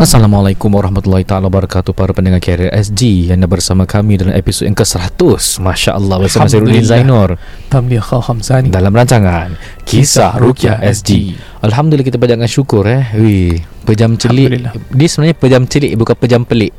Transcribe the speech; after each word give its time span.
Assalamualaikum 0.00 0.72
warahmatullahi 0.72 1.28
taala 1.28 1.52
wabarakatuh 1.52 1.92
para 1.92 2.16
pendengar 2.16 2.40
Carrier 2.40 2.72
SG 2.72 3.28
yang 3.28 3.44
bersama 3.44 3.84
kami 3.84 4.16
dalam 4.16 4.32
episod 4.32 4.64
yang 4.64 4.72
ke-100 4.72 5.60
Masya-Allah 5.60 6.16
bersama 6.24 6.48
saya 6.48 6.64
Rudin 6.64 6.80
Zainur 6.80 7.36
Tamliah 7.68 8.00
Khal 8.00 8.24
Hamzani 8.24 8.72
dalam 8.72 8.96
rancangan 8.96 9.60
Kisah 9.84 10.40
Rukyah 10.40 10.80
SG. 10.88 11.36
Alhamdulillah 11.60 12.08
kita 12.08 12.16
panjangkan 12.16 12.48
syukur 12.48 12.88
eh. 12.88 13.12
Wih, 13.12 13.60
pejam 13.84 14.16
celik. 14.16 14.72
Dia 14.88 15.04
sebenarnya 15.12 15.36
pejam 15.36 15.68
celik 15.68 15.92
bukan 16.00 16.16
pejam 16.16 16.48
pelik. 16.48 16.72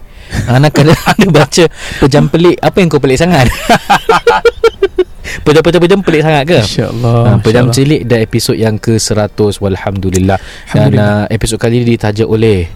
Anak 0.49 0.73
kena 0.81 0.97
ada 0.97 1.27
baca 1.29 1.65
pejam 2.01 2.25
pelik. 2.25 2.57
Apa 2.57 2.81
yang 2.81 2.89
kau 2.89 2.97
pelik 2.97 3.21
sangat? 3.21 3.53
Pejam-pejam 5.41 6.03
pelik 6.03 6.21
sangat 6.27 6.43
ke? 6.43 6.59
InsyaAllah 6.59 6.99
Uh, 7.01 7.37
pejam 7.39 7.71
insyaAllah. 7.71 7.71
cilik 7.71 8.01
dan 8.03 8.19
episod 8.19 8.55
yang 8.57 8.75
ke-100 8.75 9.63
walhamdulillah. 9.63 10.37
Dan 10.75 10.91
Alhamdulillah. 10.91 11.23
uh, 11.23 11.25
episod 11.31 11.55
kali 11.55 11.81
ini 11.81 11.95
ditaja 11.95 12.27
oleh 12.27 12.67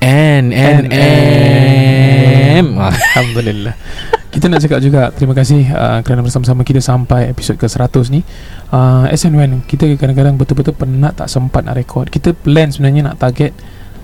N 0.00 0.44
N 0.50 0.84
M. 0.90 2.66
Ah, 2.76 2.88
Alhamdulillah. 2.90 3.74
Kita 4.30 4.46
nak 4.46 4.62
cakap 4.62 4.78
juga 4.78 5.10
Terima 5.10 5.34
kasih 5.34 5.66
uh, 5.66 6.06
Kerana 6.06 6.22
bersama-sama 6.22 6.62
kita 6.62 6.78
Sampai 6.78 7.26
episod 7.26 7.58
ke-100 7.58 8.14
ni. 8.14 8.22
Uh, 8.70 9.10
SNWN 9.10 9.66
Kita 9.66 9.90
kadang-kadang 9.98 10.38
Betul-betul 10.38 10.70
penat 10.72 11.18
Tak 11.18 11.26
sempat 11.26 11.66
nak 11.66 11.74
rekod 11.74 12.06
Kita 12.06 12.30
plan 12.30 12.70
sebenarnya 12.70 13.10
Nak 13.10 13.18
target 13.18 13.50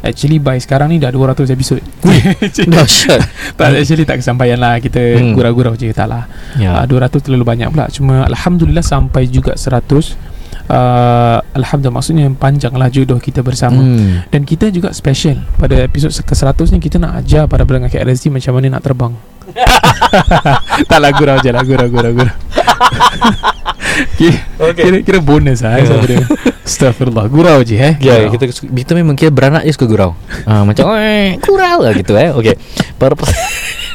Actually 0.03 0.43
by 0.43 0.59
sekarang 0.59 0.91
ni 0.91 0.99
Dah 0.99 1.15
200 1.15 1.47
episod. 1.47 1.79
Dahsyat. 2.75 3.23
Tak 3.59 3.67
actually 3.73 4.03
tak 4.03 4.19
kesampaian 4.19 4.59
lah. 4.59 4.83
Kita 4.83 4.99
Hmm. 4.99 5.31
gurau-gurau 5.33 5.73
je 5.73 5.95
Tak 5.95 6.11
lah. 6.11 6.27
Ya. 6.55 6.75
uh, 6.75 6.85
200 6.85 7.23
terlalu 7.23 7.47
banyak 7.47 7.71
pula. 7.71 7.87
Cuma 7.87 8.27
Alhamdulillah 8.27 8.83
Sampai 8.83 9.31
juga 9.31 9.55
100 9.55 10.19
uh, 10.69 11.39
Alhamdulillah 11.53 11.97
Maksudnya 11.97 12.27
panjang 12.33 12.72
lah 12.72 12.89
jodoh 12.89 13.17
kita 13.17 13.41
bersama 13.41 13.78
Hmm. 13.78 14.25
Dan 14.28 14.42
kita 14.42 14.69
juga 14.69 14.91
special 14.91 15.42
Pada 15.55 15.78
episod 15.81 16.09
ke-100 16.11 16.70
ni 16.70 16.78
Kita 16.78 16.97
nak 16.97 17.19
ajar 17.19 17.45
para 17.45 17.62
pendengar 17.62 17.89
KRSD 17.89 18.28
Macam 18.28 18.53
mana 18.53 18.77
nak 18.77 18.83
terbang 18.83 19.12
Tak 20.91 20.98
lah 20.98 21.11
gurau 21.12 21.37
je 21.39 21.50
lah 21.50 21.62
Gurau 21.62 21.87
gurau 21.87 22.12
gurau 22.12 22.34
kira, 24.12 24.37
Okay. 24.59 24.83
kira, 24.83 24.97
kira 25.03 25.19
bonus 25.20 25.61
lah 25.61 25.78
Ya. 25.78 25.89
yeah. 26.05 26.25
Astagfirullah 26.62 27.27
Gurau 27.27 27.62
je 27.62 27.77
eh 27.77 27.94
Ya, 27.97 28.27
Gurau. 28.27 28.37
kita 28.37 28.44
kita 28.67 28.92
memang 28.92 29.14
kira 29.14 29.31
beranak 29.31 29.62
je 29.62 29.72
suka 29.72 29.87
gurau. 29.87 30.12
Ah 30.44 30.62
macam 30.62 30.84
"Oi, 30.92 31.39
gurau 31.39 31.78
lah 31.81 31.92
gitu 31.94 32.12
eh. 32.12 32.28
Okey. 32.31 32.55
Para 32.97 33.14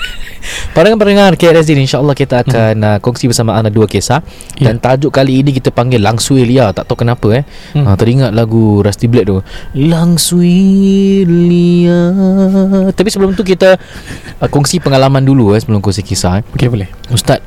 Para 0.71 0.87
pendengar 0.95 1.35
KRSD 1.35 1.75
ni 1.75 1.83
insya-Allah 1.83 2.15
kita 2.15 2.47
akan 2.47 2.75
uh, 2.79 2.97
kongsi 3.03 3.27
bersama 3.27 3.59
anda 3.59 3.67
dua 3.67 3.91
kisah 3.91 4.23
Ya. 4.55 4.71
dan 4.71 4.79
tajuk 4.79 5.11
kali 5.11 5.43
ini 5.43 5.51
kita 5.51 5.67
panggil 5.67 5.99
Langsui 5.99 6.47
Lia 6.47 6.71
tak 6.71 6.87
tahu 6.87 7.03
kenapa 7.03 7.27
eh. 7.33 7.43
Hmm. 7.75 7.83
Ha, 7.83 7.99
teringat 7.99 8.31
lagu 8.31 8.79
Rusty 8.79 9.11
Black 9.11 9.27
tu 9.27 9.43
Langsui 9.75 11.27
Lia 11.27 11.99
Tapi 12.95 13.09
sebelum 13.11 13.35
tu 13.35 13.43
kita 13.43 13.75
uh, 14.39 14.47
Kongsi 14.47 14.79
pengalaman 14.79 15.25
dulu 15.25 15.57
eh 15.57 15.59
Sebelum 15.59 15.83
kongsi 15.83 16.07
kisah 16.07 16.39
eh. 16.39 16.43
Okay 16.55 16.71
boleh 16.71 16.87
Ustaz 17.11 17.43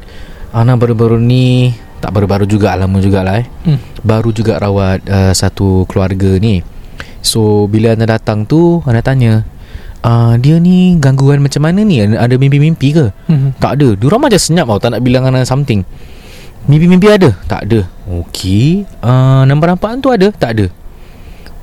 Ana 0.52 0.76
baru-baru 0.76 1.16
ni 1.16 1.72
Tak 2.04 2.12
baru-baru 2.12 2.44
juga 2.44 2.76
Lama 2.76 3.00
jugalah 3.00 3.40
eh 3.40 3.46
hmm. 3.46 4.04
Baru 4.04 4.36
juga 4.36 4.60
rawat 4.60 5.00
uh, 5.08 5.32
Satu 5.32 5.88
keluarga 5.88 6.36
ni 6.36 6.60
So 7.24 7.70
bila 7.72 7.96
anda 7.96 8.04
datang 8.04 8.44
tu 8.44 8.84
Anda 8.84 9.00
tanya 9.00 9.48
uh, 10.04 10.34
Dia 10.38 10.60
ni 10.60 11.00
gangguan 11.00 11.40
macam 11.40 11.64
mana 11.64 11.80
ni? 11.82 12.04
Ada 12.04 12.20
ada 12.20 12.34
mimpi-mimpi 12.36 12.88
ke? 12.92 13.10
Hmm. 13.26 13.56
Tak 13.56 13.80
ada. 13.80 13.88
Diorang 13.96 14.20
macam 14.22 14.38
senyap 14.38 14.68
tau 14.68 14.78
Tak 14.78 14.90
nak 14.94 15.02
bilang 15.02 15.24
anda 15.26 15.42
something. 15.48 15.82
Mimpi-mimpi 16.68 17.08
ada? 17.08 17.32
Tak 17.48 17.68
ada. 17.68 17.88
Okey. 18.08 18.84
Uh, 19.00 19.42
Nampak-nampaan 19.48 19.98
tu 20.04 20.12
ada? 20.12 20.28
Tak 20.30 20.50
ada. 20.60 20.66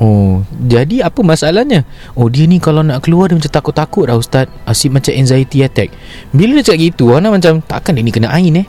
Oh 0.02 0.42
Jadi 0.66 1.06
apa 1.06 1.22
masalahnya? 1.22 1.86
Oh 2.18 2.26
dia 2.26 2.50
ni 2.50 2.58
kalau 2.58 2.82
nak 2.82 3.06
keluar 3.06 3.30
Dia 3.30 3.38
macam 3.38 3.54
takut-takut 3.54 4.10
dah 4.10 4.18
ustaz. 4.18 4.50
Asyik 4.66 4.98
macam 4.98 5.14
anxiety 5.14 5.62
attack. 5.62 5.94
Bila 6.34 6.58
dia 6.62 6.74
cakap 6.74 6.82
gitu 6.82 7.14
Ana 7.14 7.30
macam 7.30 7.62
Takkan 7.62 7.94
dia 7.94 8.02
ni 8.02 8.10
kena 8.10 8.34
ain 8.34 8.66
eh? 8.66 8.68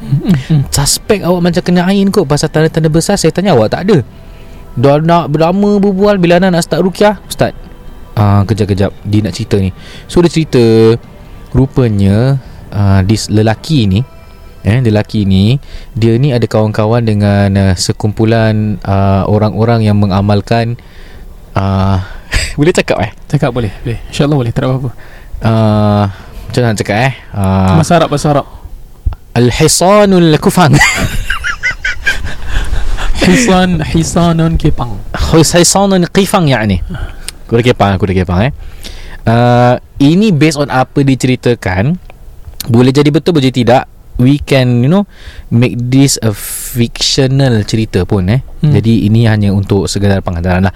Hmm. 0.00 0.32
Hmm. 0.32 0.62
Suspek 0.72 1.20
awak 1.26 1.52
macam 1.52 1.62
kena 1.66 1.84
ain 1.84 2.08
kot 2.08 2.24
Pasal 2.24 2.48
tanda-tanda 2.48 2.88
besar. 2.88 3.18
Saya 3.18 3.34
tanya 3.34 3.52
awak 3.52 3.74
tak 3.74 3.90
ada? 3.90 4.00
Dah 4.78 5.02
nak 5.02 5.34
berlama 5.34 5.82
berbual 5.82 6.16
Bila 6.22 6.38
Ana 6.38 6.54
nak 6.54 6.62
start 6.62 6.86
rukyah 6.86 7.18
Ustaz 7.26 7.52
uh, 8.20 8.42
Kejap-kejap. 8.44 8.92
Dia 9.08 9.20
nak 9.24 9.32
cerita 9.32 9.56
ni. 9.56 9.72
So 10.04 10.20
dia 10.20 10.28
cerita 10.28 10.60
Rupanya 11.56 12.36
uh, 12.70 13.00
This 13.08 13.32
lelaki 13.32 13.88
ni 13.88 14.04
Eh, 14.60 14.76
lelaki 14.84 15.24
ni 15.24 15.56
Dia 15.96 16.20
ni 16.20 16.36
ada 16.36 16.44
kawan-kawan 16.44 17.00
dengan 17.00 17.48
uh, 17.56 17.72
Sekumpulan 17.72 18.76
uh, 18.84 19.24
Orang-orang 19.24 19.88
yang 19.88 19.96
mengamalkan 19.96 20.76
uh, 21.56 21.96
Boleh 22.60 22.76
cakap 22.76 23.00
eh? 23.00 23.10
Cakap 23.24 23.56
boleh 23.56 23.72
boleh. 23.80 23.98
InsyaAllah 24.12 24.36
boleh 24.36 24.52
Tak 24.52 24.60
ada 24.60 24.66
apa-apa. 24.68 24.90
Uh, 25.40 26.04
Macam 26.44 26.60
mana 26.60 26.76
cakap 26.76 26.96
eh? 27.08 27.12
Uh, 27.32 27.80
Bahasa 27.80 27.92
Arab 27.96 28.08
Bahasa 28.12 28.28
Arab. 28.36 28.46
Al-Hisanul 29.32 30.36
Kufang 30.36 30.76
Hisan 33.20 33.84
Hisanun 33.84 34.56
Kepang 34.56 34.96
Hisanul 35.14 36.08
Qifang 36.08 36.48
yani 36.50 36.82
Kuda 37.50 37.66
kepang 37.66 37.98
Kuda 37.98 38.14
kepang 38.14 38.46
eh. 38.46 38.52
Uh, 39.26 39.74
Ini 39.98 40.30
based 40.30 40.62
on 40.62 40.70
apa 40.70 41.02
diceritakan 41.02 41.98
Boleh 42.70 42.94
jadi 42.94 43.10
betul 43.10 43.34
Boleh 43.34 43.50
jadi 43.50 43.56
tidak 43.66 43.84
We 44.22 44.38
can 44.38 44.86
you 44.86 44.90
know 44.92 45.10
Make 45.50 45.74
this 45.90 46.14
a 46.22 46.30
fictional 46.30 47.66
cerita 47.66 48.06
pun 48.06 48.30
eh. 48.30 48.40
Hmm. 48.62 48.70
Jadi 48.70 49.10
ini 49.10 49.26
hanya 49.26 49.50
untuk 49.50 49.90
Segedar 49.90 50.22
pengantaran 50.22 50.70
lah. 50.70 50.74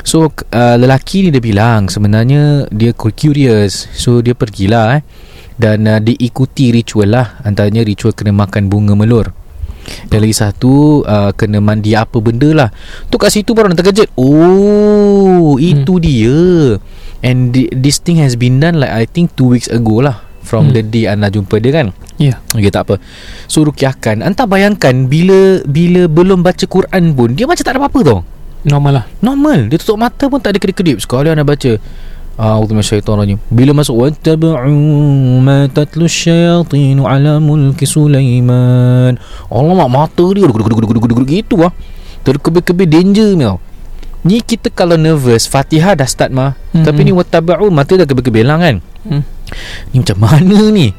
So 0.00 0.32
uh, 0.32 0.76
lelaki 0.80 1.28
ni 1.28 1.28
dia 1.28 1.44
bilang 1.44 1.92
Sebenarnya 1.92 2.72
Dia 2.72 2.96
curious. 2.96 3.92
So 3.92 4.24
dia 4.24 4.32
pergilah 4.32 4.96
eh. 4.96 5.02
Dan 5.58 5.90
uh, 5.90 6.00
diikuti 6.00 6.70
ritual 6.70 7.12
lah. 7.12 7.42
Antaranya 7.42 7.82
ritual 7.84 8.16
kena 8.16 8.32
makan 8.32 8.70
bunga 8.70 8.96
melur 8.96 9.47
dan 10.06 10.18
lagi 10.18 10.32
satu 10.32 11.02
uh, 11.02 11.30
Kena 11.32 11.58
mandi 11.58 11.92
apa 11.92 12.18
benda 12.18 12.50
lah. 12.50 12.68
Tu 13.06 13.14
kat 13.14 13.30
situ 13.30 13.52
baru 13.52 13.68
nak 13.68 13.78
terkejut. 13.78 14.08
Oh 14.14 15.56
Itu 15.56 15.98
dia. 15.98 16.76
And 17.18 17.50
thi- 17.50 17.70
this 17.70 17.98
thing 17.98 18.16
has 18.16 18.34
been 18.34 18.58
done 18.58 18.76
Like 18.76 18.90
I 18.90 19.04
think 19.04 19.34
two 19.34 19.50
weeks 19.50 19.66
ago 19.66 20.00
lah. 20.00 20.22
From 20.40 20.70
Hmm. 20.70 20.74
the 20.74 20.82
day 20.82 21.04
Anda 21.04 21.28
jumpa 21.28 21.58
dia 21.58 21.72
kan? 21.74 21.86
Ya. 22.16 22.40
Okay 22.48 22.68
tak 22.68 22.88
apa. 22.88 22.94
So 23.44 23.62
rukiahkan 23.62 24.20
Anda 24.20 24.44
bayangkan 24.44 25.06
Bila 25.06 25.60
Bila 25.62 26.06
belum 26.06 26.40
baca 26.40 26.64
Quran 26.64 27.12
pun 27.12 27.32
Dia 27.32 27.44
macam 27.44 27.60
tak 27.60 27.72
ada 27.72 27.80
apa-apa 27.80 28.00
tau. 28.02 28.20
Normal 28.60 28.92
lah. 28.92 29.04
Normal. 29.20 29.68
Dia 29.68 29.76
tutup 29.76 29.98
mata 29.98 30.26
pun 30.26 30.38
tak 30.38 30.50
ada 30.50 30.58
kedip-kedip. 30.58 30.98
Sekali 30.98 31.28
anda 31.28 31.46
baca 31.46 31.78
A'udhu 32.38 32.78
minasyaitanirrajim 32.78 33.42
Bila 33.50 33.74
masuk 33.74 33.98
Wattaba'u 33.98 34.70
ma 35.42 35.66
tatlu 35.66 36.06
syayatinu 36.06 37.02
ala 37.02 37.42
mulki 37.42 37.82
Sulaiman. 37.82 39.18
Alamak 39.50 39.90
mata 39.90 40.22
dia 40.30 40.46
Duduk-duduk-duduk 40.46 41.26
gitu 41.26 41.58
lah 41.58 41.74
Terkebir-kebir 42.22 42.86
danger 42.86 43.34
ni 43.34 43.42
tau 43.42 43.58
Ni 44.22 44.38
kita 44.38 44.70
kalau 44.70 44.94
nervous 44.94 45.50
Fatihah 45.50 45.98
dah 45.98 46.06
start 46.06 46.30
mah. 46.30 46.54
Hmm. 46.70 46.86
Tapi 46.86 47.10
ni 47.10 47.10
Wattaba'u 47.10 47.74
Mata 47.74 47.98
dah 47.98 48.06
kebir-kebir 48.06 48.46
lang 48.46 48.62
kan? 48.62 48.76
Hmm. 49.02 49.22
Ni 49.90 49.98
macam 49.98 50.18
mana 50.22 50.70
ni? 50.70 50.94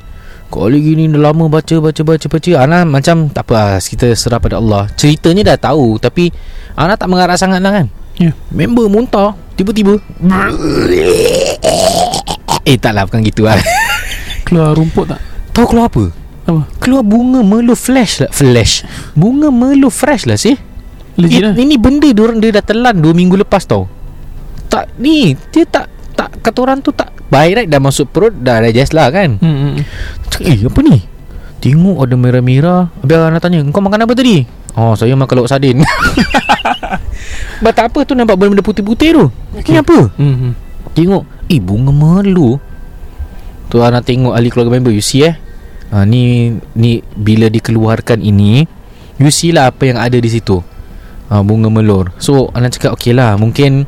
Kalau 0.52 0.76
gini 0.76 1.08
dah 1.08 1.32
lama 1.32 1.48
baca 1.48 1.76
baca 1.80 2.02
baca 2.04 2.26
baca. 2.26 2.52
Ana 2.60 2.84
macam 2.84 3.32
tak 3.32 3.48
apa 3.48 3.54
lah, 3.54 3.68
kita 3.78 4.12
serah 4.18 4.42
pada 4.42 4.58
Allah. 4.58 4.90
Ceritanya 4.98 5.54
dah 5.54 5.70
tahu 5.70 6.02
Tapi 6.02 6.34
Ana 6.74 6.98
tak 6.98 7.06
mengarah 7.12 7.38
sangat 7.38 7.62
lah 7.62 7.70
kan 7.70 7.88
Ya. 8.20 8.36
Member 8.52 8.92
muntah 8.92 9.40
Tiba-tiba. 9.60 10.00
Eh 12.64 12.80
tak 12.80 12.96
lah 12.96 13.04
bukan 13.04 13.20
gitu 13.28 13.44
lah. 13.44 13.60
Keluar 14.48 14.72
rumput 14.72 15.12
tak? 15.12 15.20
Tahu 15.52 15.66
keluar 15.68 15.92
apa? 15.92 16.16
Apa? 16.48 16.62
Keluar 16.80 17.04
bunga 17.04 17.44
melu 17.44 17.76
flash 17.76 18.24
lah. 18.24 18.32
Flash. 18.32 18.88
Bunga 19.20 19.52
melu 19.52 19.92
fresh 19.92 20.24
lah 20.32 20.40
sih. 20.40 20.56
Legit 21.20 21.44
lah. 21.44 21.54
Ini 21.60 21.76
benda 21.76 22.08
dia 22.08 22.24
orang 22.24 22.40
dia 22.40 22.56
dah 22.56 22.64
telan 22.64 23.04
2 23.04 23.12
minggu 23.12 23.36
lepas 23.36 23.68
tau. 23.68 23.92
Tak 24.72 24.96
ni 24.96 25.36
Dia 25.50 25.66
tak 25.66 25.90
tak 26.14 26.30
Kata 26.46 26.58
orang 26.62 26.80
tu 26.86 26.94
tak 26.94 27.10
Baik 27.34 27.52
right 27.58 27.70
Dah 27.74 27.82
masuk 27.82 28.14
perut 28.14 28.30
Dah 28.30 28.62
digest 28.62 28.94
lah 28.94 29.10
kan? 29.10 29.42
Hmm. 29.42 29.58
hmm. 29.74 29.76
Cakap, 30.30 30.46
Eh 30.46 30.60
apa 30.62 30.80
ni? 30.86 30.96
Tengok 31.60 32.06
ada 32.06 32.16
merah-merah. 32.16 32.94
Habis 33.02 33.18
anak 33.18 33.42
tanya 33.42 33.66
Kau 33.74 33.82
makan 33.82 34.06
apa 34.06 34.14
tadi? 34.14 34.59
Oh 34.78 34.94
saya 34.94 35.14
makan 35.18 35.42
lauk 35.44 35.50
sardin. 35.50 35.82
But 37.64 37.76
tak 37.76 37.92
apa 37.92 38.06
tu 38.08 38.16
nampak 38.16 38.40
benda-benda 38.40 38.64
putih-putih 38.64 39.10
tu. 39.16 39.26
Okay. 39.58 39.80
Apa? 39.82 40.14
Mhm. 40.16 40.52
Tengok. 40.96 41.24
Eh 41.50 41.60
bunga 41.60 41.92
melu. 41.92 42.62
Tu 43.70 43.78
anak 43.78 44.06
tengok 44.06 44.34
ahli 44.34 44.50
keluarga 44.50 44.74
member 44.74 44.90
You 44.90 45.04
see 45.06 45.30
eh? 45.30 45.38
Ha, 45.94 46.02
Ni 46.02 46.54
Ni 46.74 47.06
Bila 47.14 47.54
dikeluarkan 47.54 48.18
ini 48.18 48.66
You 49.22 49.30
see 49.30 49.54
lah 49.54 49.70
apa 49.70 49.86
yang 49.86 50.02
ada 50.02 50.18
di 50.18 50.26
situ. 50.26 50.58
Ha, 51.30 51.46
Bunga 51.46 51.70
melur. 51.70 52.10
So 52.18 52.50
anak 52.58 52.74
cakap 52.78 52.98
Okay 52.98 53.14
lah 53.14 53.38
Mungkin 53.38 53.86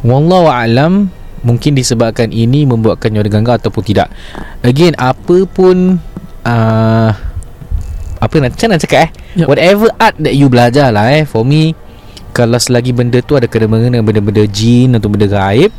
Wallahualam 0.00 1.12
Mungkin 1.44 1.72
disebabkan 1.76 2.32
ini 2.32 2.64
Membuatkan 2.64 3.12
nyawa 3.12 3.28
gangga 3.28 3.60
Ataupun 3.60 3.84
tidak. 3.84 4.08
Again 4.64 4.96
Apa 4.96 5.44
pun 5.44 6.00
uh, 6.48 7.10
Apa 8.20 8.36
nak 8.38 8.54
Macam 8.54 8.68
nak 8.68 8.80
cakap 8.84 9.08
eh? 9.08 9.10
Yup. 9.40 9.48
Whatever 9.48 9.88
art 9.96 10.14
that 10.20 10.36
you 10.36 10.52
belajar 10.52 10.92
lah 10.92 11.08
eh? 11.10 11.24
For 11.24 11.42
me 11.42 11.72
Kalau 12.36 12.60
selagi 12.60 12.92
benda 12.92 13.18
tu 13.24 13.34
Ada 13.34 13.48
kena 13.48 13.66
mengena 13.66 14.04
Benda-benda 14.04 14.44
jin 14.44 14.92
Atau 14.94 15.08
benda 15.08 15.26
gaib 15.26 15.72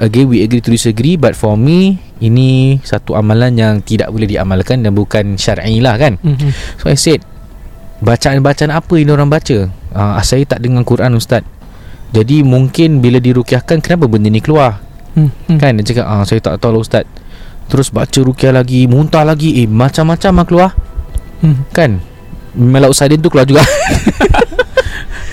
Again 0.00 0.26
we 0.30 0.40
agree 0.40 0.64
to 0.64 0.72
disagree 0.72 1.18
But 1.20 1.36
for 1.36 1.58
me 1.58 2.00
Ini 2.22 2.80
satu 2.86 3.18
amalan 3.18 3.58
yang 3.58 3.74
Tidak 3.82 4.08
boleh 4.08 4.30
diamalkan 4.30 4.80
Dan 4.80 4.94
bukan 4.96 5.36
syar'i 5.36 5.82
lah 5.82 5.98
kan? 5.98 6.16
Mhm. 6.22 6.78
So 6.80 6.88
I 6.88 6.96
said 6.96 7.20
Bacaan-bacaan 8.02 8.72
apa 8.72 8.94
yang 8.98 9.14
orang 9.14 9.28
baca? 9.30 9.68
Uh, 9.92 10.18
Saya 10.26 10.42
tak 10.42 10.58
dengar 10.58 10.82
Quran 10.82 11.14
Ustaz. 11.14 11.46
Jadi 12.10 12.42
mungkin 12.42 12.98
bila 13.02 13.18
dirukiahkan 13.18 13.78
Kenapa 13.82 14.06
benda 14.08 14.30
ni 14.30 14.40
keluar? 14.40 14.80
Mhm. 15.18 15.58
Kan? 15.60 15.76
Dia 15.82 15.84
cakap 15.92 16.06
ah, 16.08 16.24
Saya 16.24 16.40
tak 16.40 16.56
tahu 16.62 16.78
lah 16.78 16.82
Ustaz. 16.82 17.04
Terus 17.68 17.92
baca 17.92 18.18
rukiah 18.24 18.50
lagi 18.50 18.88
Muntah 18.88 19.22
lagi 19.28 19.60
Eh 19.62 19.68
macam-macam 19.68 20.32
lah 20.40 20.46
keluar 20.48 20.70
Mhm. 21.42 21.62
Kan? 21.74 21.90
Melaut 22.54 22.94
Sadin 22.94 23.18
tu 23.18 23.28
keluar 23.28 23.44
juga. 23.44 23.62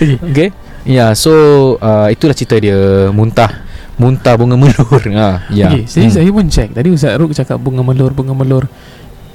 Okay. 0.00 0.48
Ya 0.88 0.96
yeah, 0.96 1.10
so 1.12 1.32
uh, 1.76 2.08
Itulah 2.08 2.32
cerita 2.32 2.56
dia. 2.56 3.12
Muntah. 3.12 3.68
Muntah 4.00 4.32
bunga 4.40 4.56
melur. 4.56 4.80
Ha, 5.12 5.44
ya. 5.52 5.68
Okay, 5.68 5.84
jadi 5.84 6.08
Hmm. 6.08 6.14
saya 6.16 6.30
pun 6.32 6.46
check. 6.48 6.72
Tadi 6.72 6.88
Ustaz 6.88 7.20
Ruk 7.20 7.36
cakap 7.36 7.60
bunga 7.60 7.84
melur 7.84 8.16
Bunga 8.16 8.32
melur. 8.32 8.64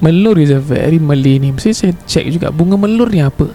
Melur 0.02 0.36
is 0.42 0.50
a 0.50 0.58
very 0.58 0.98
Malay 0.98 1.38
name. 1.38 1.62
Jadi 1.62 1.74
saya 1.78 1.94
check 2.10 2.26
juga. 2.34 2.50
Bunga 2.50 2.82
melur 2.82 3.14
ni 3.14 3.22
apa? 3.22 3.46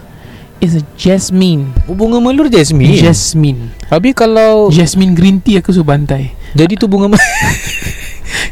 It's 0.63 0.79
a 0.79 0.83
jasmine. 0.95 1.73
Oh, 1.89 1.97
bunga 1.99 2.23
melur 2.23 2.47
jasmine? 2.47 2.95
Jasmine. 2.95 3.75
Habis 3.91 4.13
kalau 4.15 4.71
Jasmine 4.71 5.11
green 5.11 5.43
tea 5.43 5.59
aku 5.59 5.75
suruh 5.75 5.83
bantai. 5.83 6.31
Jadi 6.55 6.79
tu 6.79 6.87
bunga 6.87 7.11
melur 7.11 7.27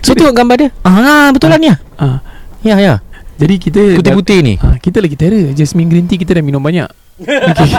So 0.04 0.12
tengok 0.12 0.36
gambar 0.36 0.56
dia? 0.60 0.70
Ah. 0.84 1.32
Betul 1.32 1.56
lah 1.56 1.60
ni 1.62 1.72
ah. 1.72 1.80
ah, 1.96 2.18
Ya 2.60 2.76
ya 2.76 3.00
Jadi 3.40 3.56
kita 3.56 3.82
Putih-putih 3.96 4.40
ni? 4.44 4.54
Ah, 4.60 4.76
Kita 4.76 5.00
lagi 5.00 5.16
terror. 5.16 5.56
Jasmine 5.56 5.88
green 5.88 6.06
tea 6.12 6.20
kita 6.20 6.36
dah 6.36 6.44
minum 6.44 6.60
banyak. 6.60 6.88
Okay. 7.20 7.76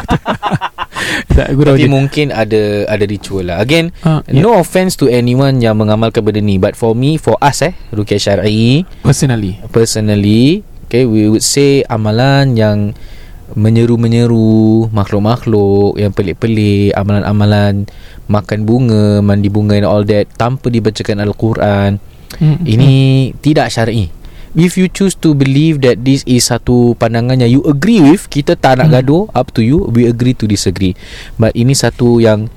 tak, 1.36 1.56
Tapi 1.56 1.88
mungkin 1.88 2.28
ada 2.28 2.84
Ada 2.84 3.04
ritual 3.08 3.48
lah. 3.48 3.56
Again 3.64 3.88
ah, 4.04 4.20
yeah. 4.28 4.44
No 4.44 4.60
offense 4.60 5.00
to 5.00 5.08
anyone 5.08 5.64
Yang 5.64 5.80
mengamalkan 5.80 6.20
benda 6.20 6.44
ni. 6.44 6.60
But 6.60 6.76
for 6.76 6.92
me 6.92 7.16
For 7.16 7.40
us 7.40 7.64
eh 7.64 7.72
Rukiah 7.88 8.20
syar'i. 8.20 8.84
Personally. 9.00 9.56
Personally 9.72 10.60
Okay 10.88 11.08
we 11.08 11.32
would 11.32 11.44
say 11.44 11.84
Amalan 11.88 12.52
yang 12.52 12.92
Menyeru-menyeru 13.56 14.92
Makhluk-makhluk 14.92 15.96
Yang 15.96 16.12
pelik-pelik 16.20 16.92
Amalan-amalan 16.92 17.88
Makan 18.28 18.60
bunga 18.68 19.24
Mandi 19.24 19.48
bunga 19.48 19.72
and 19.80 19.88
all 19.88 20.04
that 20.04 20.28
Tanpa 20.36 20.68
dibacakan 20.68 21.24
Al-Quran. 21.24 21.96
Hmm, 22.36 22.60
Ini 22.60 22.92
tidak 23.40 23.72
syar'i 23.72 24.19
If 24.50 24.74
you 24.74 24.90
choose 24.90 25.14
to 25.22 25.30
believe 25.30 25.78
that 25.86 26.02
this 26.02 26.26
is 26.26 26.50
satu 26.50 26.98
pandangan 26.98 27.38
yang 27.38 27.50
you 27.54 27.62
agree 27.70 28.02
with, 28.02 28.26
kita 28.26 28.58
tak 28.58 28.82
nak 28.82 28.90
Hmm. 28.90 28.94
gaduh, 28.98 29.22
up 29.30 29.54
to 29.54 29.62
you, 29.62 29.86
we 29.94 30.10
agree 30.10 30.34
to 30.34 30.50
disagree. 30.50 30.98
But 31.38 31.54
ini 31.54 31.70
satu 31.70 32.18
yang 32.18 32.50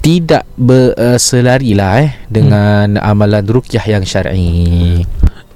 tidak 0.00 0.48
berselari 0.56 1.76
lah 1.76 2.02
eh 2.02 2.10
dengan 2.26 2.98
amalan 2.98 3.44
rukyah 3.46 3.84
yang 3.84 4.02
syar'i. 4.02 5.04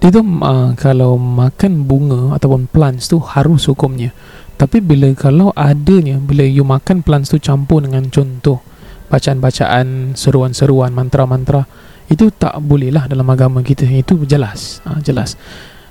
Dia 0.05 0.12
tu 0.12 0.21
uh, 0.21 0.76
Kalau 0.76 1.17
makan 1.17 1.88
bunga 1.88 2.37
Ataupun 2.37 2.69
plants 2.69 3.09
tu 3.09 3.25
Harus 3.25 3.65
hukumnya 3.73 4.12
Tapi 4.61 4.85
bila 4.85 5.09
Kalau 5.17 5.49
adanya 5.56 6.21
Bila 6.21 6.44
you 6.44 6.61
makan 6.61 7.00
plants 7.00 7.32
tu 7.32 7.41
Campur 7.41 7.81
dengan 7.81 8.12
contoh 8.12 8.61
Bacaan-bacaan 9.09 10.12
Seruan-seruan 10.12 10.93
Mantra-mantra 10.93 11.65
Itu 12.10 12.28
tak 12.34 12.58
boleh 12.60 12.92
lah 12.92 13.08
Dalam 13.08 13.24
agama 13.28 13.64
kita 13.64 13.86
Itu 13.88 14.20
jelas 14.28 14.84
uh, 14.84 15.00
Jelas 15.00 15.36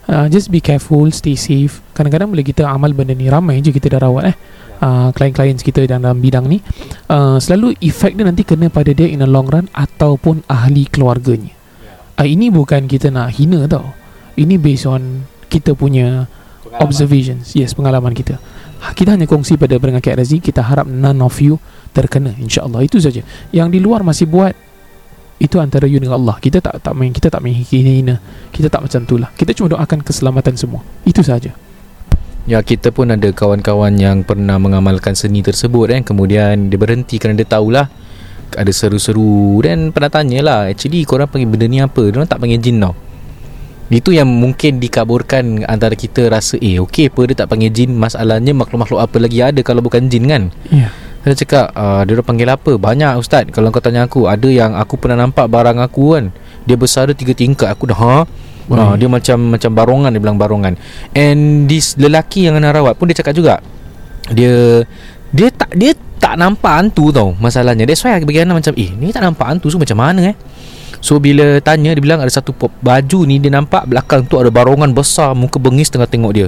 uh, 0.10 0.30
Just 0.30 0.54
be 0.54 0.62
careful 0.62 1.10
Stay 1.10 1.38
safe 1.38 1.81
Kadang-kadang 1.98 2.30
bila 2.33 2.42
kita 2.45 2.69
amal 2.69 2.94
benda 2.94 3.18
ni 3.18 3.30
Ramai 3.30 3.62
je 3.62 3.74
kita 3.74 3.98
dah 3.98 4.06
rawat 4.06 4.24
eh 4.33 4.36
uh, 4.81 5.10
Klien-klien 5.12 5.57
kita 5.57 5.86
dalam 5.89 6.21
bidang 6.21 6.45
ni 6.45 6.62
uh, 7.10 7.38
Selalu 7.42 7.77
efek 7.81 8.13
dia 8.18 8.25
nanti 8.25 8.45
Kena 8.45 8.69
pada 8.69 8.94
dia 8.94 9.10
In 9.10 9.25
the 9.25 9.30
long 9.30 9.50
run 9.50 9.65
Ataupun 9.74 10.45
ahli 10.45 10.86
keluarganya 10.86 11.54
uh, 12.21 12.27
Ini 12.27 12.54
bukan 12.54 12.86
kita 12.86 13.10
nak 13.10 13.33
hina 13.33 13.65
tau 13.65 14.04
ini 14.33 14.57
based 14.57 14.89
on 14.89 15.25
kita 15.50 15.77
punya 15.77 16.25
observations. 16.81 17.54
Yes, 17.54 17.77
pengalaman 17.77 18.18
kita. 18.18 18.42
Ha, 18.81 18.98
Kita 18.98 19.13
hanya 19.13 19.30
kongsi 19.30 19.56
pada 19.62 19.77
pendengar 19.77 20.01
KRZ. 20.01 20.42
Kita 20.42 20.65
harap 20.65 20.89
none 20.89 21.21
of 21.21 21.38
you 21.38 21.62
terkena. 21.94 22.33
InsyaAllah. 22.42 22.81
Itu 22.81 22.98
saja. 22.98 23.21
Yang 23.54 23.68
di 23.77 23.80
luar 23.80 24.01
masih 24.01 24.25
buat 24.25 24.57
itu 25.44 25.60
antara 25.60 25.84
you 25.92 26.00
dengan 26.00 26.16
Allah. 26.16 26.40
Kita 26.40 26.63
tak 26.63 26.80
tak 26.80 26.95
main 26.95 27.12
kita 27.12 27.28
tak 27.28 27.44
main 27.44 27.51
hina. 27.51 28.24
Kita 28.56 28.72
tak 28.72 28.88
macam 28.88 29.04
tu 29.04 29.19
lah. 29.19 29.28
Kita 29.36 29.51
cuma 29.51 29.75
doakan 29.75 30.00
keselamatan 30.00 30.56
semua. 30.56 30.80
Itu 31.04 31.19
saja. 31.19 31.51
Ya 32.44 32.60
kita 32.63 32.92
pun 32.92 33.12
ada 33.12 33.28
kawan-kawan 33.31 33.95
yang 34.00 34.24
pernah 34.24 34.60
mengamalkan 34.60 35.16
seni 35.16 35.40
tersebut 35.40 35.95
kan 35.95 36.04
kemudian 36.04 36.68
dia 36.68 36.75
berhenti 36.75 37.16
kerana 37.16 37.40
dia 37.40 37.48
tahulah 37.48 37.88
ada 38.51 38.68
seru-seru 38.68 39.63
dan 39.63 39.95
pernah 39.95 40.12
tanyalah 40.12 40.68
actually 40.68 41.07
korang 41.07 41.31
panggil 41.31 41.48
benda 41.48 41.72
ni 41.72 41.80
apa 41.80 42.04
dia 42.04 42.19
orang 42.19 42.28
tak 42.28 42.44
panggil 42.44 42.60
jin 42.60 42.84
tau 42.84 42.94
itu 43.88 44.12
yang 44.12 44.28
mungkin 44.28 44.84
dikaburkan 44.84 45.63
antara 45.72 45.96
kita 45.96 46.28
rasa 46.28 46.60
eh 46.60 46.84
okey 46.84 47.16
apa 47.16 47.22
dia 47.31 47.36
tak 47.46 47.48
panggil 47.48 47.72
jin 47.72 47.96
masalahnya 47.96 48.51
makhluk-makhluk 48.51 49.00
apa 49.00 49.18
lagi 49.24 49.39
ada 49.39 49.62
kalau 49.63 49.80
bukan 49.80 50.12
jin 50.12 50.28
kan 50.28 50.44
Ya. 50.68 50.92
Saya 51.24 51.36
cakap 51.40 51.66
uh, 51.72 52.04
dia 52.04 52.20
orang 52.20 52.28
panggil 52.28 52.50
apa 52.52 52.72
banyak 52.75 53.16
ustaz 53.16 53.48
kalau 53.56 53.72
kau 53.72 53.80
tanya 53.80 54.04
aku 54.04 54.28
ada 54.28 54.48
yang 54.52 54.75
aku 54.75 55.00
pernah 55.00 55.24
nampak 55.24 55.48
barang 55.48 55.80
aku 55.80 56.20
kan 56.20 56.25
dia 56.68 56.75
besar 56.75 57.08
dia 57.08 57.16
tiga 57.16 57.31
tingkat 57.31 57.72
aku 57.72 57.88
dah 57.88 58.00
ha. 58.00 58.18
Ha, 58.72 58.96
dia 58.96 59.12
macam 59.12 59.60
macam 59.60 59.75
barongan 59.75 60.16
dia 60.16 60.24
bilang 60.24 60.40
barongan. 60.40 60.80
And 61.12 61.68
this 61.68 62.00
lelaki 62.00 62.48
yang 62.48 62.56
nak 62.64 62.80
rawat 62.80 62.96
pun 62.96 63.12
dia 63.12 63.20
cakap 63.20 63.36
juga. 63.36 63.60
Dia 64.32 64.88
dia 65.36 65.51
tak 65.51 65.75
dia 65.75 65.92
tak 66.15 66.39
nampak 66.39 66.72
hantu 66.72 67.12
tau 67.12 67.36
masalahnya. 67.36 67.84
That's 67.84 68.00
why 68.08 68.24
bagi 68.24 68.39
Ana 68.39 68.56
macam 68.56 68.72
eh 68.80 68.88
ni 68.96 69.12
tak 69.12 69.27
nampak 69.27 69.51
hantu 69.51 69.68
so 69.68 69.75
macam 69.75 70.00
mana 70.00 70.32
eh? 70.32 70.36
So 71.03 71.20
bila 71.20 71.60
tanya 71.60 71.92
dia 71.92 72.00
bilang 72.00 72.24
ada 72.24 72.32
satu 72.32 72.56
baju 72.56 73.20
ni 73.27 73.44
dia 73.44 73.51
nampak 73.51 73.84
belakang 73.84 74.24
tu 74.24 74.39
ada 74.39 74.48
barongan 74.48 74.96
besar 74.96 75.36
muka 75.36 75.60
bengis 75.60 75.92
tengah 75.92 76.08
tengok 76.08 76.32
dia. 76.32 76.48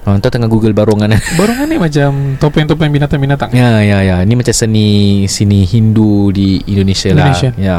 Ha, 0.00 0.16
entah 0.16 0.32
tengah 0.32 0.48
Google 0.48 0.72
barongan. 0.72 1.12
Barongan 1.38 1.68
ni 1.68 1.76
macam 1.76 2.40
topeng-topeng 2.40 2.88
binatang-binatang. 2.88 3.52
Ya 3.52 3.84
ya 3.84 4.00
ya. 4.00 4.16
Ni 4.24 4.32
macam 4.32 4.54
seni 4.56 4.88
Seni 5.28 5.68
Hindu 5.68 6.32
Di 6.32 6.56
Indonesia, 6.64 7.12
Indonesia. 7.12 7.52
lah 7.52 7.60
Ya. 7.60 7.76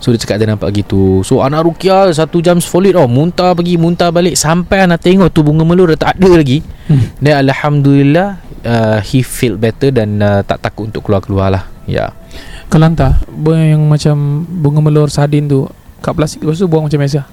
So 0.00 0.08
dia 0.08 0.24
cakap 0.24 0.40
dia 0.40 0.48
nampak 0.48 0.72
gitu. 0.72 1.20
So 1.20 1.44
anak 1.44 1.68
Rukia 1.68 2.08
Satu 2.16 2.40
jam 2.40 2.64
solid 2.64 2.96
oh 2.96 3.04
Muntah 3.04 3.52
pergi 3.52 3.76
Muntah 3.76 4.08
balik. 4.08 4.40
Sampai 4.40 4.88
anak 4.88 5.04
tengok 5.04 5.28
tu 5.28 5.44
Bunga 5.44 5.60
melur 5.68 5.92
dah 5.92 6.08
tak 6.08 6.16
ada 6.16 6.40
lagi. 6.40 6.64
Hmm. 6.88 7.12
Dan 7.20 7.44
Alhamdulillah 7.44 8.40
uh, 8.64 8.98
He 9.04 9.20
feel 9.20 9.60
better 9.60 9.92
Dan 9.92 10.16
uh, 10.24 10.40
tak 10.40 10.64
takut 10.64 10.88
untuk 10.88 11.04
keluar-keluar 11.04 11.52
lah. 11.52 11.68
Ya. 11.84 12.16
Bunga 13.28 13.76
yang 13.76 13.84
macam 13.84 14.48
bunga 14.48 14.80
melur 14.80 15.12
sardin 15.12 15.44
tu 15.44 15.68
kat 16.00 16.16
plastik 16.16 16.40
lepas 16.40 16.56
tu 16.56 16.64
buang 16.72 16.88
macam 16.88 17.04
biasa. 17.04 17.28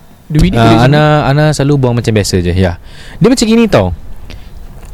Uh, 0.59 0.83
Ana, 0.83 1.23
Ana 1.31 1.55
selalu 1.55 1.79
buang 1.79 1.95
macam 1.95 2.11
biasa 2.11 2.43
je 2.43 2.51
Ya. 2.51 2.75
Dia 3.23 3.31
macam 3.31 3.47
gini 3.47 3.71
tau 3.71 3.95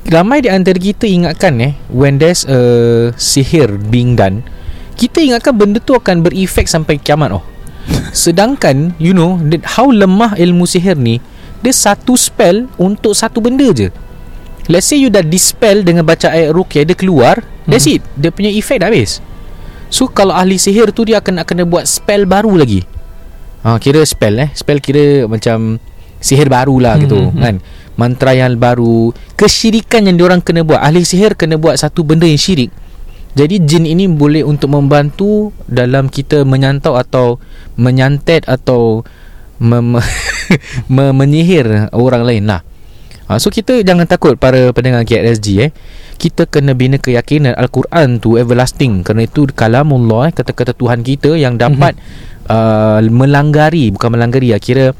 Ramai 0.04 0.44
di 0.44 0.50
antara 0.52 0.76
kita 0.76 1.08
ingatkan 1.08 1.56
eh 1.64 1.74
When 1.88 2.20
there's 2.20 2.44
a 2.44 2.60
sihir 3.16 3.80
being 3.88 4.20
done 4.20 4.44
Kita 5.00 5.24
ingatkan 5.24 5.56
benda 5.56 5.80
tu 5.80 5.96
akan 5.96 6.20
berefek 6.22 6.68
sampai 6.68 7.00
kiamat 7.00 7.32
oh. 7.40 7.44
Sedangkan 8.12 8.94
You 9.00 9.16
know 9.16 9.40
that 9.48 9.64
How 9.80 9.88
lemah 9.90 10.36
ilmu 10.36 10.68
sihir 10.68 11.00
ni 11.00 11.24
Dia 11.64 11.72
satu 11.72 12.20
spell 12.20 12.68
Untuk 12.76 13.16
satu 13.16 13.40
benda 13.40 13.64
je. 13.72 13.90
Let's 14.68 14.92
say 14.92 15.00
you 15.00 15.08
dah 15.08 15.24
dispel 15.24 15.88
Dengan 15.88 16.04
baca 16.04 16.32
ayat 16.32 16.52
rukyah 16.52 16.84
Dia 16.84 16.98
keluar 17.00 17.40
That's 17.64 17.88
Mhm. 17.88 17.96
it. 17.96 18.02
Dia 18.20 18.30
punya 18.36 18.52
efek 18.52 18.84
dah 18.84 18.92
habis. 18.92 19.24
So 19.88 20.12
kalau 20.12 20.36
ahli 20.36 20.60
sihir 20.60 20.92
tu 20.92 21.08
Dia 21.08 21.24
akan 21.24 21.48
kena 21.48 21.64
buat 21.64 21.88
spell 21.88 22.28
baru 22.28 22.60
lagi. 22.60 22.84
Ha, 23.64 23.80
Kira 23.80 24.04
spell 24.04 24.36
eh. 24.36 24.52
Spell 24.52 24.84
kira 24.84 25.32
macam 25.32 25.80
Sihir 26.20 26.48
baru 26.48 26.76
lah 26.80 27.00
gitu 27.00 27.16
Mhm, 27.20 27.32
mhm. 27.36 27.40
kan 27.40 27.56
Mantra 27.94 28.34
yang 28.34 28.58
baru. 28.58 29.14
Kesyirikan 29.38 30.10
yang 30.10 30.18
diorang 30.18 30.42
kena 30.42 30.66
buat. 30.66 30.82
Ahli 30.82 31.06
sihir 31.06 31.38
kena 31.38 31.62
buat 31.62 31.78
satu 31.78 32.02
benda 32.02 32.26
yang 32.26 32.42
syirik. 32.42 32.74
Jadi 33.34 33.66
jin 33.66 33.90
ini 33.90 34.06
boleh 34.06 34.46
untuk 34.46 34.70
membantu 34.70 35.50
dalam 35.66 36.06
kita 36.06 36.46
menyantau 36.46 36.94
atau 36.94 37.42
menyantet 37.74 38.46
atau 38.46 39.02
mem- 39.58 39.98
me- 40.94 41.16
menyihir 41.18 41.90
orang 41.98 42.22
lain 42.30 42.46
lah. 42.46 42.62
ha, 43.26 43.42
So 43.42 43.50
kita 43.50 43.82
jangan 43.82 44.06
takut 44.06 44.38
Para 44.38 44.70
pendengar 44.70 45.02
KRSG 45.02 45.48
eh. 45.66 45.72
Kita 46.22 46.46
kena 46.46 46.78
bina 46.78 47.02
keyakinan 47.02 47.58
Al-Quran 47.58 48.22
tu 48.22 48.38
everlasting. 48.38 49.02
Kerana 49.02 49.26
itu 49.26 49.50
kalamullah 49.50 50.30
eh, 50.30 50.34
Kata-kata 50.38 50.78
Tuhan 50.78 51.02
kita 51.02 51.34
Yang 51.34 51.58
dapat 51.58 51.98
mm-hmm. 51.98 52.54
uh, 52.54 53.02
Melanggari 53.10 53.90
Bukan 53.90 54.14
melanggari 54.14 54.54
ya 54.54 54.62
Kira 54.62 54.94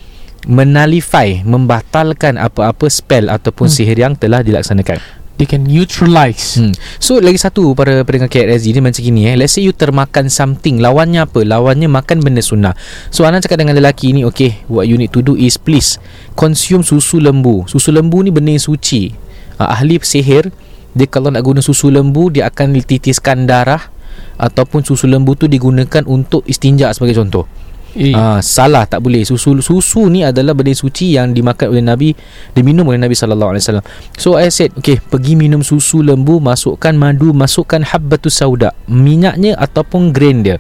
Menalify 0.46 1.44
Membatalkan 1.48 2.36
apa-apa 2.36 2.88
spell 2.92 3.32
Ataupun 3.32 3.70
mm. 3.70 3.74
sihir 3.74 3.98
yang 4.00 4.14
telah 4.16 4.44
dilaksanakan 4.44 5.24
They 5.34 5.50
can 5.50 5.66
neutralize 5.66 6.56
Hmm. 6.62 6.78
So 7.02 7.18
lagi 7.18 7.42
satu 7.42 7.74
para 7.74 8.06
pendengar 8.06 8.30
KRSG 8.30 8.78
ni 8.78 8.82
macam 8.86 9.02
gini 9.02 9.22
eh. 9.26 9.34
Let's 9.34 9.58
say 9.58 9.66
you 9.66 9.74
termakan 9.74 10.30
something. 10.30 10.78
Lawannya 10.78 11.26
apa? 11.26 11.42
Lawannya 11.42 11.90
makan 11.90 12.22
benda 12.22 12.46
sunnah. 12.46 12.78
So 13.10 13.26
Ana 13.26 13.42
cakap 13.42 13.58
dengan 13.58 13.74
lelaki 13.74 14.14
ni, 14.14 14.22
okay, 14.22 14.62
what 14.70 14.86
you 14.86 14.94
need 14.94 15.10
to 15.10 15.26
do 15.26 15.34
is 15.34 15.58
please 15.58 15.98
consume 16.38 16.86
susu 16.86 17.18
lembu. 17.18 17.66
Susu 17.66 17.90
lembu 17.90 18.22
ni 18.22 18.30
benda 18.30 18.54
yang 18.54 18.62
suci. 18.62 19.10
Uh, 19.58 19.74
ahli 19.74 19.98
sihir, 20.06 20.54
dia 20.94 21.08
kalau 21.10 21.34
nak 21.34 21.42
guna 21.42 21.66
susu 21.66 21.90
lembu, 21.90 22.30
dia 22.30 22.46
akan 22.54 22.78
titiskan 22.86 23.50
darah 23.50 23.90
ataupun 24.38 24.86
susu 24.86 25.10
lembu 25.10 25.34
tu 25.34 25.50
digunakan 25.50 26.06
untuk 26.06 26.46
istinja 26.46 26.94
sebagai 26.94 27.18
contoh. 27.18 27.50
Eh. 27.96 28.14
Ah, 28.14 28.40
salah 28.42 28.86
tak 28.86 29.02
boleh. 29.06 29.26
Susu 29.26 29.58
susu 29.62 30.10
ni 30.10 30.26
adalah 30.26 30.58
benda 30.58 30.74
suci 30.74 31.16
yang 31.16 31.32
dimakan 31.32 31.74
oleh 31.74 31.84
Nabi, 31.84 32.10
diminum 32.54 32.90
oleh 32.90 33.02
Nabi 33.02 33.14
sallallahu 33.14 33.56
alaihi 33.56 33.64
wasallam. 33.64 33.86
So 34.18 34.36
I 34.38 34.50
said, 34.50 34.74
okay, 34.78 34.98
pergi 35.00 35.38
minum 35.38 35.62
susu 35.62 36.02
lembu, 36.02 36.42
masukkan 36.42 36.94
madu, 36.98 37.32
masukkan 37.32 37.82
habbatus 37.86 38.42
sauda, 38.42 38.74
minyaknya 38.90 39.58
ataupun 39.58 40.12
grain 40.12 40.42
dia. 40.42 40.58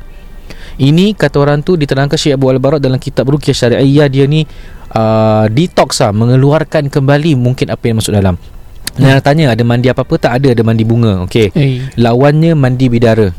Ini 0.77 1.13
kata 1.13 1.37
orang 1.37 1.61
tu 1.61 1.77
diterangkan 1.77 2.17
Syekh 2.17 2.33
Abu 2.33 2.49
Al-Barat 2.49 2.81
dalam 2.81 2.97
kitab 2.97 3.29
Ruqyah 3.29 3.53
Syariah 3.53 4.09
dia 4.09 4.25
ni 4.25 4.41
uh, 4.97 5.45
detox 5.45 6.01
lah, 6.01 6.09
mengeluarkan 6.09 6.89
kembali 6.89 7.37
mungkin 7.37 7.69
apa 7.69 7.83
yang 7.89 8.01
masuk 8.01 8.13
dalam. 8.17 8.37
Hmm. 8.93 9.17
tanya 9.25 9.49
ada 9.49 9.63
mandi 9.65 9.89
apa-apa 9.89 10.21
tak 10.21 10.31
ada 10.37 10.53
ada 10.53 10.61
mandi 10.61 10.85
bunga. 10.85 11.25
Okey. 11.25 11.49
Eh. 11.57 11.81
Lawannya 11.97 12.53
mandi 12.53 12.93
bidara. 12.93 13.33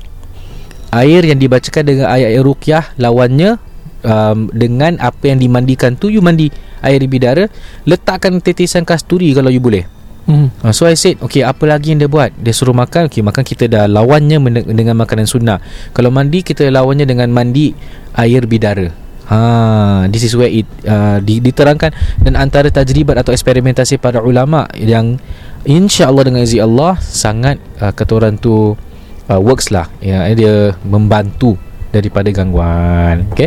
Air 0.95 1.27
yang 1.27 1.39
dibacakan 1.39 1.83
dengan 1.87 2.07
ayat-ayat 2.11 2.43
ruqyah 2.43 2.85
lawannya 2.99 3.59
um, 4.05 4.53
dengan 4.53 5.01
apa 5.01 5.33
yang 5.33 5.41
dimandikan 5.41 5.97
tu 5.99 6.13
you 6.13 6.21
mandi 6.21 6.53
air 6.85 7.01
bidara 7.09 7.49
letakkan 7.89 8.39
tetisan 8.39 8.85
kasturi 8.85 9.33
kalau 9.33 9.51
you 9.51 9.59
boleh. 9.59 9.89
Hmm. 10.25 10.49
uh, 10.65 10.73
so 10.73 10.89
I 10.89 10.97
said 10.97 11.21
okay 11.21 11.45
apa 11.45 11.69
lagi 11.69 11.93
yang 11.93 12.01
dia 12.01 12.09
buat? 12.09 12.33
Dia 12.41 12.57
suruh 12.57 12.73
makan 12.73 13.13
okay 13.13 13.21
makan 13.21 13.45
kita 13.45 13.69
dah 13.69 13.85
lawannya 13.85 14.41
men- 14.41 14.69
dengan 14.73 14.97
makanan 14.97 15.29
sunnah. 15.29 15.61
Kalau 15.93 16.09
mandi 16.09 16.41
kita 16.41 16.65
lawannya 16.73 17.05
dengan 17.05 17.29
mandi 17.29 17.77
air 18.17 18.49
bidara. 18.49 19.05
Ha, 19.25 20.05
this 20.13 20.21
is 20.21 20.37
where 20.37 20.53
it 20.53 20.69
uh, 20.85 21.17
di, 21.21 21.41
diterangkan. 21.41 21.93
Dan 22.21 22.37
antara 22.37 22.69
tajribat 22.69 23.21
atau 23.21 23.33
eksperimentasi 23.33 23.97
para 23.97 24.21
ulama 24.21 24.69
yang 24.77 25.17
insya-Allah 25.65 26.29
dengan 26.29 26.45
izin 26.45 26.61
Allah 26.65 27.01
sangat 27.01 27.57
uh, 27.81 27.93
kata 27.93 28.13
orang 28.21 28.37
tu 28.37 28.77
uh, 29.29 29.41
works 29.41 29.73
lah. 29.73 29.89
Ya 30.05 30.29
dia 30.33 30.77
membantu 30.85 31.57
daripada 31.95 32.27
gangguan. 32.35 33.31
Okey 33.31 33.47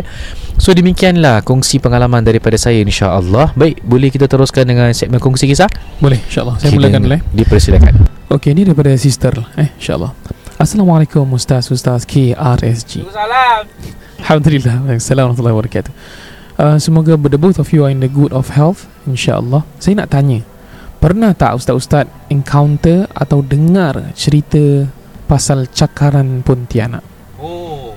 so 0.56 0.72
demikianlah 0.72 1.44
kongsi 1.44 1.78
pengalaman 1.78 2.24
daripada 2.24 2.56
saya 2.56 2.80
insya-Allah. 2.80 3.52
Baik 3.52 3.84
boleh 3.84 4.08
kita 4.08 4.24
teruskan 4.24 4.64
dengan 4.64 4.88
segmen 4.96 5.20
kongsi 5.20 5.44
kisah? 5.44 5.68
Boleh 6.00 6.18
insyaAllah. 6.24 6.56
Saya 6.56 6.72
Okey, 6.72 6.78
mulakan 6.80 6.98
dan 6.98 7.04
dulu 7.04 7.16
eh. 7.20 7.22
dipersilakan. 7.36 7.92
Okey 8.32 8.50
ni 8.56 8.62
daripada 8.64 8.90
sister 8.96 9.36
eh 9.60 9.68
insyaAllah. 9.76 10.16
Assalamualaikum 10.56 11.28
Ustaz 11.36 11.68
Ustaz 11.68 12.08
KRSG 12.08 13.04
Salam. 13.12 13.68
Alhamdulillah. 14.18 14.74
Assalamualaikum 14.96 15.44
warahmatullahi 15.44 15.54
wabarakatuh. 15.54 15.92
Uh, 16.58 16.74
Semoga 16.82 17.14
the 17.14 17.38
both 17.38 17.62
of 17.62 17.70
you 17.70 17.86
are 17.86 17.92
in 17.92 18.02
the 18.02 18.10
good 18.10 18.34
of 18.34 18.50
health 18.58 18.90
InsyaAllah. 19.06 19.62
Saya 19.78 20.02
nak 20.02 20.10
tanya 20.10 20.42
Pernah 20.98 21.30
tak 21.30 21.54
Ustaz-Ustaz 21.54 22.10
encounter 22.26 23.06
atau 23.14 23.38
dengar 23.38 24.10
cerita 24.18 24.90
pasal 25.30 25.70
cakaran 25.70 26.42
Pontianak? 26.42 27.06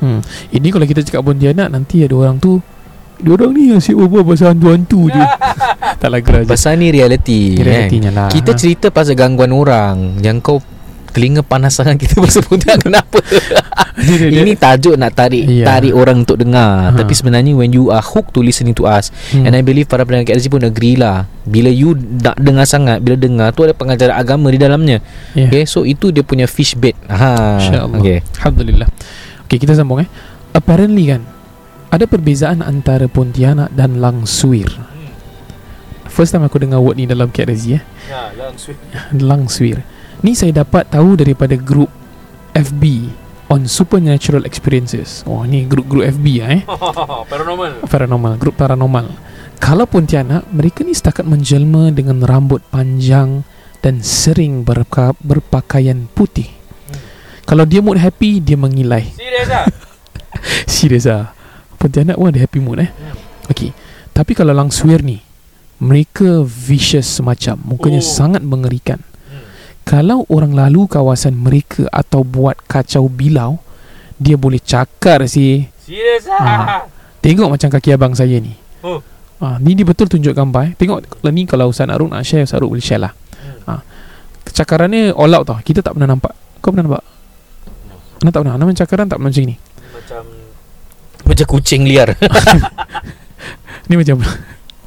Hmm. 0.01 0.19
Ini 0.49 0.67
kalau 0.67 0.83
kita 0.83 1.01
cakap 1.01 1.21
Pontianak 1.21 1.69
nanti 1.69 2.01
ada 2.01 2.17
orang 2.17 2.35
tu 2.35 2.57
dia 3.15 3.31
orang 3.31 3.53
ni 3.53 3.69
asyik 3.69 3.93
berbual 3.95 4.25
pasal 4.25 4.51
hantu-hantu 4.51 5.07
je. 5.07 5.23
tak 6.01 6.09
lah 6.09 6.19
gerah 6.19 6.41
je. 6.41 6.49
pasal 6.49 6.73
ni 6.75 6.89
reality. 6.89 7.53
Realitinya 7.55 8.09
lah. 8.11 8.27
kita 8.27 8.51
cerita 8.51 8.89
pasal 8.89 9.13
gangguan 9.13 9.51
orang 9.51 10.17
yang 10.19 10.37
kau 10.37 10.57
telinga 11.07 11.41
panas 11.41 11.75
sangat 11.75 11.99
kita 11.99 12.17
pasal 12.17 12.39
pundak 12.41 12.79
kenapa 12.87 13.19
Dia- 13.19 13.43
dia- 14.17 14.31
dia- 14.31 14.41
ini 14.41 14.55
tajuk 14.55 14.95
nak 14.95 15.11
tarik 15.11 15.43
Ya. 15.43 15.67
tarik 15.67 15.91
orang 15.91 16.23
untuk 16.23 16.39
dengar 16.39 16.87
Ha. 16.87 16.95
tapi 16.95 17.11
sebenarnya 17.11 17.51
when 17.51 17.67
you 17.69 17.91
are 17.91 17.99
hooked 17.99 18.31
to 18.31 18.39
listening 18.39 18.71
to 18.71 18.87
us 18.87 19.11
Hmm. 19.29 19.43
And 19.43 19.51
I 19.51 19.59
believe 19.59 19.85
para 19.85 20.01
pendengar 20.01 20.31
KLZ 20.31 20.47
pun 20.47 20.63
agree 20.63 20.95
lah 20.95 21.27
Bila 21.43 21.67
you 21.67 21.93
nak 21.93 22.39
dengar 22.39 22.63
sangat 22.63 22.99
Bila 22.99 23.13
dengar 23.13 23.51
tu 23.51 23.61
ada 23.61 23.71
pengajaran 23.71 24.15
agama 24.15 24.47
di 24.47 24.57
dalamnya 24.57 25.03
Ya. 25.31 25.45
Okay 25.45 25.67
so 25.67 25.83
itu 25.83 26.09
dia 26.09 26.23
punya 26.23 26.47
fish 26.47 26.73
bait 26.73 26.95
ha. 27.03 27.59
InsyaAllah 27.59 27.99
okay. 27.99 28.23
Alhamdulillah 28.39 28.87
Okay 29.51 29.67
kita 29.67 29.75
sambung 29.75 29.99
eh. 29.99 30.07
Apparently 30.55 31.11
kan 31.11 31.27
Ada 31.91 32.07
perbezaan 32.07 32.63
antara 32.63 33.11
Pontianak 33.11 33.75
dan 33.75 33.99
Langsuir 33.99 34.71
First 36.07 36.31
time 36.31 36.47
aku 36.47 36.55
dengar 36.55 36.79
word 36.79 36.95
ni 36.95 37.03
dalam 37.03 37.27
KRZ 37.27 37.63
eh. 37.75 37.83
Ya, 38.07 38.31
langsung. 38.31 38.79
Langsuir 39.11 39.83
Ni 40.23 40.39
saya 40.39 40.55
dapat 40.63 40.87
tahu 40.87 41.19
daripada 41.19 41.59
grup 41.59 41.91
FB 42.55 43.11
On 43.51 43.67
Supernatural 43.67 44.47
Experiences. 44.47 45.27
Oh 45.27 45.43
ni 45.43 45.67
grup-grup 45.67 46.07
FB 46.07 46.25
lah 46.39 46.51
eh. 46.55 46.63
Paranormal. 47.35 47.83
Paranormal 47.91 48.33
Grup 48.39 48.55
paranormal. 48.55 49.11
Kalau 49.59 49.83
Pontianak 49.83 50.47
Mereka 50.47 50.87
ni 50.87 50.95
setakat 50.95 51.27
menjelma 51.27 51.91
dengan 51.91 52.23
rambut 52.23 52.63
panjang 52.71 53.43
Dan 53.83 53.99
sering 53.99 54.63
berpa- 54.63 55.19
berpakaian 55.19 56.07
putih 56.15 56.60
Kalau 57.43 57.65
dia 57.65 57.81
mood 57.81 57.97
happy 57.97 58.39
Dia 58.39 58.55
mengilai 58.55 59.11
Serius 59.11 59.49
ah? 59.49 59.65
Serius 60.69 61.05
lah 61.05 61.33
Pontianak 61.75 62.15
pun 62.15 62.29
ada 62.29 62.39
happy 62.39 62.59
mood 62.59 62.79
eh 62.79 62.89
Okay 63.49 63.73
Tapi 64.11 64.31
kalau 64.31 64.53
Langsuir 64.53 65.01
ni 65.01 65.19
Mereka 65.77 66.45
vicious 66.45 67.09
semacam 67.09 67.57
Mukanya 67.65 67.99
Oh. 67.99 68.05
sangat 68.05 68.41
mengerikan 68.41 69.01
Hmm. 69.25 69.47
Kalau 69.81 70.27
orang 70.27 70.51
lalu 70.51 70.85
kawasan 70.85 71.33
mereka 71.33 71.87
Atau 71.89 72.21
buat 72.21 72.59
kacau 72.65 73.07
bilau 73.07 73.57
Dia 74.15 74.35
boleh 74.35 74.59
cakar 74.59 75.23
si 75.25 75.65
Serius 75.81 76.27
Ah. 76.27 76.43
ah? 76.43 76.81
Tengok 77.19 77.49
macam 77.49 77.69
kaki 77.69 77.93
abang 77.93 78.13
saya 78.13 78.37
ni 78.37 78.53
Oh. 78.81 79.01
Ah, 79.37 79.57
ni 79.57 79.73
dia 79.73 79.81
betul 79.81 80.05
tunjuk 80.05 80.33
gambar 80.33 80.61
eh. 80.69 80.73
Tengok 80.73 81.25
ni 81.27 81.45
kalau 81.45 81.69
Ustaz 81.69 81.89
Arun 81.89 82.09
nak 82.09 82.21
share 82.21 82.45
Ustaz 82.45 82.57
Arun 82.57 82.69
boleh 82.71 82.81
share 82.81 83.01
lah 83.01 83.13
Hmm. 83.61 83.81
Cakarannya 84.43 85.13
all 85.13 85.31
out 85.31 85.45
tau 85.45 85.57
Kita 85.59 85.81
tak 85.81 85.93
pernah 85.93 86.09
nampak 86.09 86.33
Kau 86.59 86.69
pernah 86.69 86.85
nampak? 86.85 87.03
Nak 88.21 88.31
tak 88.31 88.41
pernah 88.45 88.55
Nama 88.57 88.71
cakaran 88.77 89.07
tak 89.09 89.19
macam 89.19 89.43
ni? 89.43 89.55
Macam 89.93 90.23
Macam 91.25 91.45
kucing 91.47 91.85
liar. 91.85 92.17
Ni 93.89 93.95
macam 93.97 94.21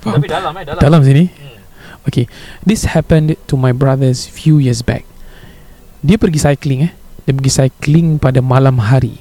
Tapi 0.02 0.26
dalam 0.30 0.52
eh 0.58 0.64
Dalam, 0.64 0.80
Dalam 0.80 1.00
sini? 1.02 1.24
Hmm. 1.26 1.58
Okay. 2.04 2.28
This 2.60 2.84
happened 2.84 3.40
to 3.48 3.54
my 3.56 3.72
brothers 3.72 4.28
few 4.28 4.60
years 4.60 4.84
back. 4.84 5.08
Dia 6.04 6.20
pergi 6.20 6.36
cycling 6.36 6.80
eh. 6.84 6.92
Dia 7.24 7.32
pergi 7.32 7.52
cycling 7.64 8.20
pada 8.20 8.44
malam 8.44 8.76
hari. 8.76 9.16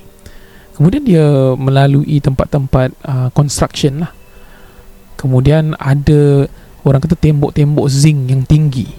Kemudian 0.76 1.08
dia 1.08 1.24
melalui 1.56 2.20
tempat-tempat 2.20 2.92
uh, 3.08 3.30
construction 3.32 4.04
lah. 4.04 4.12
Kemudian 5.16 5.80
ada 5.80 6.52
Orang 6.84 7.00
kata 7.00 7.16
tembok-tembok 7.16 7.88
zinc 7.88 8.28
yang 8.28 8.44
tinggi. 8.44 8.92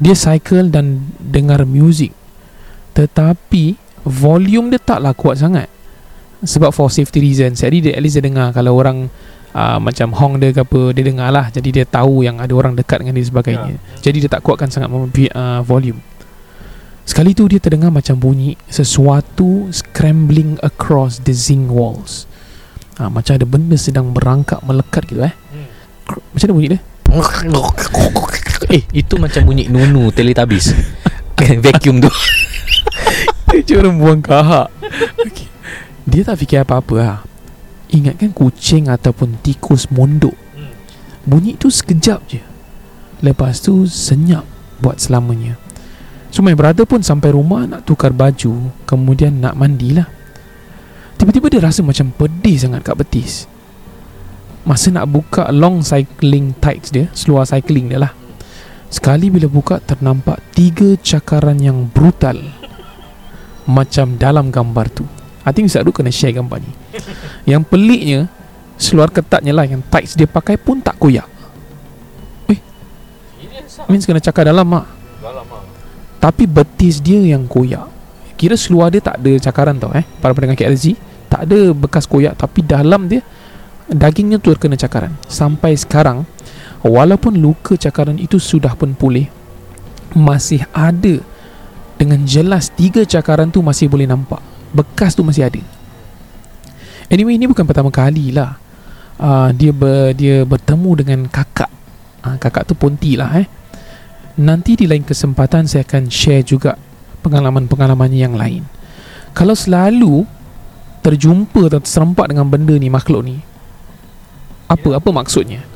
Dia 0.00 0.18
cycle 0.18 0.72
dan 0.72 1.12
dengar 1.20 1.68
muzik 1.68 2.16
Tetapi 2.96 3.76
Volume 4.04 4.72
dia 4.72 4.80
taklah 4.80 5.12
kuat 5.12 5.40
sangat. 5.40 5.68
Sebab 6.40 6.72
for 6.72 6.88
safety 6.88 7.20
reasons 7.20 7.60
Jadi 7.60 7.84
dia 7.84 7.92
at 7.92 8.00
least 8.00 8.16
dia 8.16 8.24
dengar 8.24 8.48
Kalau 8.56 8.72
orang 8.72 9.12
uh, 9.52 9.76
Macam 9.76 10.08
hong 10.16 10.40
dia 10.40 10.56
ke 10.56 10.64
apa 10.64 10.96
Dia 10.96 11.04
dengar 11.04 11.28
lah. 11.28 11.52
Jadi 11.52 11.68
dia 11.68 11.84
tahu 11.84 12.24
yang 12.24 12.40
ada 12.40 12.52
orang 12.56 12.72
dekat 12.72 13.04
dengan 13.04 13.20
dia 13.20 13.26
sebagainya. 13.28 13.76
Jadi 14.00 14.24
dia 14.24 14.30
tak 14.32 14.40
kuatkan 14.40 14.72
sangat 14.72 14.88
uh, 14.88 15.60
volume. 15.60 16.00
Sekali 17.04 17.34
tu 17.34 17.44
dia 17.50 17.60
terdengar 17.60 17.92
macam 17.92 18.16
bunyi 18.16 18.56
Sesuatu 18.70 19.68
scrambling 19.68 20.56
across 20.64 21.20
the 21.28 21.34
zinc 21.36 21.68
walls. 21.68 22.24
Uh, 22.96 23.12
Macam 23.12 23.36
ada 23.36 23.44
benda 23.48 23.76
sedang 23.76 24.12
berangkak 24.12 24.60
melekat 24.64 25.08
gitu 25.08 25.24
eh. 25.24 25.32
Hmm. 25.32 25.68
Macam 26.36 26.44
mana 26.48 26.54
bunyi 26.56 26.68
dia? 26.76 26.80
Eh 28.70 28.86
itu 28.94 29.18
macam 29.18 29.42
bunyi 29.50 29.66
Nunu 29.66 30.14
Teletubbies. 30.14 30.70
Vacuum 31.64 32.04
tu 32.04 32.12
Dia 33.66 33.82
orang 33.82 33.96
buang 33.98 34.22
kahak. 34.22 34.68
Okay. 35.18 35.48
Dia 36.06 36.22
tak 36.26 36.42
fikir 36.42 36.62
apa-apa 36.62 36.94
lah. 36.98 37.18
Ingatkan 37.90 38.30
kucing 38.30 38.86
ataupun 38.86 39.42
tikus 39.42 39.90
mondok. 39.90 40.34
Bunyi 41.26 41.58
tu 41.58 41.68
sekejap 41.68 42.20
je. 42.30 42.42
Lepas 43.20 43.60
tu 43.60 43.84
senyap 43.84 44.48
Buat 44.80 44.96
selamanya. 44.96 45.60
So 46.32 46.40
my 46.40 46.56
brother 46.56 46.88
pun 46.88 47.04
sampai 47.04 47.36
rumah 47.36 47.68
Nak 47.68 47.84
tukar 47.84 48.16
baju 48.16 48.72
Kemudian 48.88 49.44
nak 49.44 49.58
mandilah. 49.60 50.08
Tiba-tiba 51.20 51.52
dia 51.52 51.60
rasa 51.60 51.84
macam 51.84 52.16
pedih 52.16 52.56
sangat 52.56 52.80
kat 52.80 52.96
betis. 52.96 53.44
Masa 54.64 54.88
nak 54.88 55.12
buka 55.12 55.52
long 55.52 55.84
cycling 55.84 56.56
tights 56.56 56.88
dia 56.88 57.12
Seluar 57.12 57.44
cycling 57.44 57.92
dia 57.92 58.00
lah. 58.00 58.12
Sekali 58.88 59.28
bila 59.28 59.52
buka 59.52 59.84
ternampak 59.84 60.40
tiga 60.56 60.96
cakaran 60.96 61.60
yang 61.60 61.92
brutal 61.92 62.40
macam 63.70 64.18
dalam 64.18 64.50
gambar 64.50 64.86
tu. 64.90 65.06
I 65.46 65.54
think 65.54 65.70
Ustaz 65.70 65.86
Ruk 65.86 66.02
kena 66.02 66.10
share 66.12 66.34
gambar 66.34 66.58
ni. 66.60 66.70
Yang 67.46 67.62
peliknya 67.70 68.20
seluar 68.76 69.08
ketatnya 69.08 69.54
lah 69.54 69.64
yang 69.64 69.80
tights 69.86 70.18
dia 70.18 70.26
pakai 70.26 70.58
pun 70.58 70.82
tak 70.82 70.98
koyak. 70.98 71.24
Lah 73.80 73.86
Means 73.88 74.04
kena 74.04 74.20
cakar 74.20 74.44
dalam 74.50 74.66
mak. 74.66 74.84
Dalam 75.22 75.46
lah 75.46 75.62
Tapi 76.20 76.44
betis 76.44 77.00
dia 77.00 77.16
yang 77.22 77.48
koyak. 77.48 77.88
Kira 78.36 78.56
seluar 78.56 78.92
dia 78.92 79.00
tak 79.00 79.20
ada 79.20 79.32
cakaran 79.40 79.76
tau 79.80 79.92
eh. 79.96 80.04
Para 80.20 80.36
pendengar 80.36 80.58
KLZ 80.58 80.96
tak 81.30 81.46
ada 81.46 81.70
bekas 81.72 82.04
koyak 82.04 82.34
tapi 82.34 82.66
dalam 82.66 83.06
dia 83.06 83.22
dagingnya 83.88 84.36
tu 84.42 84.52
kena 84.58 84.76
cakaran. 84.76 85.16
Sampai 85.30 85.78
sekarang 85.78 86.28
walaupun 86.84 87.40
luka 87.40 87.76
cakaran 87.76 88.20
itu 88.20 88.36
sudah 88.36 88.76
pun 88.76 88.92
pulih 88.92 89.28
masih 90.12 90.66
ada 90.74 91.22
dengan 92.00 92.24
jelas 92.24 92.72
tiga 92.72 93.04
cakaran 93.04 93.52
tu 93.52 93.60
masih 93.60 93.92
boleh 93.92 94.08
nampak. 94.08 94.40
Bekas 94.72 95.12
tu 95.12 95.20
masih 95.20 95.44
ada. 95.44 95.60
Anyway 97.12 97.36
ini 97.36 97.44
bukan 97.44 97.68
pertama 97.68 97.92
kali 97.92 98.32
lah 98.32 98.56
uh, 99.20 99.52
dia 99.52 99.68
ber, 99.68 100.16
dia 100.16 100.48
bertemu 100.48 100.90
dengan 100.96 101.20
kakak. 101.28 101.68
Uh, 102.24 102.40
kakak 102.40 102.64
tu 102.64 102.72
Ponti 102.72 103.20
lah 103.20 103.36
eh. 103.36 103.44
Nanti 104.40 104.80
di 104.80 104.88
lain 104.88 105.04
kesempatan 105.04 105.68
saya 105.68 105.84
akan 105.84 106.08
share 106.08 106.40
juga 106.40 106.80
pengalaman-pengalamannya 107.20 108.20
yang 108.24 108.32
lain. 108.32 108.64
Kalau 109.36 109.52
selalu 109.52 110.24
terjumpa 111.04 111.68
atau 111.68 111.84
terserempak 111.84 112.32
dengan 112.32 112.48
benda 112.48 112.72
ni 112.80 112.88
makhluk 112.88 113.20
ni 113.20 113.36
apa 114.70 115.02
apa 115.02 115.08
maksudnya? 115.10 115.66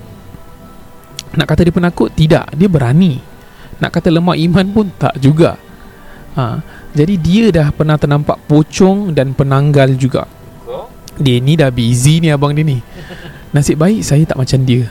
Nak 1.35 1.47
kata 1.51 1.67
dia 1.67 1.75
penakut? 1.75 2.15
Tidak, 2.15 2.55
dia 2.55 2.69
berani. 2.71 3.19
Nak 3.83 3.91
kata 3.91 4.07
lemah 4.07 4.39
iman 4.39 4.67
pun 4.71 4.87
tak 4.95 5.19
juga. 5.19 5.59
Ha, 6.35 6.59
jadi 6.93 7.15
dia 7.15 7.45
dah 7.55 7.69
pernah 7.71 7.95
ternampak 7.95 8.43
pocong 8.51 9.15
dan 9.15 9.35
penanggal 9.35 9.95
juga. 9.95 10.27
Dia 11.15 11.39
ni 11.39 11.55
dah 11.55 11.71
busy 11.71 12.19
ni 12.19 12.35
abang 12.35 12.51
dia 12.51 12.67
ni. 12.67 12.83
Nasib 13.55 13.79
baik 13.79 14.03
saya 14.03 14.27
tak 14.27 14.35
macam 14.35 14.67
dia. 14.67 14.91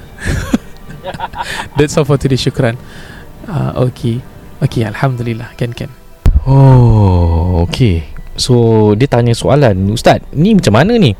That's 1.76 2.00
all 2.00 2.08
for 2.08 2.16
today. 2.16 2.40
Syukran. 2.40 2.80
Uh, 3.44 3.92
okay. 3.92 4.24
Okay, 4.64 4.88
Alhamdulillah. 4.88 5.52
Can, 5.60 5.76
can. 5.76 5.92
Oh, 6.48 7.68
okay. 7.68 8.08
So 8.40 8.96
dia 8.96 9.12
tanya 9.12 9.36
soalan, 9.36 9.92
Ustaz, 9.92 10.24
ni 10.32 10.56
macam 10.56 10.80
mana 10.80 10.96
ni? 10.96 11.12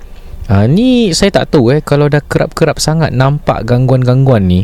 Ha, 0.48 0.68
ni 0.72 1.12
saya 1.12 1.32
tak 1.32 1.56
tahu 1.56 1.72
eh 1.72 1.80
kalau 1.80 2.08
dah 2.08 2.20
kerap-kerap 2.20 2.80
sangat 2.80 3.12
nampak 3.12 3.64
gangguan-gangguan 3.68 4.48
ni. 4.48 4.64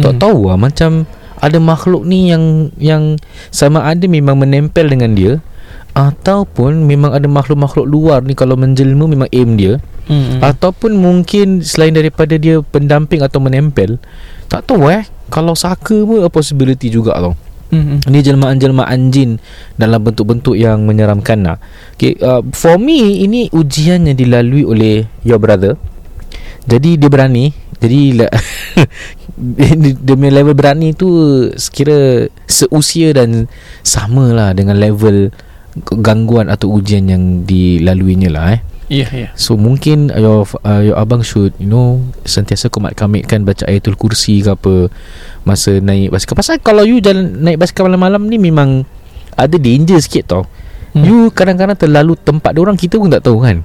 Tak 0.00 0.16
Hmm. 0.16 0.20
tahu 0.20 0.38
lah 0.48 0.58
macam 0.58 1.04
ada 1.44 1.60
makhluk 1.60 2.08
ni 2.08 2.32
yang 2.32 2.72
yang 2.80 3.20
sama 3.52 3.84
ada 3.84 4.08
memang 4.08 4.40
menempel 4.40 4.88
dengan 4.88 5.12
dia 5.12 5.44
ataupun 5.92 6.88
memang 6.88 7.12
ada 7.12 7.28
makhluk-makhluk 7.28 7.84
luar 7.84 8.24
ni 8.24 8.32
kalau 8.32 8.56
menjelma 8.56 9.04
memang 9.04 9.28
aim 9.30 9.60
dia 9.60 9.76
Hmm. 10.04 10.36
ataupun 10.44 11.00
mungkin 11.00 11.64
selain 11.64 11.96
daripada 11.96 12.36
dia 12.36 12.60
pendamping 12.60 13.24
atau 13.24 13.40
menempel 13.40 13.96
tak 14.52 14.68
tahu 14.68 14.92
eh 14.92 15.08
kalau 15.32 15.56
saka 15.56 16.04
pun 16.04 16.20
a 16.20 16.28
possibility 16.28 16.92
juga 16.92 17.16
tau 17.16 17.32
Hmm. 17.72 17.98
Ni 18.06 18.22
jelmaan-jelmaan 18.22 19.10
jin 19.10 19.42
dalam 19.74 19.98
bentuk-bentuk 19.98 20.54
yang 20.54 20.86
menyeramkan 20.86 21.42
lah. 21.42 21.58
Okay, 21.98 22.14
uh, 22.22 22.38
for 22.54 22.78
me 22.78 23.24
ini 23.26 23.50
ujian 23.50 24.06
yang 24.06 24.14
dilalui 24.14 24.62
oleh 24.62 25.10
your 25.26 25.42
brother. 25.42 25.74
Jadi 26.70 26.94
dia 26.94 27.10
berani. 27.10 27.50
Jadi 27.82 28.14
dia 30.04 30.14
punya 30.14 30.32
level 30.32 30.54
berani 30.54 30.94
tu 30.94 31.08
sekira 31.58 32.30
seusia 32.46 33.10
dan 33.10 33.50
sama 33.82 34.30
lah 34.30 34.50
dengan 34.54 34.78
level 34.78 35.34
gangguan 35.82 36.46
atau 36.46 36.70
ujian 36.70 37.10
yang 37.10 37.42
dilaluinya 37.42 38.30
lah 38.30 38.46
eh. 38.54 38.60
Ya, 38.92 39.08
yeah, 39.08 39.10
ya. 39.10 39.20
Yeah. 39.26 39.30
So 39.34 39.56
mungkin 39.56 40.12
your 40.12 40.44
uh, 40.60 40.84
your 40.84 41.00
abang 41.00 41.24
should 41.24 41.56
you 41.56 41.66
know 41.66 42.04
sentiasa 42.28 42.68
komat-kamitkan 42.68 43.42
baca 43.42 43.64
ayatul 43.64 43.96
kursi 43.96 44.44
ke 44.44 44.52
apa 44.52 44.92
masa 45.42 45.80
naik 45.80 46.12
basikal. 46.12 46.36
Pasal 46.36 46.60
kalau 46.60 46.84
you 46.84 47.00
jalan 47.00 47.40
naik 47.40 47.58
basikal 47.58 47.88
malam-malam 47.88 48.28
ni 48.28 48.36
memang 48.36 48.84
ada 49.34 49.56
danger 49.56 49.98
sikit 50.04 50.24
tau. 50.30 50.44
Hmm. 50.92 51.02
You 51.02 51.32
kadang-kadang 51.32 51.80
terlalu 51.80 52.14
tempat 52.20 52.54
dia 52.54 52.62
orang 52.62 52.78
kita 52.78 53.00
pun 53.00 53.08
tak 53.08 53.24
tahu 53.24 53.42
kan. 53.42 53.64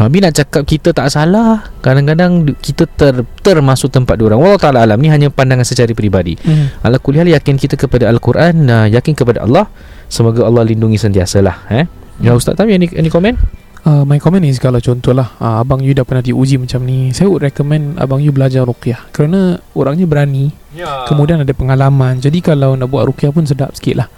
Habis 0.00 0.20
nak 0.24 0.32
cakap 0.32 0.62
kita 0.64 0.96
tak 0.96 1.12
salah 1.12 1.68
Kadang-kadang 1.84 2.56
kita 2.56 2.88
ter, 2.88 3.20
termasuk 3.44 3.92
tempat 3.92 4.16
dia 4.16 4.32
orang 4.32 4.40
Wallah 4.40 4.60
ta'ala 4.60 4.78
alam 4.88 4.96
Ni 4.96 5.12
hanya 5.12 5.28
pandangan 5.28 5.68
secara 5.68 5.92
peribadi 5.92 6.32
Hmm. 6.40 6.72
Ala 6.80 6.96
kuliah 6.96 7.26
yakin 7.26 7.60
kita 7.60 7.76
kepada 7.76 8.08
Al-Quran 8.08 8.64
uh, 8.72 8.86
Yakin 8.88 9.12
kepada 9.12 9.44
Allah 9.44 9.68
Semoga 10.08 10.48
Allah 10.48 10.64
lindungi 10.64 10.96
sentiasa 10.96 11.44
lah 11.44 11.68
eh? 11.68 11.84
Ya 12.24 12.32
Ustaz 12.32 12.56
Tam 12.56 12.72
any, 12.72 12.88
any 12.96 13.12
komen? 13.12 13.36
Uh, 13.80 14.04
my 14.04 14.20
comment 14.20 14.44
is 14.44 14.60
kalau 14.60 14.76
contohlah 14.76 15.40
uh, 15.40 15.64
abang 15.64 15.80
you 15.80 15.96
dah 15.96 16.04
pernah 16.04 16.20
diuji 16.20 16.60
macam 16.60 16.84
ni, 16.84 17.16
saya 17.16 17.32
would 17.32 17.40
recommend 17.40 17.96
abang 17.96 18.20
you 18.20 18.28
belajar 18.28 18.68
ruqyah 18.68 19.08
kerana 19.08 19.56
orangnya 19.72 20.04
berani, 20.04 20.52
Ya 20.76 21.08
kemudian 21.08 21.40
ada 21.40 21.48
pengalaman. 21.56 22.20
Jadi 22.20 22.44
kalau 22.44 22.76
nak 22.76 22.92
buat 22.92 23.08
ruqyah 23.08 23.32
pun 23.32 23.48
sedap 23.48 23.72
sikit 23.72 24.04
lah. 24.04 24.08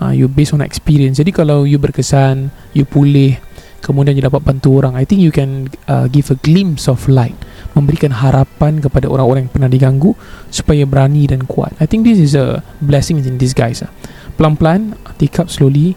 Uh, 0.00 0.16
you 0.16 0.24
based 0.24 0.56
on 0.56 0.64
experience. 0.64 1.20
Jadi 1.20 1.36
kalau 1.36 1.68
you 1.68 1.76
berkesan, 1.76 2.48
you 2.72 2.88
pulih, 2.88 3.36
kemudian 3.80 4.16
you 4.16 4.24
dapat 4.24 4.44
bantu 4.44 4.80
orang, 4.80 4.94
I 4.96 5.08
think 5.08 5.24
you 5.24 5.32
can 5.32 5.72
uh, 5.88 6.06
give 6.06 6.28
a 6.30 6.36
glimpse 6.40 6.86
of 6.86 7.08
light, 7.08 7.36
memberikan 7.72 8.12
harapan 8.12 8.78
kepada 8.78 9.08
orang-orang 9.08 9.48
yang 9.48 9.52
pernah 9.52 9.70
diganggu 9.72 10.12
supaya 10.52 10.84
berani 10.84 11.26
dan 11.26 11.44
kuat. 11.48 11.72
I 11.80 11.88
think 11.88 12.04
this 12.04 12.20
is 12.20 12.36
a 12.36 12.60
blessing 12.84 13.20
in 13.20 13.40
disguise. 13.40 13.82
lah. 13.84 13.92
Pelan-pelan, 14.36 14.96
take 15.20 15.36
up 15.40 15.52
slowly, 15.52 15.96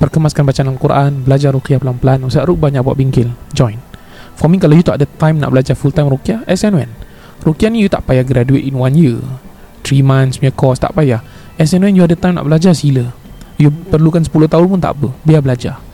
perkemaskan 0.00 0.48
bacaan 0.48 0.68
Al-Quran, 0.72 1.12
belajar 1.24 1.52
ruqyah 1.52 1.80
pelan-pelan. 1.80 2.24
Ustaz 2.24 2.48
Ruk 2.48 2.56
banyak 2.56 2.80
buat 2.80 2.96
bingkil, 2.96 3.28
join. 3.52 3.76
For 4.40 4.48
me 4.48 4.56
kalau 4.56 4.72
you 4.72 4.84
tak 4.84 4.96
ada 4.96 5.06
time 5.20 5.36
nak 5.36 5.52
belajar 5.52 5.76
full 5.76 5.92
time 5.92 6.08
ruqyah, 6.08 6.48
as 6.48 6.64
and 6.64 6.76
when. 6.76 6.88
Ruqyah 7.44 7.68
ni 7.72 7.84
you 7.84 7.90
tak 7.92 8.08
payah 8.08 8.24
graduate 8.24 8.64
in 8.64 8.76
one 8.76 8.96
year. 8.96 9.20
3 9.84 10.04
months 10.04 10.36
punya 10.40 10.52
course 10.52 10.80
tak 10.80 10.92
payah. 10.92 11.24
As 11.60 11.72
and 11.76 11.84
when 11.84 11.96
you 11.96 12.04
ada 12.04 12.16
time 12.16 12.36
nak 12.36 12.48
belajar 12.48 12.72
sila. 12.72 13.12
You 13.60 13.68
perlukan 13.68 14.24
10 14.24 14.48
tahun 14.48 14.66
pun 14.72 14.80
tak 14.80 14.96
apa, 14.96 15.08
biar 15.24 15.44
belajar. 15.44 15.89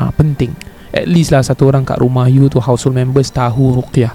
Ha, 0.00 0.10
penting. 0.14 0.54
At 0.94 1.10
least 1.10 1.34
lah 1.34 1.42
satu 1.42 1.66
orang 1.70 1.82
kat 1.82 1.98
rumah 1.98 2.30
you 2.30 2.46
tu 2.46 2.62
household 2.62 2.94
members 2.94 3.30
tahu 3.30 3.78
ruqyah. 3.82 4.14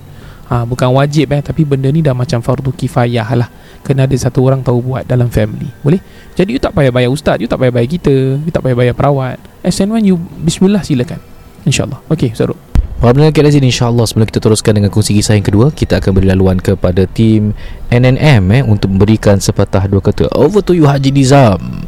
Ha, 0.49 0.65
bukan 0.65 0.89
wajib 0.97 1.29
eh 1.29 1.45
tapi 1.45 1.61
benda 1.61 1.93
ni 1.93 2.01
dah 2.01 2.15
macam 2.15 2.41
fardu 2.41 2.73
kifayah 2.73 3.27
lah. 3.37 3.49
Kena 3.85 4.09
ada 4.09 4.15
satu 4.17 4.43
orang 4.43 4.59
tahu 4.63 4.91
buat 4.91 5.07
dalam 5.07 5.31
family. 5.31 5.69
Boleh? 5.85 6.01
Jadi 6.35 6.55
you 6.55 6.61
tak 6.61 6.75
payah 6.75 6.91
bayar 6.91 7.11
ustaz, 7.11 7.39
you 7.39 7.47
tak 7.47 7.61
payah 7.61 7.71
bayar 7.71 7.89
kita, 7.89 8.41
you 8.43 8.51
tak 8.51 8.65
payah 8.65 8.75
bayar 8.75 8.93
perawat. 8.95 9.37
As 9.63 9.79
and 9.79 9.91
when 9.91 10.03
you 10.03 10.19
bismillah 10.43 10.83
silakan. 10.83 11.19
InsyaAllah. 11.67 11.99
Ustaz 12.07 12.47
Ruk. 12.47 12.59
Para 12.99 13.15
pendengar 13.15 13.31
KLZ 13.31 13.63
insyaAllah 13.63 14.03
sebelum 14.11 14.27
kita 14.27 14.43
teruskan 14.43 14.75
dengan 14.75 14.91
kongsi 14.91 15.15
kisah 15.15 15.31
yang 15.39 15.47
kedua 15.47 15.71
Kita 15.71 16.03
akan 16.03 16.11
beri 16.19 16.27
laluan 16.35 16.59
kepada 16.59 17.07
tim 17.07 17.55
NNM 17.87 18.43
eh, 18.51 18.63
Untuk 18.67 18.91
memberikan 18.91 19.39
sepatah 19.39 19.87
dua 19.87 20.03
kata 20.03 20.27
Over 20.35 20.59
to 20.59 20.75
you 20.75 20.83
Haji 20.83 21.15
Nizam 21.15 21.87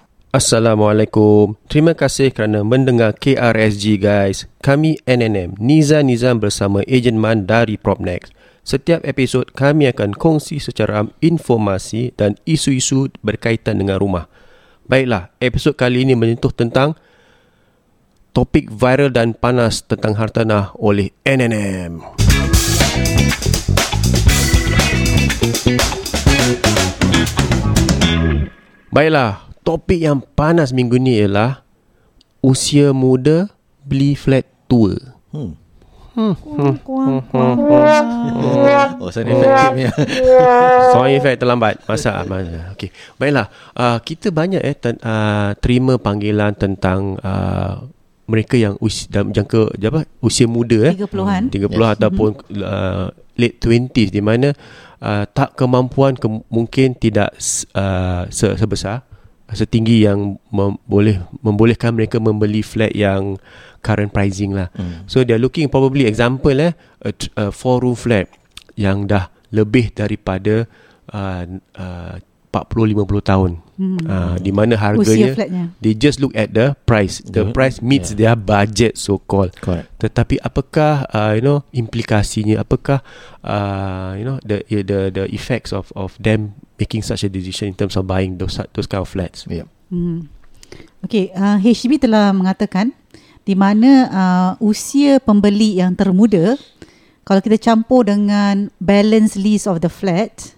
Assalamualaikum. 0.31 1.59
Terima 1.67 1.91
kasih 1.91 2.31
kerana 2.31 2.63
mendengar 2.63 3.19
KRSG 3.19 3.99
guys. 3.99 4.47
Kami 4.63 4.95
NNM 5.03 5.59
Niza 5.59 5.99
Nizam 6.07 6.39
bersama 6.39 6.87
Ejen 6.87 7.19
Man 7.19 7.43
dari 7.43 7.75
Propnex. 7.75 8.31
Setiap 8.63 9.03
episod 9.03 9.43
kami 9.51 9.91
akan 9.91 10.15
kongsi 10.15 10.63
secara 10.63 11.03
informasi 11.19 12.15
dan 12.15 12.39
isu-isu 12.47 13.11
berkaitan 13.19 13.83
dengan 13.83 13.99
rumah. 13.99 14.31
Baiklah, 14.87 15.35
episod 15.43 15.75
kali 15.75 16.07
ini 16.07 16.15
menyentuh 16.15 16.55
tentang 16.55 16.95
topik 18.31 18.71
viral 18.71 19.11
dan 19.11 19.35
panas 19.35 19.83
tentang 19.83 20.15
hartanah 20.15 20.71
oleh 20.79 21.11
NNM. 21.27 21.99
Baiklah, 28.95 29.50
topik 29.61 30.01
yang 30.01 30.21
panas 30.35 30.73
minggu 30.73 30.97
ni 30.97 31.21
ialah 31.21 31.61
usia 32.41 32.91
muda 32.91 33.49
beli 33.85 34.17
flat 34.17 34.45
tua. 34.65 34.97
Hmm. 35.31 35.55
Oh 36.11 36.35
sound 39.15 39.31
effect 39.31 39.71
ni 39.79 39.87
Sound 40.91 41.11
effect 41.15 41.39
terlambat. 41.39 41.79
Masa 41.87 42.27
masa. 42.27 42.75
Okay 42.75 42.91
Baiklah. 43.15 43.47
Uh, 43.71 43.95
Kita 44.03 44.27
banyak 44.27 44.59
eh 44.59 44.75
ten, 44.75 44.99
uh, 44.99 45.55
Terima 45.63 45.95
panggilan 45.95 46.51
tentang 46.59 47.15
uh, 47.23 47.87
Mereka 48.27 48.59
yang 48.59 48.75
usia, 48.83 49.07
dalam 49.07 49.31
jangka 49.31 49.71
apa, 49.71 50.03
Usia 50.19 50.51
muda 50.51 50.91
eh. 50.91 50.99
30-an. 50.99 51.47
30 51.47 51.71
yes. 51.71 51.79
ataupun 51.95 52.29
uh, 52.59 53.07
Late 53.39 53.57
20s 53.63 54.09
Di 54.11 54.19
mana 54.19 54.51
uh, 54.99 55.23
Tak 55.31 55.55
kemampuan 55.55 56.19
ke, 56.19 56.27
Mungkin 56.27 56.99
tidak 56.99 57.39
uh, 57.71 58.27
se- 58.27 58.59
Sebesar 58.59 59.07
Setinggi 59.51 60.07
yang 60.07 60.39
mem- 60.49 60.79
boleh 60.87 61.19
membolehkan 61.43 61.91
mereka 61.91 62.17
membeli 62.17 62.63
flat 62.63 62.91
yang 62.91 63.35
current 63.79 64.09
pricing 64.09 64.55
lah. 64.55 64.71
Hmm. 64.73 65.03
So 65.05 65.21
they 65.21 65.35
are 65.35 65.41
looking 65.41 65.67
probably 65.67 66.07
example 66.07 66.55
eh 66.55 66.71
a, 67.03 67.11
t- 67.11 67.31
a 67.35 67.51
four 67.51 67.83
room 67.83 67.95
flat 67.95 68.31
yang 68.79 69.05
dah 69.05 69.27
lebih 69.51 69.91
daripada 69.91 70.63
uh, 71.11 71.43
uh, 71.75 72.15
40 72.51 72.95
50 72.99 73.23
tahun. 73.23 73.51
Hmm. 73.81 73.97
Uh, 74.05 74.35
di 74.37 74.51
mana 74.53 74.77
harganya 74.77 75.33
they 75.81 75.97
just 75.97 76.21
look 76.21 76.35
at 76.37 76.53
the 76.53 76.77
price. 76.85 77.17
The 77.25 77.49
The- 77.49 77.55
price 77.55 77.81
meets 77.81 78.13
yeah. 78.13 78.31
their 78.31 78.35
budget 78.37 78.93
so 78.95 79.17
called. 79.17 79.57
Correct 79.57 79.89
Tetapi 79.97 80.37
apakah 80.39 81.09
uh, 81.09 81.33
you 81.33 81.41
know 81.41 81.65
implikasinya? 81.73 82.61
Apakah 82.61 83.01
uh, 83.41 84.13
you 84.15 84.23
know 84.23 84.37
the 84.45 84.61
the 84.69 85.09
the 85.09 85.25
effects 85.33 85.73
of 85.73 85.89
of 85.97 86.13
them 86.21 86.53
making 86.81 87.05
such 87.05 87.21
a 87.21 87.29
decision 87.29 87.69
in 87.69 87.75
terms 87.77 87.93
of 87.93 88.09
buying 88.09 88.41
those 88.41 88.57
those 88.73 88.89
kind 88.89 89.05
of 89.05 89.09
flats? 89.09 89.45
yeah. 89.45 89.69
Hmm. 89.93 90.25
Okey, 91.05 91.29
uh, 91.37 91.61
HDB 91.61 92.01
telah 92.01 92.33
mengatakan 92.33 92.89
di 93.45 93.53
mana 93.53 93.91
uh, 94.09 94.51
usia 94.61 95.21
pembeli 95.21 95.81
yang 95.81 95.93
termuda 95.93 96.57
kalau 97.21 97.41
kita 97.41 97.57
campur 97.61 98.09
dengan 98.09 98.73
balance 98.81 99.37
lease 99.37 99.69
of 99.69 99.81
the 99.81 99.91
flat, 99.91 100.57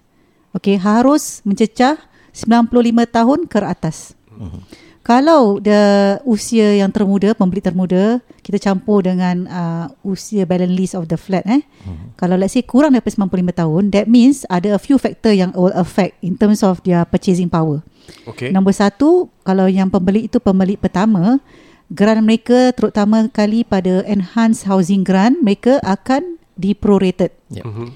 okey, 0.55 0.79
harus 0.79 1.43
mencecah 1.43 1.99
95 2.31 3.03
tahun 3.11 3.39
ke 3.51 3.59
atas. 3.61 4.15
Mhm. 4.31 4.59
Kalau 5.03 5.59
the 5.59 6.15
usia 6.23 6.79
yang 6.79 6.87
termuda, 6.87 7.35
pembeli 7.35 7.59
termuda, 7.59 8.23
kita 8.39 8.55
campur 8.55 9.03
dengan 9.03 9.43
uh, 9.51 9.85
usia 9.99 10.47
balance 10.47 10.71
lease 10.71 10.95
of 10.95 11.11
the 11.11 11.19
flat 11.19 11.43
eh. 11.43 11.59
Mhm. 11.59 12.15
Kalau 12.15 12.39
let's 12.39 12.55
say 12.55 12.63
kurang 12.63 12.95
daripada 12.95 13.19
95 13.19 13.51
tahun, 13.51 13.83
that 13.91 14.07
means 14.07 14.47
ada 14.47 14.71
a 14.71 14.79
few 14.79 14.95
factor 14.95 15.35
yang 15.35 15.51
will 15.59 15.75
affect 15.75 16.15
in 16.23 16.39
terms 16.39 16.63
of 16.63 16.79
their 16.87 17.03
purchasing 17.03 17.51
power. 17.51 17.83
Okay. 18.31 18.55
Nombor 18.55 18.71
satu, 18.71 19.27
kalau 19.43 19.67
yang 19.67 19.91
pembeli 19.91 20.31
itu 20.31 20.39
pembeli 20.39 20.79
pertama, 20.79 21.43
grant 21.91 22.23
mereka 22.23 22.71
terutama 22.71 23.27
kali 23.27 23.67
pada 23.67 24.07
enhanced 24.07 24.63
housing 24.63 25.03
grant, 25.03 25.35
mereka 25.43 25.83
akan 25.83 26.39
diprorated. 26.55 27.35
Yeah. 27.51 27.67
Mm-hmm. 27.67 27.87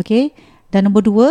Okay. 0.00 0.32
Dan 0.72 0.88
nombor 0.88 1.04
dua, 1.04 1.28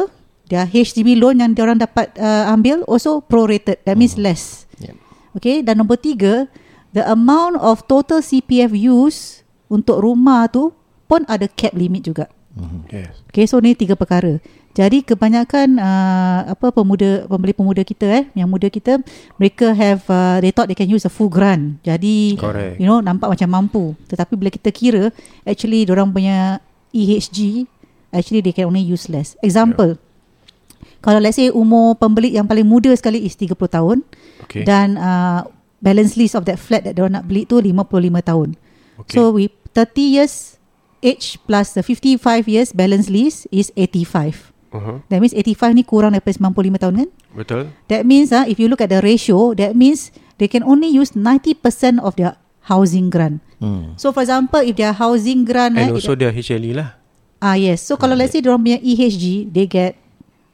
their 0.53 0.69
HDB 0.69 1.17
loan 1.17 1.41
yang 1.41 1.57
diorang 1.57 1.81
dapat 1.81 2.13
uh, 2.21 2.53
ambil 2.53 2.85
also 2.85 3.25
prorated. 3.25 3.81
That 3.89 3.97
means 3.97 4.21
less. 4.21 4.69
Yeah. 4.77 4.93
Okay. 5.35 5.61
Dan 5.61 5.83
nombor 5.83 5.99
tiga, 5.99 6.47
the 6.95 7.03
amount 7.05 7.59
of 7.59 7.83
total 7.85 8.23
CPF 8.23 8.71
use 8.71 9.43
untuk 9.67 9.99
rumah 9.99 10.47
tu 10.47 10.71
pun 11.05 11.21
ada 11.29 11.45
cap 11.45 11.75
limit 11.75 12.07
juga. 12.07 12.25
Yes. 12.87 13.19
Okay, 13.27 13.45
so 13.45 13.59
ni 13.59 13.75
tiga 13.75 13.99
perkara. 13.99 14.39
Jadi 14.75 15.07
kebanyakan 15.07 15.79
uh, 15.79 16.51
apa 16.51 16.67
pemuda 16.71 17.27
pembeli 17.31 17.55
pemuda 17.55 17.79
kita 17.83 18.07
eh 18.11 18.23
yang 18.35 18.51
muda 18.51 18.67
kita 18.67 18.99
mereka 19.39 19.71
have 19.71 20.03
uh, 20.11 20.39
they 20.43 20.51
thought 20.51 20.67
they 20.67 20.75
can 20.75 20.87
use 20.87 21.07
a 21.07 21.11
full 21.11 21.31
grant. 21.31 21.79
Jadi 21.83 22.35
Correct. 22.35 22.75
you 22.79 22.87
know 22.87 22.99
nampak 22.99 23.31
macam 23.31 23.47
mampu. 23.51 23.95
Tetapi 24.11 24.35
bila 24.35 24.51
kita 24.51 24.71
kira 24.75 25.15
actually 25.47 25.87
orang 25.87 26.11
punya 26.11 26.59
EHG 26.91 27.67
actually 28.11 28.43
they 28.43 28.51
can 28.51 28.67
only 28.67 28.83
use 28.83 29.07
less. 29.07 29.39
Example. 29.39 29.95
Kalau 31.05 31.21
let's 31.21 31.37
say 31.37 31.53
umur 31.53 31.93
pembeli 32.01 32.33
yang 32.33 32.49
paling 32.49 32.65
muda 32.65 32.89
sekali 32.97 33.21
is 33.21 33.37
30 33.37 33.53
tahun 33.69 34.01
Okay. 34.49 34.65
dan 34.65 34.97
uh, 34.97 35.45
balance 35.81 36.17
lease 36.17 36.33
of 36.33 36.49
that 36.49 36.57
flat 36.57 36.81
that 36.81 36.97
diorang 36.97 37.13
nak 37.13 37.29
beli 37.29 37.45
tu 37.45 37.61
55 37.61 37.85
tahun. 38.25 38.49
Okay. 39.05 39.13
So 39.13 39.29
we 39.29 39.53
30 39.77 40.01
years 40.01 40.57
age 41.05 41.37
plus 41.45 41.77
the 41.77 41.85
55 41.85 42.49
years 42.49 42.73
balance 42.73 43.05
lease 43.05 43.45
is 43.53 43.69
85. 43.77 44.49
Uh-huh. 44.73 44.99
That 45.07 45.21
means 45.21 45.31
85 45.37 45.77
ni 45.77 45.83
kurang 45.85 46.17
daripada 46.17 46.35
95 46.41 46.81
tahun 46.81 46.93
kan? 47.05 47.09
Betul. 47.37 47.63
That 47.87 48.03
means 48.03 48.33
ah 48.33 48.49
if 48.49 48.57
you 48.57 48.67
look 48.67 48.81
at 48.81 48.89
the 48.89 48.99
ratio, 48.99 49.53
that 49.55 49.77
means 49.77 50.09
they 50.41 50.49
can 50.49 50.65
only 50.65 50.89
use 50.89 51.15
90% 51.15 52.01
of 52.01 52.17
their 52.19 52.35
housing 52.65 53.07
grant. 53.13 53.39
Hmm. 53.61 53.93
So 53.95 54.11
for 54.11 54.25
example, 54.25 54.59
if 54.65 54.75
their 54.75 54.91
housing 54.91 55.45
grant 55.47 55.77
And 55.79 55.93
eh, 55.93 55.95
also 55.95 56.17
the 56.17 56.33
HLE 56.33 56.75
lah. 56.75 56.97
ah 57.39 57.55
yes. 57.55 57.85
So 57.87 57.95
kalau 57.95 58.17
let's 58.19 58.35
say 58.35 58.41
diorang 58.43 58.65
punya 58.65 58.79
EHG, 58.81 59.47
they 59.53 59.69
get 59.69 59.95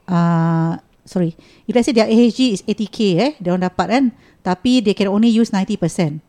uh, 0.06 0.78
sorry. 1.02 1.34
If 1.64 1.72
let's 1.72 1.86
say 1.86 1.94
their 1.94 2.06
EHG 2.06 2.40
is 2.52 2.62
80k 2.64 2.98
eh, 3.18 3.32
diorang 3.38 3.62
dapat 3.62 3.86
kan, 3.88 4.04
tapi 4.40 4.80
they 4.80 4.92
can 4.92 5.06
only 5.06 5.28
use 5.28 5.50
90%. 5.50 6.22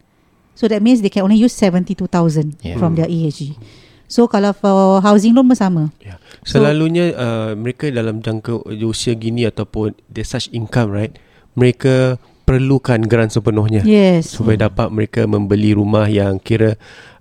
So 0.53 0.69
that 0.69 0.81
means 0.81 1.01
they 1.01 1.09
can 1.09 1.25
only 1.25 1.37
use 1.37 1.53
72,000 1.55 2.61
Yeah. 2.61 2.77
from 2.77 2.93
their 2.93 3.09
EHG. 3.09 3.57
So 4.05 4.29
kalau 4.29 4.53
for 4.53 5.01
housing 5.01 5.33
loan 5.33 5.49
pun 5.49 5.57
sama. 5.57 5.83
Yeah. 5.97 6.21
Selalunya 6.45 7.17
uh, 7.17 7.51
mereka 7.57 7.89
dalam 7.89 8.21
jangka 8.21 8.61
usia 8.77 9.17
gini 9.17 9.49
ataupun 9.49 9.97
there's 10.05 10.29
such 10.29 10.53
income 10.53 10.93
right, 10.93 11.17
mereka 11.57 12.21
perlukan 12.43 13.01
grant 13.07 13.31
sepenuhnya 13.31 13.81
Yes. 13.81 14.35
supaya 14.37 14.67
dapat 14.67 14.91
mereka 14.91 15.23
membeli 15.25 15.73
rumah 15.73 16.05
yang 16.05 16.37
kira 16.37 16.75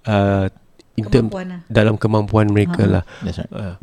uh, 0.04 0.50
in 0.98 1.06
term, 1.08 1.30
Kemampuan 1.30 1.46
lah. 1.48 1.60
dalam 1.70 1.94
kemampuan 1.96 2.46
mereka 2.50 2.82
Ha. 2.84 2.92
lah. 3.00 3.02
That's 3.24 3.38
right 3.40 3.48
Uh, 3.54 3.74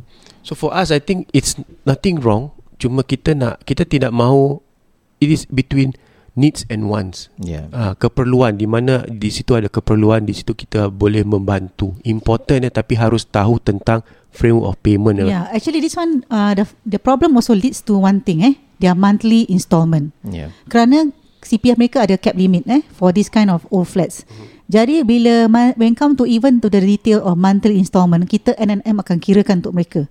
so 0.44 0.54
for 0.54 0.70
us 0.70 0.92
I 0.92 1.00
think 1.02 1.26
it's 1.32 1.58
nothing 1.88 2.20
wrong. 2.22 2.54
Cuma 2.80 3.04
kita 3.04 3.36
nak 3.36 3.62
kita 3.68 3.84
tidak 3.84 4.16
mahu 4.16 4.64
it 5.20 5.30
is 5.30 5.44
between 5.52 5.92
needs 6.40 6.64
and 6.72 6.88
wants. 6.88 7.28
Yeah 7.36 7.68
uh, 7.76 7.94
keperluan 8.00 8.56
di 8.56 8.64
mana 8.64 9.04
di 9.06 9.28
situ 9.28 9.54
ada 9.60 9.68
keperluan 9.68 10.24
di 10.24 10.32
situ 10.32 10.56
kita 10.56 10.88
boleh 10.88 11.28
membantu 11.28 12.00
important 12.08 12.64
eh, 12.64 12.74
tapi 12.74 12.96
harus 12.96 13.28
tahu 13.28 13.60
tentang 13.60 14.00
framework 14.32 14.72
of 14.72 14.76
payment 14.80 15.20
eh. 15.20 15.28
Yeah, 15.28 15.52
actually 15.52 15.84
this 15.84 16.00
one 16.00 16.24
uh, 16.32 16.56
the 16.56 16.64
the 16.88 17.02
problem 17.04 17.36
also 17.36 17.52
leads 17.52 17.84
to 17.92 18.00
one 18.00 18.24
thing 18.24 18.40
eh, 18.48 18.56
their 18.80 18.96
monthly 18.96 19.44
installment. 19.52 20.16
Yeah 20.24 20.56
Kerana 20.72 21.12
CPF 21.44 21.76
mereka 21.80 22.08
ada 22.08 22.16
cap 22.16 22.36
limit 22.40 22.68
eh 22.72 22.84
for 22.96 23.12
this 23.12 23.28
kind 23.28 23.52
of 23.52 23.68
old 23.72 23.92
flats. 23.92 24.24
Jadi 24.70 25.02
bila 25.02 25.50
ma- 25.50 25.74
when 25.82 25.98
come 25.98 26.14
to 26.14 26.30
even 26.30 26.62
to 26.62 26.70
the 26.70 26.78
detail 26.78 27.26
of 27.26 27.42
monthly 27.42 27.82
installment, 27.82 28.30
kita 28.30 28.54
NNM 28.54 29.02
akan 29.02 29.18
kirakan 29.18 29.66
untuk 29.66 29.74
mereka. 29.74 30.02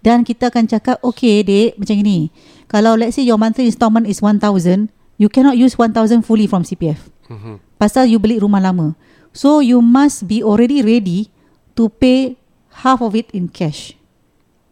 Dan 0.00 0.24
kita 0.24 0.48
akan 0.48 0.64
cakap, 0.64 0.96
okay 1.04 1.44
dek, 1.44 1.76
macam 1.76 2.00
ini. 2.00 2.32
Kalau 2.64 2.96
let's 2.96 3.20
say 3.20 3.28
your 3.28 3.36
monthly 3.36 3.68
installment 3.68 4.08
is 4.08 4.24
1,000, 4.24 4.88
you 5.20 5.28
cannot 5.28 5.60
use 5.60 5.76
1,000 5.76 6.24
fully 6.24 6.48
from 6.48 6.64
CPF. 6.64 7.12
Mhm. 7.28 7.60
Pasal 7.76 8.08
you 8.08 8.16
beli 8.16 8.40
rumah 8.40 8.64
lama. 8.64 8.96
So 9.36 9.60
you 9.60 9.84
must 9.84 10.24
be 10.24 10.40
already 10.40 10.80
ready 10.80 11.28
to 11.76 11.92
pay 11.92 12.40
half 12.80 13.04
of 13.04 13.12
it 13.12 13.28
in 13.36 13.52
cash. 13.52 13.92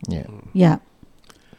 Yeah 0.08 0.24
Yeah. 0.56 0.80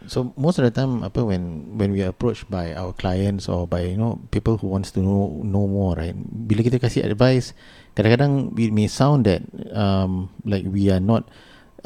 So 0.07 0.33
most 0.37 0.61
of 0.61 0.65
the 0.65 0.73
time 0.73 1.01
apa 1.01 1.25
when 1.25 1.73
when 1.77 1.89
we 1.91 2.05
are 2.05 2.13
approached 2.13 2.45
by 2.47 2.73
our 2.77 2.93
clients 2.93 3.49
or 3.49 3.65
by 3.65 3.89
you 3.89 3.97
know 3.97 4.21
people 4.29 4.57
who 4.61 4.69
wants 4.69 4.93
to 4.93 5.01
know 5.01 5.41
know 5.41 5.65
more 5.65 5.97
right 5.97 6.13
bila 6.15 6.61
kita 6.61 6.77
kasih 6.77 7.01
advice 7.05 7.57
kadang-kadang 7.97 8.53
it 8.53 8.69
may 8.69 8.85
sound 8.85 9.25
that 9.25 9.41
um 9.73 10.29
like 10.45 10.67
we 10.69 10.93
are 10.93 11.01
not 11.01 11.25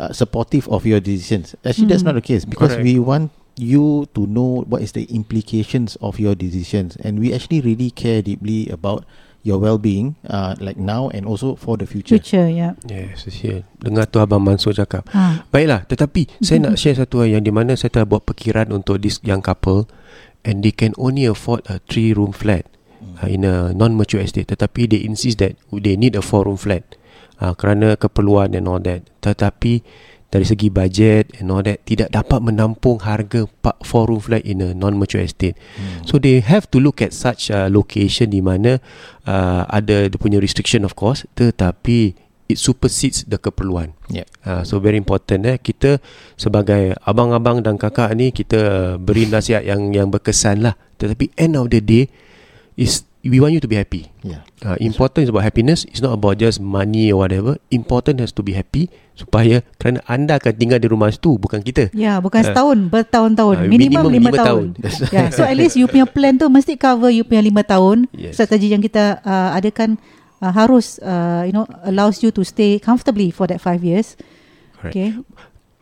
uh, 0.02 0.12
supportive 0.12 0.68
of 0.68 0.84
your 0.84 1.00
decisions 1.00 1.56
actually 1.64 1.88
that's 1.88 2.04
Mm. 2.04 2.12
not 2.12 2.18
the 2.20 2.26
case 2.26 2.44
because 2.44 2.76
Correct. 2.76 2.88
we 2.88 3.00
want 3.00 3.32
you 3.60 4.08
to 4.16 4.24
know 4.24 4.64
what 4.72 4.80
is 4.80 4.96
the 4.96 5.04
implications 5.12 6.00
of 6.00 6.16
your 6.16 6.32
decisions 6.36 6.96
and 7.04 7.20
we 7.20 7.36
actually 7.36 7.60
really 7.60 7.92
care 7.92 8.24
deeply 8.24 8.72
about 8.72 9.04
your 9.50 9.58
well-being 9.58 10.14
uh, 10.30 10.54
like 10.62 10.78
now 10.78 11.10
and 11.10 11.26
also 11.26 11.58
for 11.58 11.74
the 11.74 11.90
future 11.90 12.22
Future, 12.22 12.46
yeah. 12.46 12.78
Yes, 12.86 13.26
yes. 13.26 13.66
Dengar 13.82 14.06
tu 14.06 14.22
Abang 14.22 14.46
Mansur 14.46 14.78
cakap. 14.78 15.10
Ha. 15.10 15.50
Baiklah, 15.50 15.90
tetapi 15.90 16.30
saya 16.46 16.62
nak 16.62 16.78
share 16.78 16.94
satu 16.94 17.26
hal 17.26 17.42
yang 17.42 17.44
di 17.44 17.50
mana 17.50 17.74
saya 17.74 17.90
telah 17.90 18.06
buat 18.06 18.30
perkiraan 18.30 18.70
untuk 18.70 19.02
this 19.02 19.18
young 19.26 19.42
couple 19.42 19.90
and 20.46 20.62
they 20.62 20.70
can 20.70 20.94
only 21.02 21.26
afford 21.26 21.66
a 21.66 21.82
three 21.90 22.14
room 22.14 22.30
flat 22.30 22.70
uh, 23.20 23.28
in 23.28 23.42
a 23.42 23.74
non-mature 23.74 24.22
estate 24.22 24.48
tetapi 24.48 24.86
they 24.86 25.02
insist 25.02 25.42
that 25.42 25.58
they 25.74 25.98
need 25.98 26.14
a 26.14 26.24
four 26.24 26.46
room 26.46 26.60
flat 26.60 26.86
uh, 27.42 27.58
kerana 27.58 27.98
keperluan 27.98 28.54
and 28.54 28.70
all 28.70 28.80
that. 28.80 29.04
Tetapi 29.24 29.82
dari 30.30 30.46
segi 30.46 30.70
budget 30.70 31.42
and 31.42 31.50
all 31.50 31.66
that 31.66 31.82
tidak 31.90 32.14
dapat 32.14 32.38
menampung 32.42 33.02
harga 33.02 33.50
4 33.50 33.82
four 33.82 34.14
room 34.14 34.22
flat 34.22 34.46
in 34.46 34.62
a 34.62 34.78
non-mature 34.78 35.26
estate. 35.26 35.58
Hmm. 35.78 36.06
So 36.06 36.22
they 36.22 36.42
have 36.46 36.70
to 36.70 36.78
look 36.78 37.02
at 37.02 37.18
such 37.18 37.50
a 37.50 37.66
location 37.68 38.30
di 38.30 38.42
mana 38.42 38.78
uh, 39.26 39.66
ada 39.66 40.06
dia 40.06 40.20
punya 40.22 40.38
restriction 40.38 40.86
of 40.86 40.94
course 40.94 41.26
tetapi 41.34 42.14
it 42.50 42.58
supersedes 42.58 43.26
the 43.26 43.42
keperluan. 43.42 43.98
yeah 44.10 44.26
Uh, 44.40 44.64
so 44.64 44.80
very 44.80 44.96
important 44.96 45.44
eh 45.46 45.60
kita 45.60 46.00
sebagai 46.40 46.96
abang-abang 47.04 47.60
dan 47.60 47.76
kakak 47.76 48.10
ni 48.16 48.32
kita 48.32 48.58
uh, 48.58 48.94
beri 48.96 49.28
nasihat 49.28 49.68
yang 49.68 49.92
yang 49.92 50.08
berkesan 50.08 50.64
lah. 50.64 50.80
Tetapi 50.96 51.36
end 51.36 51.60
of 51.60 51.68
the 51.70 51.84
day 51.84 52.08
is 52.80 53.04
we 53.22 53.44
want 53.44 53.52
you 53.52 53.60
to 53.60 53.68
be 53.68 53.76
happy. 53.76 54.08
Yeah. 54.24 54.48
Uh, 54.64 54.80
important 54.80 55.28
is 55.28 55.30
about 55.30 55.44
happiness. 55.44 55.84
It's 55.92 56.00
not 56.00 56.16
about 56.16 56.40
just 56.40 56.64
money 56.64 57.12
or 57.12 57.20
whatever. 57.20 57.60
Important 57.68 58.24
has 58.24 58.32
to 58.36 58.44
be 58.44 58.56
happy 58.56 58.88
supaya 59.12 59.60
kerana 59.76 60.00
anda 60.08 60.40
akan 60.40 60.56
tinggal 60.56 60.80
di 60.80 60.88
rumah 60.88 61.12
itu 61.12 61.36
bukan 61.36 61.60
kita. 61.60 61.92
Ya, 61.92 62.24
bukan 62.24 62.40
Ah. 62.40 62.48
setahun, 62.56 62.78
bertahun-tahun. 62.88 63.56
Ah, 63.60 63.68
minimum, 63.68 64.08
minimum 64.08 64.12
lima 64.16 64.30
lima 64.32 64.40
tahun. 64.40 64.66
tahun. 64.80 65.12
ya, 65.16 65.24
so 65.36 65.44
at 65.44 65.56
least 65.60 65.76
you 65.76 65.84
punya 65.92 66.08
plan 66.08 66.40
tu 66.40 66.48
mesti 66.48 66.80
cover 66.80 67.12
you 67.12 67.28
punya 67.28 67.44
lima 67.44 67.68
tahun. 67.68 68.08
Yes. 68.16 68.40
Strategi 68.40 68.72
yang 68.72 68.80
kita 68.80 69.20
uh, 69.20 69.52
adakan 69.52 70.00
uh, 70.40 70.56
harus 70.56 70.96
uh, 71.04 71.44
you 71.44 71.52
know 71.52 71.68
allows 71.84 72.24
you 72.24 72.32
to 72.32 72.48
stay 72.48 72.80
comfortably 72.80 73.36
for 73.36 73.44
that 73.52 73.60
five 73.60 73.84
years. 73.84 74.16
Correct. 74.80 74.96
Okay. 74.96 75.10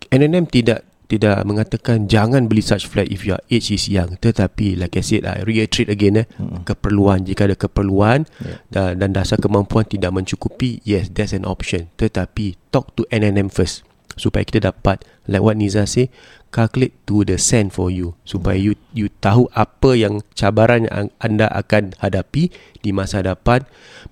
NNM 0.08 0.47
tidak 0.50 0.87
tidak 1.08 1.39
mengatakan 1.48 2.12
jangan 2.12 2.52
beli 2.52 2.60
such 2.60 2.84
flat 2.84 3.08
if 3.08 3.24
your 3.24 3.39
age 3.48 3.72
is 3.72 3.88
young 3.88 4.20
tetapi 4.20 4.76
like 4.76 5.00
I 5.00 5.04
said 5.04 5.24
I 5.24 5.41
reiterate 5.48 5.88
again 5.88 6.24
eh 6.24 6.28
Mm-mm. 6.36 6.67
keperluan 6.67 7.24
jika 7.24 7.48
ada 7.48 7.56
keperluan 7.56 8.30
Yeah. 8.38 8.60
dan, 8.70 9.00
dan 9.02 9.10
dasar 9.15 9.39
kemampuan 9.39 9.88
tidak 9.88 10.12
mencukupi 10.13 10.84
yes 10.84 11.08
that's 11.10 11.32
an 11.32 11.48
option 11.48 11.88
tetapi 11.96 12.60
talk 12.70 12.91
to 13.00 13.08
NNM 13.10 13.48
first 13.50 13.88
supaya 14.20 14.43
kita 14.43 14.67
dapat 14.74 15.06
like 15.30 15.41
what 15.41 15.56
Niza 15.56 15.86
say 15.88 16.10
calculate 16.50 16.96
to 17.06 17.22
the 17.24 17.38
cent 17.38 17.72
for 17.72 17.93
you 17.93 18.17
supaya 18.26 18.58
you 18.58 18.74
you 18.91 19.08
tahu 19.22 19.46
apa 19.54 19.93
yang 19.93 20.26
cabaran 20.34 20.89
yang 20.89 21.08
anda 21.22 21.48
akan 21.54 21.93
hadapi 22.02 22.50
di 22.82 22.89
masa 22.91 23.22
hadapan 23.22 23.63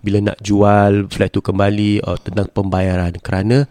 bila 0.06 0.22
nak 0.32 0.38
jual 0.46 1.10
flat 1.10 1.34
tu 1.34 1.42
kembali 1.42 2.06
atau 2.06 2.22
tentang 2.22 2.48
pembayaran 2.54 3.18
kerana 3.20 3.66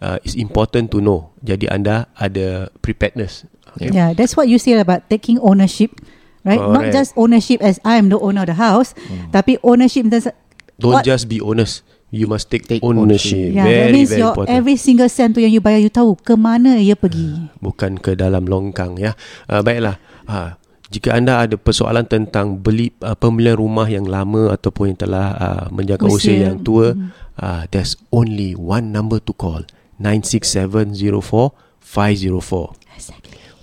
uh, 0.00 0.16
it's 0.22 0.34
important 0.34 0.88
to 0.88 0.98
know 0.98 1.30
jadi 1.40 1.70
anda 1.70 2.06
ada 2.14 2.70
preparedness 2.80 3.46
okay? 3.74 3.90
Yeah, 3.90 4.12
that's 4.12 4.34
what 4.34 4.46
you 4.46 4.56
say 4.56 4.74
about 4.74 5.06
taking 5.06 5.38
ownership, 5.38 5.94
right? 6.42 6.58
Not 6.58 6.88
Correct. 6.88 6.94
just 6.94 7.10
ownership 7.14 7.60
as 7.60 7.78
I 7.82 7.96
am 7.96 8.08
the 8.08 8.18
owner 8.18 8.42
of 8.42 8.50
the 8.50 8.58
house, 8.58 8.94
tapi 9.30 9.58
ownership 9.60 10.06
in 10.06 10.10
the 10.10 10.32
don't 10.76 10.98
what- 10.98 11.06
just 11.06 11.26
be 11.26 11.38
honest 11.38 11.82
you 12.08 12.24
must 12.24 12.48
take, 12.48 12.64
Take 12.64 12.80
ownership, 12.80 13.52
Yeah, 13.52 13.68
that 13.68 13.92
very 13.92 13.92
means 13.92 14.08
very 14.08 14.24
your 14.24 14.32
important 14.32 14.56
every 14.56 14.80
single 14.80 15.12
cent 15.12 15.36
tu 15.36 15.44
yang 15.44 15.52
you 15.52 15.60
bayar, 15.60 15.76
you 15.76 15.92
tahu 15.92 16.16
ke 16.16 16.32
mana 16.34 16.80
ia 16.80 16.96
pergi. 16.96 17.52
bukan 17.60 18.00
ke 18.00 18.16
dalam 18.16 18.48
longkang 18.48 18.96
ya. 18.96 19.12
Uh, 19.44 19.60
baiklah. 19.60 20.00
Ha, 20.24 20.56
jika 20.88 21.12
anda 21.12 21.44
ada 21.44 21.60
persoalan 21.60 22.08
tentang 22.08 22.56
beli 22.56 22.96
uh, 23.04 23.12
pembelian 23.12 23.60
rumah 23.60 23.84
yang 23.84 24.08
lama 24.08 24.56
ataupun 24.56 24.96
yang 24.96 24.98
telah 24.98 25.26
uh, 25.36 25.64
menjaga 25.68 26.08
usia, 26.08 26.32
Usia. 26.32 26.44
yang 26.48 26.64
tua, 26.64 26.96
uh, 27.44 27.68
there's 27.68 27.92
only 28.08 28.56
one 28.56 28.88
number 28.88 29.20
to 29.20 29.36
call. 29.36 29.60
96704 29.98 31.52
504. 31.80 32.72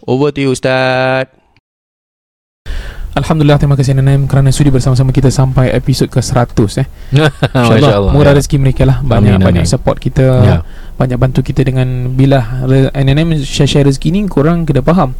Over 0.07 0.31
to 0.31 0.41
you 0.41 0.51
Ustaz. 0.51 1.27
Alhamdulillah 3.15 3.55
terima 3.55 3.79
kasih 3.79 3.95
NNM 3.95 4.27
kerana 4.27 4.51
sudi 4.51 4.67
bersama-sama 4.67 5.09
kita 5.09 5.31
sampai 5.31 5.71
episod 5.71 6.11
ke 6.11 6.19
100 6.19 6.51
eh. 6.83 6.87
Masya 7.71 7.95
Allah. 7.95 8.11
Murah 8.11 8.35
ya. 8.35 8.37
rezeki 8.37 8.57
mereka 8.59 8.83
lah 8.83 8.99
Banyak 8.99 9.39
Amin, 9.39 9.45
banyak 9.47 9.63
amin. 9.63 9.71
support 9.71 9.97
kita 9.97 10.27
Ya. 10.43 10.57
Banyak 10.95 11.15
bantu 11.15 11.39
kita 11.39 11.63
dengan 11.63 12.11
Bila 12.11 12.43
re- 12.63 12.91
NNM 12.91 13.39
share-share 13.39 13.83
rezeki 13.83 14.09
ni 14.11 14.19
Korang 14.27 14.63
kena 14.63 14.79
faham 14.79 15.15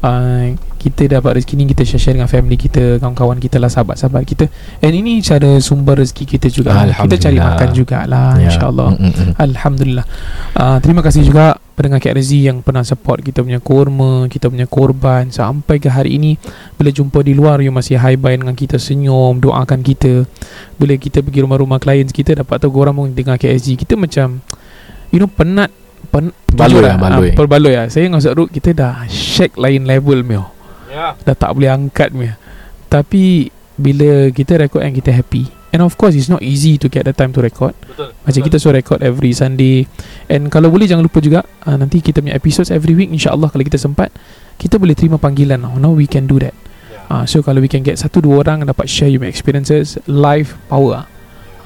uh, 0.00 0.44
Kita 0.76 1.08
dapat 1.10 1.40
rezeki 1.40 1.54
ni 1.56 1.64
Kita 1.68 1.84
share-share 1.84 2.16
dengan 2.16 2.28
family 2.28 2.56
kita 2.56 2.96
Kawan-kawan 2.96 3.36
kita 3.36 3.56
lah 3.56 3.68
Sahabat-sahabat 3.68 4.24
kita 4.24 4.44
And 4.78 4.92
ini 4.94 5.20
cara 5.20 5.56
sumber 5.58 6.00
rezeki 6.00 6.24
kita 6.28 6.48
juga 6.48 6.84
Kita 6.86 7.16
cari 7.18 7.36
makan 7.38 7.68
jugalah 7.72 8.36
Ya. 8.36 8.52
InsyaAllah 8.52 8.88
Mm, 8.90 9.00
mm, 9.00 9.12
mm. 9.14 9.32
Alhamdulillah 9.38 10.04
uh, 10.54 10.78
Terima 10.80 11.00
kasih 11.00 11.24
juga 11.24 11.56
Pendengar 11.78 12.02
KRZ 12.02 12.42
yang 12.42 12.58
pernah 12.58 12.82
support 12.82 13.22
kita 13.22 13.38
punya 13.46 13.62
kurma 13.62 14.26
Kita 14.26 14.50
punya 14.50 14.66
korban 14.66 15.30
Sampai 15.30 15.78
ke 15.78 15.86
hari 15.86 16.18
ini 16.18 16.34
Bila 16.74 16.90
jumpa 16.90 17.22
di 17.22 17.38
luar 17.38 17.62
You 17.62 17.70
masih 17.70 18.02
high 18.02 18.18
bye 18.18 18.34
dengan 18.34 18.58
kita 18.58 18.82
Senyum 18.82 19.38
Doakan 19.38 19.86
kita. 19.86 20.26
Bila 20.74 20.98
kita 20.98 21.22
pergi 21.22 21.46
rumah-rumah 21.46 21.78
klien 21.78 22.10
kita 22.10 22.34
Dapat 22.34 22.66
tahu 22.66 22.82
korang 22.82 22.98
pun 22.98 23.14
dengar 23.14 23.38
KSG 23.38 23.78
Kita 23.78 23.94
macam 23.94 24.42
You 25.14 25.22
know 25.22 25.30
penat 25.30 25.70
pen, 26.10 26.34
Baloi 26.50 26.82
lah, 26.82 26.98
baloi. 26.98 27.30
ah, 27.30 27.36
Perbaloi 27.38 27.74
lah. 27.78 27.86
Saya 27.86 28.10
dengan 28.10 28.18
Ustaz 28.18 28.34
Ruk 28.34 28.50
Kita 28.50 28.74
dah 28.74 29.06
shake 29.06 29.54
lain 29.54 29.86
level 29.86 30.26
mio. 30.26 30.50
Ya. 30.90 31.14
Dah 31.22 31.36
tak 31.38 31.54
boleh 31.54 31.70
angkat 31.70 32.10
mio. 32.10 32.34
Tapi 32.90 33.54
Bila 33.78 34.34
kita 34.34 34.58
record 34.58 34.82
and 34.82 34.98
kita 34.98 35.14
happy 35.14 35.57
And 35.68 35.84
of 35.84 36.00
course 36.00 36.16
it's 36.16 36.32
not 36.32 36.40
easy 36.40 36.80
to 36.80 36.88
get 36.88 37.04
the 37.04 37.12
time 37.12 37.32
to 37.36 37.44
record. 37.44 37.76
Betul. 37.84 38.16
macam 38.24 38.40
kita 38.40 38.56
so 38.56 38.72
record 38.72 39.04
every 39.04 39.36
Sunday. 39.36 39.84
And 40.32 40.48
kalau 40.48 40.72
boleh 40.72 40.88
jangan 40.88 41.04
lupa 41.04 41.20
juga 41.20 41.44
uh, 41.68 41.76
Nanti 41.76 42.00
kita 42.00 42.24
punya 42.24 42.36
episodes 42.36 42.72
every 42.72 42.96
week 42.96 43.12
InsyaAllah 43.12 43.52
kalau 43.52 43.64
kita 43.64 43.76
sempat 43.76 44.08
Kita 44.56 44.80
boleh 44.80 44.96
terima 44.96 45.20
panggilan. 45.20 45.60
Now 45.60 45.76
Now 45.76 45.92
we 45.92 46.08
can 46.08 46.24
do 46.24 46.40
that. 46.40 46.56
Uh, 47.12 47.28
So 47.28 47.44
kalau 47.44 47.60
we 47.60 47.68
can 47.68 47.84
get 47.84 48.00
satu 48.00 48.24
dua 48.24 48.40
orang 48.44 48.64
Dapat 48.64 48.88
share 48.88 49.12
your 49.12 49.28
experiences 49.28 50.00
Live 50.08 50.56
power. 50.72 51.04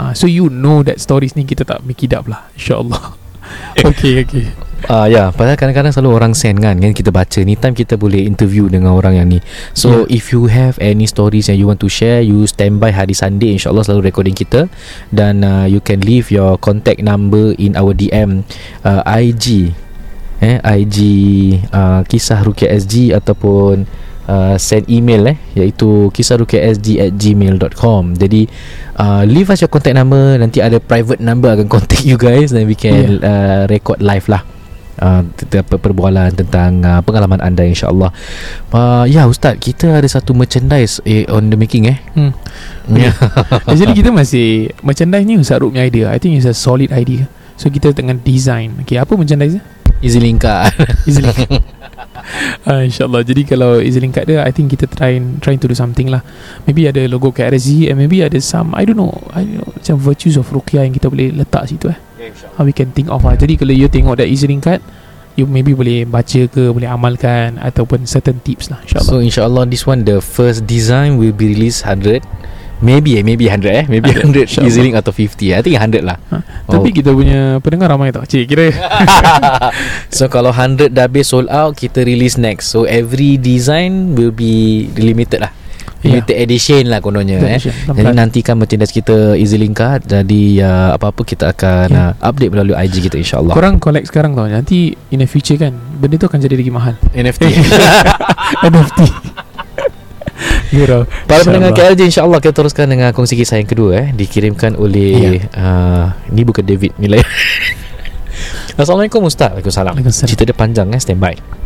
Uh, 0.03 0.11
So 0.15 0.27
you 0.27 0.51
know 0.51 0.83
that 0.83 0.99
stories 0.99 1.39
ni 1.39 1.47
Kita 1.47 1.63
tak 1.63 1.87
make 1.87 2.03
it 2.03 2.11
up 2.15 2.27
lah 2.27 2.51
InsyaAllah. 2.59 3.19
Okay 3.87 4.23
okay 4.27 4.72
Ah 4.91 5.07
ya, 5.07 5.31
pasal 5.31 5.55
kadang-kadang 5.55 5.95
selalu 5.95 6.11
orang 6.19 6.33
send 6.35 6.59
kan, 6.59 6.75
kan 6.75 6.91
kita 6.91 7.15
baca 7.15 7.39
ni 7.47 7.55
time 7.55 7.75
kita 7.75 7.95
boleh 7.95 8.27
interview 8.27 8.67
dengan 8.67 8.99
orang 8.99 9.15
yang 9.15 9.29
ni. 9.31 9.39
So 9.79 10.03
Yeah. 10.07 10.19
if 10.19 10.35
you 10.35 10.51
have 10.51 10.75
any 10.83 11.07
stories 11.07 11.47
yang 11.47 11.59
you 11.63 11.71
want 11.71 11.79
to 11.87 11.91
share, 11.93 12.19
you 12.19 12.47
stand 12.51 12.83
by 12.83 12.91
hari 12.91 13.15
Sunday 13.15 13.55
insyaallah 13.55 13.87
selalu 13.87 14.11
recording 14.11 14.35
kita 14.35 14.67
dan 15.15 15.47
uh, 15.47 15.71
you 15.71 15.79
can 15.79 16.03
leave 16.03 16.35
your 16.35 16.59
contact 16.59 16.99
number 16.99 17.55
in 17.63 17.79
our 17.79 17.95
DM 17.95 18.43
uh, 18.83 19.07
IG 19.07 19.71
eh 20.43 20.59
IG 20.59 20.97
uh, 21.71 22.03
kisah 22.03 22.43
Rukia 22.43 22.75
SG 22.75 23.15
ataupun 23.15 23.87
uh, 24.27 24.59
send 24.59 24.91
email 24.91 25.31
eh 25.31 25.39
iaitu 25.55 26.11
kisahrukiasg@gmail.com. 26.11 28.03
Jadi 28.19 28.51
uh, 28.99 29.23
leave 29.23 29.47
us 29.55 29.63
your 29.63 29.71
contact 29.71 29.95
number 29.95 30.35
nanti 30.43 30.59
ada 30.59 30.83
private 30.83 31.23
number 31.23 31.55
akan 31.55 31.71
contact 31.71 32.03
you 32.03 32.19
guys 32.19 32.51
then 32.51 32.67
we 32.67 32.75
can 32.75 33.23
uh, 33.23 33.71
record 33.71 34.03
live 34.03 34.27
lah. 34.27 34.43
Uh, 35.01 35.25
perbualan 35.65 36.37
tentang 36.37 36.85
uh, 36.85 37.01
pengalaman 37.01 37.41
anda 37.41 37.65
insyaallah. 37.65 38.13
Uh, 38.69 39.09
ya 39.09 39.25
ustaz, 39.25 39.57
kita 39.57 40.03
ada 40.03 40.09
satu 40.09 40.37
merchandise 40.37 41.01
eh, 41.09 41.25
on 41.33 41.49
the 41.49 41.57
making 41.57 41.89
eh. 41.89 41.99
hmm. 42.13 42.33
Ya. 42.91 43.15
Actually 43.69 43.95
kita 43.95 44.11
masih 44.11 44.75
Merchandise 44.83 45.23
ni 45.23 45.39
Ustaz 45.39 45.63
punya 45.63 45.87
idea 45.87 46.11
I 46.11 46.19
think 46.19 46.35
it's 46.35 46.49
a 46.51 46.57
solid 46.57 46.91
idea 46.91 47.31
So 47.55 47.71
kita 47.71 47.95
tengah 47.95 48.19
design 48.19 48.83
Okay 48.83 48.99
apa 48.99 49.15
merchandise 49.15 49.61
dia? 49.61 49.65
Easy 50.03 50.19
link 50.19 50.43
card. 50.43 50.75
Easily 51.07 51.31
uh, 52.67 52.83
InsyaAllah 52.91 53.23
Jadi 53.23 53.47
kalau 53.47 53.79
EasyLink 53.79 54.19
card 54.19 54.27
dia 54.35 54.43
I 54.43 54.51
think 54.51 54.75
kita 54.75 54.91
try 54.91 55.15
Trying 55.39 55.63
to 55.63 55.71
do 55.71 55.79
something 55.79 56.11
lah 56.11 56.27
Maybe 56.67 56.91
ada 56.91 57.07
logo 57.07 57.31
KRZ 57.31 57.95
And 57.95 58.03
maybe 58.03 58.19
ada 58.19 58.35
some 58.43 58.75
I 58.75 58.83
don't 58.83 58.99
know, 58.99 59.15
I 59.31 59.47
don't 59.47 59.63
know 59.63 59.71
Macam 59.79 59.95
virtues 60.03 60.35
of 60.35 60.51
Rukia 60.51 60.83
Yang 60.83 60.99
kita 60.99 61.07
boleh 61.07 61.31
letak 61.31 61.71
situ 61.71 61.87
eh 61.95 61.99
How 62.57 62.63
we 62.63 62.71
can 62.71 62.95
think 62.95 63.11
of 63.11 63.27
lah 63.27 63.35
Jadi 63.35 63.59
kalau 63.59 63.75
you 63.75 63.91
tengok 63.91 64.23
that 64.23 64.31
EasyLink 64.31 64.63
card 64.63 64.83
You 65.35 65.49
maybe 65.49 65.73
boleh 65.73 66.05
baca 66.05 66.47
ke 66.47 66.71
Boleh 66.71 66.87
amalkan 66.87 67.59
Ataupun 67.59 68.05
certain 68.07 68.39
tips 68.45 68.71
lah 68.71 68.79
InsyaAllah 68.85 69.09
So 69.09 69.15
insyaallah 69.19 69.65
this 69.67 69.89
one 69.89 70.07
the 70.07 70.23
first 70.23 70.69
design 70.69 71.19
will 71.19 71.35
be 71.35 71.51
released 71.51 71.83
100 71.89 72.23
Maybe 72.83 73.19
eh 73.19 73.25
Maybe 73.27 73.49
100 73.49 73.65
eh. 73.65 73.85
Maybe 73.89 74.13
100 74.13 74.47
InsyaAllah. 74.47 74.69
Easy 74.69 74.81
link 74.85 74.95
atau 74.99 75.11
50 75.15 75.57
I 75.57 75.63
think 75.63 75.79
100 75.79 76.03
lah. 76.03 76.19
Ha? 76.31 76.39
Tapi 76.67 76.91
kita 76.91 77.15
punya 77.15 77.59
pendengar 77.65 77.95
ramai 77.95 78.13
tau 78.13 78.27
Cik 78.27 78.45
kira. 78.45 78.71
So 80.17 80.29
kalau 80.29 80.53
100 80.53 80.93
dah 80.93 81.09
habis 81.09 81.33
sold 81.33 81.49
out 81.49 81.79
Kita 81.79 82.05
release 82.05 82.37
next. 82.37 82.71
So 82.71 82.85
every 82.85 83.41
design 83.41 84.15
Will 84.19 84.35
be 84.35 84.91
limited 84.99 85.43
lah 85.49 85.62
Ya. 86.03 86.19
Limited 86.19 86.35
edition 86.37 86.83
lah 86.91 86.99
kononnya 86.99 87.39
eh. 87.39 87.63
Edition, 87.63 87.95
Jadi 87.95 88.11
nantikan 88.11 88.59
merchandise 88.59 88.91
kita 88.91 89.39
EasyLink 89.39 89.71
card. 89.73 90.03
Jadi 90.03 90.59
uh, 90.59 90.91
apa-apa 90.93 91.23
kita 91.23 91.55
akan 91.55 91.87
Ya. 91.89 92.11
uh, 92.11 92.27
update 92.27 92.51
melalui 92.51 92.75
IG 92.75 93.07
kita 93.07 93.17
insyaAllah. 93.17 93.55
Korang 93.55 93.79
collect 93.79 94.11
sekarang 94.11 94.35
tau. 94.35 94.51
Nanti 94.51 94.91
in 95.11 95.23
the 95.23 95.31
future 95.31 95.55
kan 95.55 95.71
Benda 95.73 96.19
tu 96.19 96.27
akan 96.27 96.39
jadi 96.39 96.59
lagi 96.59 96.75
mahal. 96.75 96.99
NFT 97.15 97.43
NFT 98.67 98.99
You 100.75 100.91
know 100.91 101.07
Para 101.29 101.47
pendengar. 101.47 101.71
KLJ 101.71 102.11
InsyaAllah 102.11 102.43
kita 102.43 102.51
teruskan 102.51 102.91
dengan 102.91 103.15
kongsi 103.15 103.39
kisah 103.39 103.63
yang 103.63 103.71
kedua 103.71 103.91
eh 103.95 104.09
Dikirimkan 104.11 104.75
oleh 104.75 105.39
uh, 105.55 106.11
Ini 106.35 106.43
bukan 106.43 106.67
David 106.67 106.99
Nilai 106.99 107.23
Assalamualaikum 108.75 109.23
Ustaz. 109.23 109.53
Waalaikumsalam. 109.55 109.93
Waalaikumsalam. 109.95 110.27
Cerita 110.27 110.43
dia 110.43 110.57
panjang 110.57 110.89
eh 110.91 110.99
Stand 110.99 111.21
by 111.23 111.62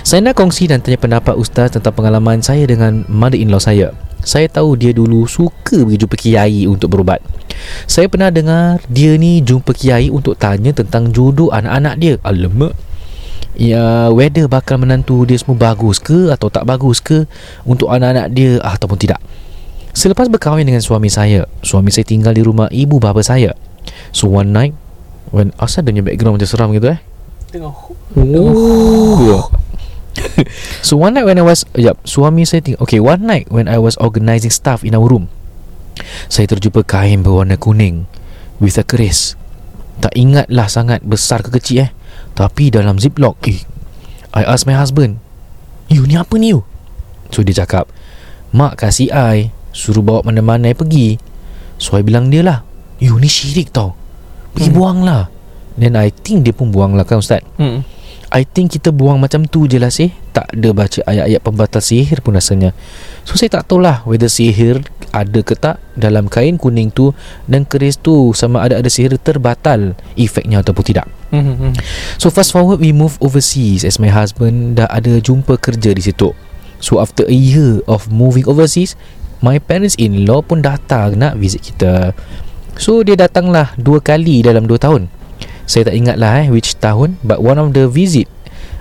Saya 0.00 0.24
nak 0.24 0.40
kongsi 0.40 0.72
dan 0.72 0.80
tanya 0.80 0.96
pendapat 0.96 1.36
Ustaz 1.36 1.76
Tentang 1.76 1.92
pengalaman 1.92 2.40
saya 2.40 2.64
dengan 2.64 3.04
Mother-in-law 3.12 3.60
saya 3.60 3.92
Saya 4.24 4.48
tahu 4.48 4.80
dia 4.80 4.96
dulu 4.96 5.28
Suka 5.28 5.84
pergi 5.84 6.00
jumpa 6.00 6.16
kiai 6.16 6.64
Untuk 6.64 6.96
berubat 6.96 7.20
Saya 7.84 8.08
pernah 8.08 8.32
dengar 8.32 8.80
Dia 8.88 9.20
ni 9.20 9.44
jumpa 9.44 9.76
kiai 9.76 10.08
Untuk 10.08 10.40
tanya 10.40 10.72
tentang 10.72 11.12
jodoh 11.12 11.52
anak-anak 11.52 11.94
dia 12.00 12.14
Alamak 12.24 12.72
Ya, 13.52 14.08
whether 14.08 14.48
bakal 14.48 14.80
menantu 14.80 15.28
dia 15.28 15.36
semua 15.36 15.60
bagus 15.60 16.00
ke 16.00 16.32
atau 16.32 16.48
tak 16.48 16.64
bagus 16.64 17.04
ke 17.04 17.28
untuk 17.68 17.92
anak-anak 17.92 18.32
dia 18.32 18.56
ataupun 18.64 18.96
tidak. 18.96 19.20
Selepas 19.92 20.32
berkahwin 20.32 20.64
dengan 20.64 20.80
suami 20.80 21.12
saya, 21.12 21.44
suami 21.60 21.92
saya 21.92 22.08
tinggal 22.08 22.32
di 22.32 22.40
rumah 22.40 22.72
ibu 22.72 22.96
bapa 22.96 23.20
saya. 23.20 23.52
So 24.08 24.32
one 24.32 24.56
night 24.56 24.72
when 25.36 25.52
asal 25.60 25.84
dia 25.84 25.92
punya 25.92 26.04
background 26.08 26.40
macam 26.40 26.48
seram 26.48 26.72
gitu 26.72 26.96
eh. 26.96 26.98
Tengok 27.52 27.92
Oh. 28.16 29.52
so 30.86 31.00
one 31.00 31.16
night 31.16 31.24
when 31.24 31.40
I 31.40 31.44
was 31.46 31.64
yep, 31.72 31.96
suami 32.04 32.44
saya 32.44 32.60
tinggal 32.60 32.84
okay, 32.84 33.00
one 33.00 33.24
night 33.24 33.48
when 33.48 33.66
I 33.66 33.80
was 33.80 33.96
organising 33.96 34.52
stuff 34.52 34.84
in 34.84 34.92
our 34.92 35.08
room. 35.08 35.32
Saya 36.28 36.48
terjumpa 36.48 36.84
kain 36.86 37.20
berwarna 37.20 37.60
kuning 37.60 38.08
With 38.58 38.80
a 38.80 38.84
keris 38.84 39.36
Tak 40.00 40.16
ingatlah 40.16 40.66
sangat 40.66 41.04
besar 41.04 41.44
ke 41.44 41.52
kecil 41.60 41.88
eh 41.88 41.90
Tapi 42.32 42.72
dalam 42.72 42.96
ziplock 42.96 43.38
Eh 43.46 43.60
I 44.32 44.42
ask 44.48 44.64
my 44.64 44.76
husband 44.76 45.20
You 45.92 46.08
ni 46.08 46.16
apa 46.16 46.32
ni 46.40 46.56
you? 46.56 46.64
So 47.28 47.44
dia 47.44 47.64
cakap 47.64 47.92
Mak 48.56 48.80
kasih 48.80 49.12
I 49.12 49.52
Suruh 49.72 50.04
bawa 50.04 50.24
mana-mana 50.24 50.72
I 50.72 50.76
pergi 50.76 51.16
So 51.76 51.96
I 51.96 52.04
bilang 52.04 52.32
dia 52.32 52.44
lah 52.44 52.64
You 53.00 53.16
ni 53.20 53.28
syirik 53.28 53.72
tau 53.72 53.96
Pergi 54.56 54.72
hmm. 54.72 54.76
buang 54.76 55.00
lah 55.04 55.28
Then 55.76 55.96
I 55.96 56.12
think 56.12 56.44
dia 56.44 56.52
pun 56.52 56.72
buang 56.72 56.96
lah 56.96 57.04
kan 57.04 57.20
Ustaz 57.20 57.44
Hmm. 57.56 57.84
I 58.32 58.48
think 58.48 58.80
kita 58.80 58.96
buang 58.96 59.20
macam 59.20 59.44
tu 59.44 59.68
je 59.68 59.76
lah 59.76 59.92
sih. 59.92 60.08
Tak 60.32 60.56
ada 60.56 60.72
baca 60.72 61.04
ayat-ayat 61.04 61.40
pembatal 61.44 61.84
sihir 61.84 62.24
pun 62.24 62.32
rasanya. 62.32 62.72
So 63.28 63.36
saya 63.36 63.52
tak 63.60 63.68
tahulah 63.68 64.02
Whether 64.08 64.32
sihir 64.32 64.82
ada 65.12 65.40
ke 65.44 65.52
tak 65.54 65.78
Dalam 65.94 66.26
kain 66.26 66.58
kuning 66.58 66.90
tu 66.90 67.14
Dan 67.46 67.62
keris 67.62 68.00
tu 68.00 68.34
Sama 68.34 68.64
ada 68.64 68.82
ada 68.82 68.90
sihir 68.90 69.14
terbatal 69.20 69.94
Efeknya 70.16 70.64
ataupun 70.64 70.82
tidak. 70.82 71.06
Hmm. 71.30 71.54
hmm. 71.54 71.72
So 72.16 72.32
fast 72.32 72.56
forward 72.56 72.80
we 72.80 72.96
move 72.96 73.20
overseas. 73.20 73.84
As 73.84 74.00
my 74.00 74.08
husband 74.08 74.80
dah 74.80 74.88
ada 74.88 75.20
jumpa 75.20 75.60
kerja 75.60 75.92
di 75.92 76.00
situ. 76.00 76.32
So 76.82 76.98
after 76.98 77.28
a 77.28 77.36
year 77.36 77.84
of 77.84 78.08
moving 78.08 78.48
overseas 78.48 78.96
My 79.42 79.58
parents-in-law 79.58 80.46
pun 80.46 80.62
datang 80.62 81.18
nak 81.18 81.34
visit 81.34 81.66
kita. 81.66 82.14
So 82.78 83.04
dia 83.04 83.18
datanglah 83.18 83.74
dua 83.76 84.00
kali 84.00 84.40
dalam 84.40 84.64
dua 84.64 84.80
tahun 84.80 85.21
Saya 85.66 85.90
tak 85.90 85.94
ingat 85.94 86.16
lah 86.18 86.42
eh 86.42 86.48
which 86.50 86.74
tahun 86.82 87.22
But 87.22 87.38
one 87.40 87.58
of 87.58 87.72
the 87.72 87.86
visit 87.86 88.26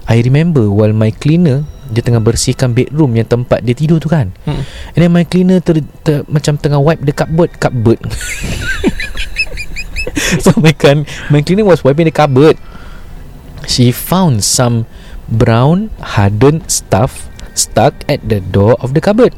I 0.10 0.20
remember 0.26 0.68
while 0.68 0.94
my 0.94 1.14
cleaner 1.14 1.64
Dia 1.92 2.02
tengah 2.02 2.24
bersihkan 2.24 2.72
bedroom 2.72 3.20
yang 3.20 3.28
tempat 3.28 3.68
dia 3.68 3.76
tidur 3.76 4.00
tu 4.00 4.08
kan. 4.08 4.32
Hmm. 4.48 4.64
And 4.96 5.00
then 5.04 5.12
my 5.12 5.28
cleaner 5.28 5.60
ter, 5.60 5.84
ter, 6.08 6.24
macam 6.32 6.56
tengah 6.56 6.80
wipe 6.80 7.04
the 7.04 7.12
cupboard 7.12 7.52
Cupboard. 7.60 8.00
So 10.40 10.56
my, 10.64 10.72
kan, 10.72 11.04
my 11.28 11.44
cleaner 11.44 11.68
was 11.68 11.84
wiping 11.84 12.08
the 12.08 12.16
cupboard. 12.16 12.56
She 13.68 13.92
found 13.92 14.48
some 14.48 14.88
brown 15.28 15.92
hardened 16.00 16.72
stuff 16.72 17.28
stuck 17.52 17.96
at 18.08 18.24
the 18.24 18.40
door 18.40 18.80
of 18.80 18.96
the 18.96 19.04
cupboard. 19.04 19.36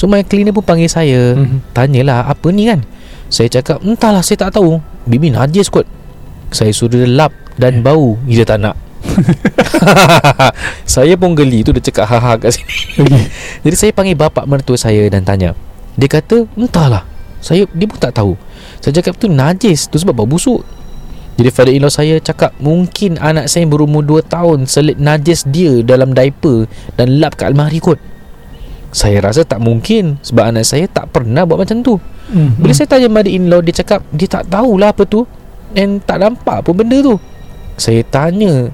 So 0.00 0.08
my 0.08 0.24
cleaner 0.24 0.56
pun 0.56 0.64
panggil 0.64 0.88
saya. 0.88 1.36
Mhm. 1.36 1.76
Tanyalah 1.76 2.32
apa 2.32 2.48
ni 2.48 2.68
kan? 2.68 2.80
Saya 3.28 3.52
cakap 3.52 3.84
entahlah 3.84 4.24
saya 4.24 4.48
tak 4.48 4.56
tahu. 4.56 4.80
Bibi 5.04 5.36
najis 5.36 5.68
kot 5.68 5.84
Saya 6.50 6.70
suruh 6.70 7.02
dia 7.02 7.08
lap 7.08 7.32
dan 7.58 7.82
bau. 7.82 8.20
Dia 8.26 8.46
tak 8.46 8.62
nak? 8.62 8.76
Saya 10.94 11.14
pun 11.16 11.32
geli 11.34 11.62
tu 11.62 11.72
dia 11.72 11.82
cakap 11.82 12.06
haha 12.10 12.36
kat 12.38 12.56
sini. 12.56 12.74
Okay. 13.00 13.24
Jadi 13.66 13.76
saya 13.76 13.90
panggil 13.94 14.16
bapak 14.18 14.44
mertua 14.46 14.78
saya 14.78 15.06
dan 15.08 15.22
tanya. 15.24 15.52
Dia 15.96 16.08
kata 16.10 16.46
entahlah. 16.54 17.04
Saya 17.40 17.64
Dia 17.72 17.86
pun 17.88 17.98
tak 17.98 18.16
tahu. 18.16 18.34
Saya 18.82 18.92
cakap 19.00 19.16
tu 19.18 19.26
najis. 19.30 19.88
Tu 19.88 19.96
sebab 19.98 20.22
bau 20.22 20.28
busuk. 20.28 20.62
Jadi 21.36 21.52
father-in-law 21.52 21.92
saya 21.92 22.16
cakap 22.16 22.56
Mungkin 22.64 23.20
anak 23.20 23.52
saya 23.52 23.68
berumur 23.68 24.00
2 24.00 24.24
tahun 24.24 24.64
Selit 24.64 24.96
najis 24.96 25.44
dia 25.44 25.84
dalam 25.84 26.16
diaper 26.16 26.64
Dan 26.96 27.20
lap 27.20 27.36
kat 27.36 27.52
almari 27.52 27.76
kot. 27.76 28.00
Saya 28.88 29.20
rasa 29.20 29.44
tak 29.44 29.60
mungkin 29.60 30.16
Sebab 30.24 30.48
anak 30.48 30.64
saya 30.64 30.88
tak 30.88 31.12
pernah 31.12 31.44
buat 31.44 31.60
macam 31.60 31.84
tu. 31.84 32.00
Hmm. 32.32 32.56
Bila 32.56 32.72
saya 32.72 32.88
tanya 32.88 33.12
mother-in-law 33.12 33.60
Dia 33.60 33.84
cakap 33.84 34.00
Dia 34.16 34.28
tak 34.32 34.48
tahulah 34.48 34.96
apa 34.96 35.04
tu 35.04 35.28
And 35.76 36.00
tak 36.02 36.24
nampak 36.24 36.64
pun 36.64 36.80
benda 36.80 36.98
tu. 37.04 37.20
Saya 37.76 38.00
tanya. 38.08 38.72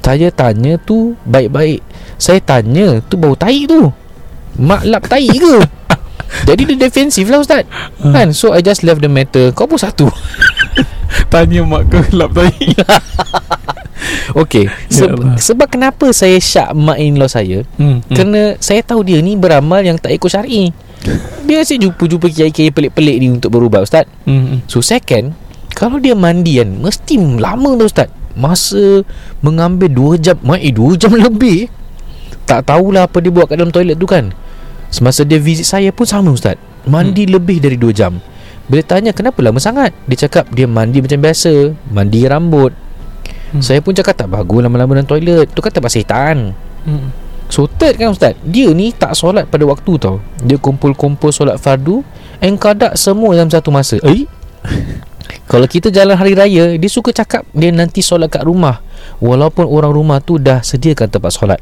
Tanya-tanya 0.00 0.80
tu 0.80 1.12
Baik-baik. 1.28 1.84
Saya 2.16 2.40
tanya 2.40 3.04
Tu 3.04 3.20
bau 3.20 3.36
tai 3.36 3.68
tu. 3.68 3.92
Mak 4.56 4.88
lap 4.88 5.04
tai 5.06 5.28
ke? 5.28 5.60
Jadi 6.48 6.62
dia 6.72 6.88
defensif 6.88 7.28
lah 7.28 7.44
Ustaz. 7.44 7.68
Kan? 8.00 8.32
So 8.32 8.56
I 8.56 8.64
just 8.64 8.80
left 8.80 9.04
the 9.04 9.12
matter. 9.12 9.52
Kau 9.52 9.68
pun 9.68 9.76
satu. 9.76 10.08
Tanya 11.32 11.62
mak 11.66 11.90
ke 11.90 11.98
lap 12.14 12.30
tadi 12.34 12.70
Okay 14.42 14.66
Ya 14.66 15.10
Se-. 15.10 15.10
Sebab 15.50 15.66
kenapa 15.70 16.10
saya 16.14 16.38
syak 16.38 16.74
mak 16.74 16.98
in-law 16.98 17.30
saya? 17.30 17.66
Hmm. 17.78 18.02
hmm. 18.02 18.14
Kerana 18.14 18.40
saya 18.62 18.82
tahu 18.82 19.02
dia 19.06 19.18
ni 19.22 19.34
beramal 19.34 19.82
yang 19.82 19.98
tak 19.98 20.14
ikut 20.14 20.30
syar'i. 20.30 20.70
Dia 21.46 21.64
asyik 21.64 21.82
jumpa-jumpa 21.82 22.26
kiai-kiai 22.30 22.70
pelik-pelik 22.70 23.16
ni 23.18 23.26
untuk 23.30 23.50
berubat 23.50 23.86
Ustaz. 23.86 24.06
Hmm. 24.26 24.58
hmm. 24.58 24.58
So 24.70 24.82
second 24.82 25.34
Kalau 25.80 25.96
dia 25.96 26.12
mandi 26.12 26.60
kan 26.60 26.68
Mesti 26.68 27.16
lama 27.40 27.72
tu 27.80 27.88
Ustaz. 27.88 28.12
Masa 28.36 29.00
mengambil 29.40 29.88
2 30.16 30.20
jam 30.20 30.36
eh 30.54 30.70
2 30.70 31.00
jam 31.00 31.12
lebih. 31.24 31.72
Tak 32.44 32.68
tahulah 32.68 33.08
apa 33.08 33.18
dia 33.24 33.32
buat 33.32 33.48
kat 33.48 33.56
dalam 33.56 33.72
toilet 33.72 33.96
tu 33.96 34.04
kan. 34.04 34.28
Semasa 34.92 35.24
dia 35.24 35.40
visit 35.40 35.64
saya 35.64 35.88
pun 35.90 36.04
sama 36.04 36.36
Ustaz. 36.36 36.60
Mandi 36.84 37.24
hmm. 37.24 37.32
lebih 37.32 37.58
dari 37.64 37.80
2 37.80 37.96
jam. 37.96 38.20
Bila 38.70 38.86
tanya 38.86 39.10
kenapa 39.10 39.42
lama 39.42 39.58
sangat? 39.58 39.90
Dia 40.06 40.28
cakap 40.28 40.46
dia 40.54 40.70
mandi 40.70 41.02
macam 41.02 41.18
biasa 41.18 41.74
Mandi 41.90 42.22
rambut. 42.22 42.70
Hmm. 43.50 43.58
Saya 43.58 43.82
pun 43.82 43.98
cakap 43.98 44.14
tak 44.14 44.30
bagus 44.30 44.62
lama-lama 44.62 44.94
dalam 44.94 45.08
toilet. 45.10 45.50
Tu 45.50 45.58
kata 45.58 45.82
pasal 45.82 46.06
setan. 46.06 46.36
Hmm. 46.86 47.10
So 47.50 47.66
third 47.66 47.98
kan 47.98 48.14
Ustaz? 48.14 48.38
Dia 48.46 48.70
ni 48.70 48.94
tak 48.94 49.18
solat 49.18 49.50
pada 49.50 49.66
waktu 49.66 49.98
tau. 49.98 50.22
Dia 50.46 50.54
kumpul-kumpul 50.54 51.34
solat 51.34 51.58
fardu 51.58 52.06
And 52.38 52.56
kadak 52.62 52.94
semua 52.94 53.34
dalam 53.34 53.50
satu 53.50 53.74
masa. 53.74 53.98
Eh 54.06 54.30
Kalau 55.50 55.66
kita 55.66 55.90
jalan 55.90 56.14
hari 56.14 56.38
raya 56.38 56.78
Dia 56.78 56.90
suka 56.90 57.10
cakap 57.10 57.42
Dia 57.50 57.74
nanti 57.74 58.06
solat 58.06 58.30
kat 58.30 58.46
rumah. 58.46 58.78
Walaupun 59.18 59.66
orang 59.66 59.90
rumah 59.90 60.22
tu 60.22 60.38
Dah 60.38 60.62
sediakan 60.62 61.10
tempat 61.10 61.34
solat. 61.34 61.58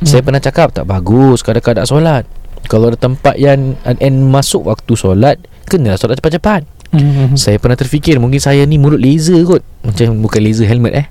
Hmm. 0.00 0.08
Saya 0.08 0.24
pernah 0.24 0.40
cakap 0.40 0.72
Tak 0.72 0.88
bagus 0.88 1.44
Kadang-kadang 1.44 1.84
solat. 1.84 2.24
Kalau 2.64 2.88
ada 2.88 2.96
tempat 2.96 3.36
yang 3.36 3.76
And 3.84 4.24
masuk 4.32 4.64
waktu 4.64 4.96
solat 4.96 5.36
Kenalah 5.68 6.00
solat 6.00 6.16
cepat-cepat. 6.18 6.80
Hmm. 6.90 7.38
saya 7.38 7.54
pernah 7.62 7.78
terfikir 7.78 8.18
Mungkin 8.18 8.42
saya 8.42 8.66
ni 8.66 8.80
mulut 8.80 8.98
laser 8.98 9.38
kot. 9.46 9.62
Macam 9.86 10.26
bukan 10.26 10.40
laser 10.42 10.66
helmet 10.66 10.92
eh. 10.96 11.06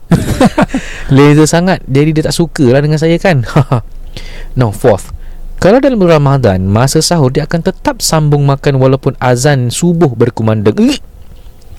Laser 1.15 1.47
sangat. 1.47 1.79
Jadi 1.87 2.19
dia 2.19 2.23
tak 2.27 2.35
suka 2.35 2.67
lah 2.67 2.83
dengan 2.83 2.99
saya 2.99 3.15
kan. 3.15 3.47
Now 4.59 4.75
fourth. 4.75 5.15
Kalau 5.63 5.79
dalam 5.79 6.03
Ramadan 6.03 6.67
Masa 6.67 6.99
sahur 6.99 7.31
dia 7.31 7.47
akan 7.47 7.63
tetap 7.63 8.03
sambung 8.03 8.43
makan 8.43 8.79
Walaupun 8.79 9.15
azan 9.23 9.71
subuh 9.71 10.11
berkumandang 10.11 10.99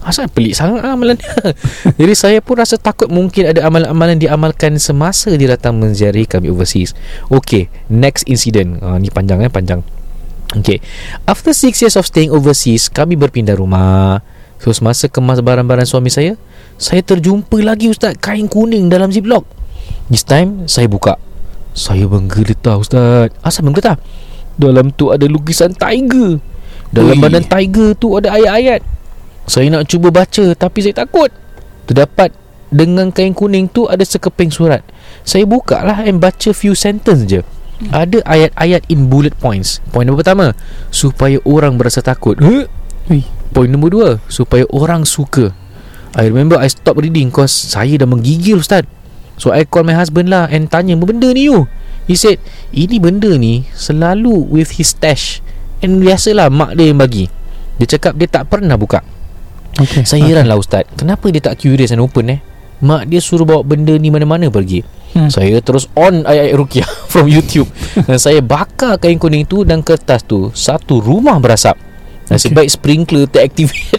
Asal 0.01 0.33
pelik 0.33 0.57
sangat 0.57 0.81
amalan 0.81 1.13
dia 1.21 1.29
Jadi 2.01 2.15
saya 2.17 2.39
pun 2.41 2.57
rasa 2.57 2.81
takut 2.81 3.13
Mungkin 3.13 3.53
ada 3.53 3.69
amalan-amalan 3.69 4.17
diamalkan 4.17 4.81
Semasa 4.81 5.29
dia 5.37 5.53
datang 5.53 5.77
menziarahi 5.77 6.25
kami 6.25 6.49
overseas. 6.49 6.97
Okay 7.29 7.69
Next 7.93 8.25
incident. 8.25 8.81
Uh, 8.81 8.97
Ni 8.97 9.13
panjang 9.13 9.45
eh 9.45 9.53
Panjang. 9.53 9.85
Okay 10.57 10.81
After 11.29 11.53
6 11.53 11.85
years 11.85 11.97
of 12.01 12.09
staying 12.09 12.33
overseas 12.33 12.89
Kami 12.89 13.13
berpindah 13.13 13.61
rumah. 13.61 14.25
So 14.57 14.73
semasa 14.73 15.05
kemas 15.13 15.45
barang-barang 15.45 15.85
suami 15.85 16.09
saya 16.09 16.41
Saya 16.81 17.05
terjumpa 17.05 17.61
lagi 17.61 17.93
Ustaz 17.93 18.17
Kain 18.17 18.49
kuning 18.49 18.89
dalam 18.89 19.13
ziplock. 19.13 19.45
This 20.09 20.25
time 20.25 20.65
Saya 20.65 20.89
buka. 20.89 21.21
Saya 21.77 22.09
menggeletar 22.09 22.81
Ustaz. 22.81 23.37
Asal 23.45 23.69
menggeletar? 23.69 24.01
Dalam 24.57 24.97
tu 24.97 25.13
ada 25.13 25.29
lukisan 25.29 25.77
tiger. 25.77 26.41
Dalam 26.89 27.17
Ui. 27.17 27.23
badan 27.23 27.45
tiger 27.45 27.93
tu 28.01 28.17
ada 28.17 28.33
ayat-ayat 28.33 29.00
Saya 29.51 29.67
nak 29.67 29.91
cuba 29.91 30.15
baca 30.15 30.55
Tapi 30.55 30.79
saya 30.79 30.95
takut. 30.95 31.35
Terdapat 31.91 32.31
Dengan 32.71 33.11
kain 33.11 33.35
kuning 33.35 33.67
tu 33.67 33.91
Ada 33.91 34.07
sekeping 34.07 34.55
surat. 34.55 34.87
Saya 35.27 35.43
buka 35.43 35.83
lah 35.83 36.07
And 36.07 36.23
baca 36.23 36.55
few 36.55 36.79
sentence 36.79 37.27
je. 37.27 37.43
Ada 37.91 38.23
ayat-ayat 38.23 38.87
in 38.87 39.11
bullet 39.11 39.35
points. 39.43 39.83
Point 39.91 40.07
nombor 40.07 40.23
pertama 40.23 40.55
Supaya 40.95 41.43
orang 41.43 41.75
berasa 41.83 41.99
takut. 41.99 42.39
Huh? 42.39 42.71
Point 43.51 43.75
nombor 43.75 43.91
dua 43.91 44.11
Supaya 44.31 44.63
orang 44.71 45.03
suka. 45.03 45.51
I 46.15 46.31
remember 46.31 46.55
I 46.55 46.71
stop 46.71 47.03
reading 47.03 47.35
Cause 47.35 47.51
saya 47.51 47.99
dah 47.99 48.07
menggigil 48.07 48.63
Ustaz. 48.63 48.87
So 49.35 49.51
I 49.51 49.67
call 49.67 49.83
my 49.83 49.99
husband 49.99 50.31
lah 50.31 50.47
And 50.47 50.71
tanya 50.71 50.95
Apa 50.95 51.11
benda 51.11 51.27
ni 51.35 51.51
you? 51.51 51.67
He 52.07 52.15
said 52.15 52.39
Ini 52.71 53.03
benda 53.03 53.35
ni 53.35 53.67
Selalu 53.75 54.47
with 54.47 54.79
his 54.79 54.95
stash. 54.95 55.43
And 55.83 55.99
biasalah 55.99 56.55
Mak 56.55 56.79
dia 56.79 56.95
yang 56.95 57.03
bagi. 57.03 57.27
Dia 57.83 57.99
cakap 57.99 58.15
dia 58.15 58.31
tak 58.31 58.47
pernah 58.47 58.79
buka 58.79 59.03
Okay. 59.81 60.05
Saya 60.05 60.29
heran 60.29 60.45
lah 60.45 60.61
Ustaz. 60.61 60.85
Kenapa 60.93 61.33
dia 61.33 61.41
tak 61.41 61.57
curious 61.57 61.89
and 61.97 62.05
open 62.05 62.29
eh? 62.29 62.41
Mak 62.81 63.09
dia 63.09 63.21
suruh 63.21 63.45
bawa 63.49 63.65
benda 63.65 63.97
ni 63.97 64.13
mana-mana 64.13 64.49
pergi. 64.53 64.85
Hmm. 65.17 65.33
Saya 65.33 65.61
terus 65.65 65.89
on 65.97 66.23
ayat-ayat 66.23 66.57
Rukiah 66.57 66.91
From 67.13 67.27
YouTube. 67.27 67.69
Dan 67.97 68.21
saya 68.21 68.45
bakar 68.45 69.01
kain 69.01 69.19
kuning 69.19 69.49
tu 69.49 69.65
Dan 69.65 69.81
kertas 69.81 70.23
tu. 70.23 70.53
Satu 70.53 71.01
rumah 71.01 71.41
berasap. 71.41 71.77
Nasib 72.31 72.55
Okay. 72.55 72.63
baik 72.63 72.71
sprinkler 72.71 73.27
teractivate 73.27 73.99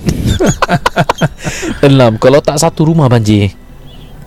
Enam 1.88 2.16
Kalau 2.16 2.40
tak 2.40 2.64
satu 2.64 2.88
rumah 2.88 3.12
banjir 3.12 3.52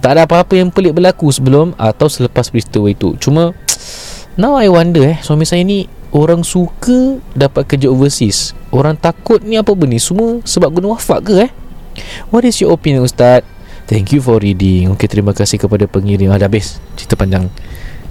Tak 0.04 0.12
ada 0.12 0.28
apa-apa 0.28 0.60
yang 0.60 0.68
pelik 0.68 0.92
berlaku 0.92 1.32
sebelum 1.32 1.72
Atau 1.80 2.12
selepas 2.12 2.52
peristiwa 2.52 2.92
itu. 2.92 3.16
Cuma 3.16 3.56
Now 4.40 4.60
I 4.60 4.68
wonder 4.68 5.08
eh 5.08 5.16
Suami 5.24 5.48
saya 5.48 5.64
ni 5.64 5.88
Orang 6.14 6.46
suka 6.46 7.18
Dapat 7.34 7.66
kerja 7.66 7.90
overseas. 7.90 8.54
Orang 8.70 8.94
takut 8.94 9.42
ni 9.42 9.58
apa 9.58 9.74
benda 9.74 9.98
Semua 9.98 10.38
sebab 10.46 10.70
guna 10.78 10.94
wafak 10.94 11.26
ke 11.26 11.50
eh? 11.50 11.50
What 12.30 12.46
is 12.46 12.58
your 12.62 12.70
opinion 12.70 13.02
Ustaz? 13.02 13.42
Thank 13.90 14.14
you 14.14 14.22
for 14.22 14.38
reading. 14.38 14.94
Okay 14.94 15.10
terima 15.10 15.34
kasih 15.34 15.58
kepada 15.58 15.90
pengirim. 15.90 16.30
Ah, 16.30 16.38
Dah 16.38 16.46
habis 16.46 16.78
Cerita 16.94 17.18
panjang. 17.18 17.50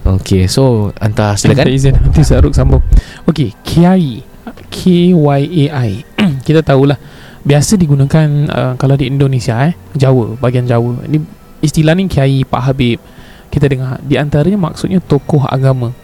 Okay 0.03 0.51
so 0.51 0.91
Hantar 0.99 1.39
silakan. 1.39 1.71
Izin. 1.71 1.95
Nanti 1.95 2.27
Saruk 2.27 2.51
sambung. 2.51 2.83
Okay 3.23 3.55
Kiai 3.63 4.19
K-Y-A-I 4.67 5.91
kita 6.47 6.59
tahulah. 6.59 6.99
Biasa 7.43 7.75
digunakan 7.79 8.27
uh, 8.51 8.73
kalau 8.75 8.99
di 8.99 9.07
Indonesia 9.07 9.63
eh? 9.63 9.79
Jawa 9.95 10.35
bahagian 10.35 10.67
Jawa. 10.67 11.07
Ni 11.07 11.23
istilah 11.63 11.95
ni 11.95 12.11
kiai 12.11 12.43
Pak 12.43 12.61
Habib. 12.67 12.99
Kita 13.47 13.71
dengar. 13.71 14.03
Di 14.03 14.19
antaranya 14.19 14.59
maksudnya 14.59 14.99
tokoh 14.99 15.47
agama 15.47 15.95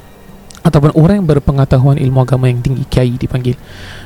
ataupun 0.64 0.92
orang 0.96 1.24
yang 1.24 1.28
berpengetahuan 1.28 1.96
ilmu 1.98 2.20
agama 2.24 2.52
yang 2.52 2.60
tinggi 2.60 2.84
kiai 2.88 3.16
dipanggil. 3.16 3.56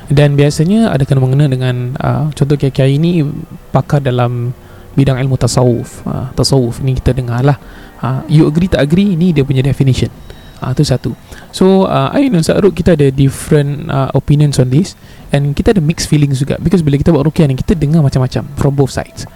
Dan 0.06 0.38
biasanya 0.38 0.94
ada 0.94 1.02
kena 1.02 1.20
mengena 1.22 1.50
dengan 1.50 1.98
uh, 1.98 2.30
contoh 2.30 2.54
kiai-kiai 2.54 2.96
ini 2.96 3.26
pakar 3.74 4.04
dalam 4.04 4.54
bidang 4.94 5.18
ilmu 5.18 5.34
tasawuf. 5.34 6.06
Uh, 6.06 6.30
tasawuf 6.38 6.78
ni 6.84 6.94
kita 6.94 7.10
dengar 7.16 7.42
lah 7.42 7.58
uh, 8.04 8.20
you 8.30 8.46
agree 8.46 8.70
tak 8.70 8.84
agree 8.84 9.18
ni 9.18 9.34
dia 9.34 9.42
punya 9.42 9.64
definition. 9.64 10.08
Uh, 10.62 10.72
tu 10.72 10.86
satu. 10.86 11.12
So 11.52 11.84
uh, 11.84 12.14
I 12.14 12.30
dan 12.32 12.40
Sa'rud 12.40 12.72
kita 12.72 12.96
ada 12.96 13.12
different 13.12 13.90
uh, 13.92 14.08
opinions 14.16 14.56
on 14.56 14.72
this. 14.72 14.96
And 15.34 15.52
kita 15.52 15.74
ada 15.74 15.82
mixed 15.82 16.06
feelings 16.06 16.40
juga. 16.40 16.56
Because 16.62 16.80
bila 16.80 16.94
kita 16.96 17.10
buat 17.10 17.26
rukiah 17.26 17.44
ni 17.50 17.58
kita 17.58 17.74
dengar 17.74 18.00
macam-macam 18.00 18.46
from 18.56 18.72
both 18.78 18.94
sides 18.94 19.26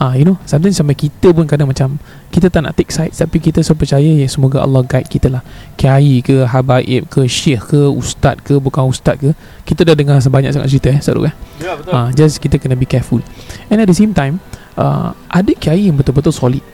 Ah, 0.00 0.16
you 0.16 0.24
know, 0.24 0.40
sometimes 0.48 0.80
sampai 0.80 0.96
kita 0.96 1.28
pun 1.28 1.44
kadang 1.44 1.68
macam 1.68 2.00
kita 2.32 2.48
tak 2.48 2.64
nak 2.64 2.72
take 2.72 2.88
sides 2.88 3.20
tapi 3.20 3.36
kita 3.36 3.60
so 3.60 3.76
percaya 3.76 4.00
ya 4.00 4.24
semoga 4.24 4.64
Allah 4.64 4.80
guide 4.80 5.04
kita 5.04 5.28
lah. 5.28 5.44
Kiai 5.76 6.24
ke, 6.24 6.48
habaib 6.48 7.04
ke, 7.12 7.28
syekh 7.28 7.68
ke, 7.68 7.84
ustaz 7.84 8.40
ke, 8.40 8.56
bukan 8.56 8.88
ustaz 8.88 9.20
ke. 9.20 9.36
Kita 9.68 9.84
dah 9.84 9.92
dengar 9.92 10.16
sebanyak 10.24 10.56
sangat 10.56 10.72
cerita 10.72 10.88
eh, 10.88 11.04
eh. 11.04 11.34
Ya 11.60 11.76
betul. 11.76 11.92
Ah, 11.92 12.08
just 12.16 12.40
kita 12.40 12.56
kena 12.56 12.80
be 12.80 12.88
careful. 12.88 13.20
And 13.68 13.76
at 13.76 13.84
the 13.84 13.92
same 13.92 14.16
time, 14.16 14.40
uh, 14.80 15.12
ada 15.28 15.52
kiai 15.52 15.92
yang 15.92 16.00
betul-betul 16.00 16.32
solid. 16.32 16.64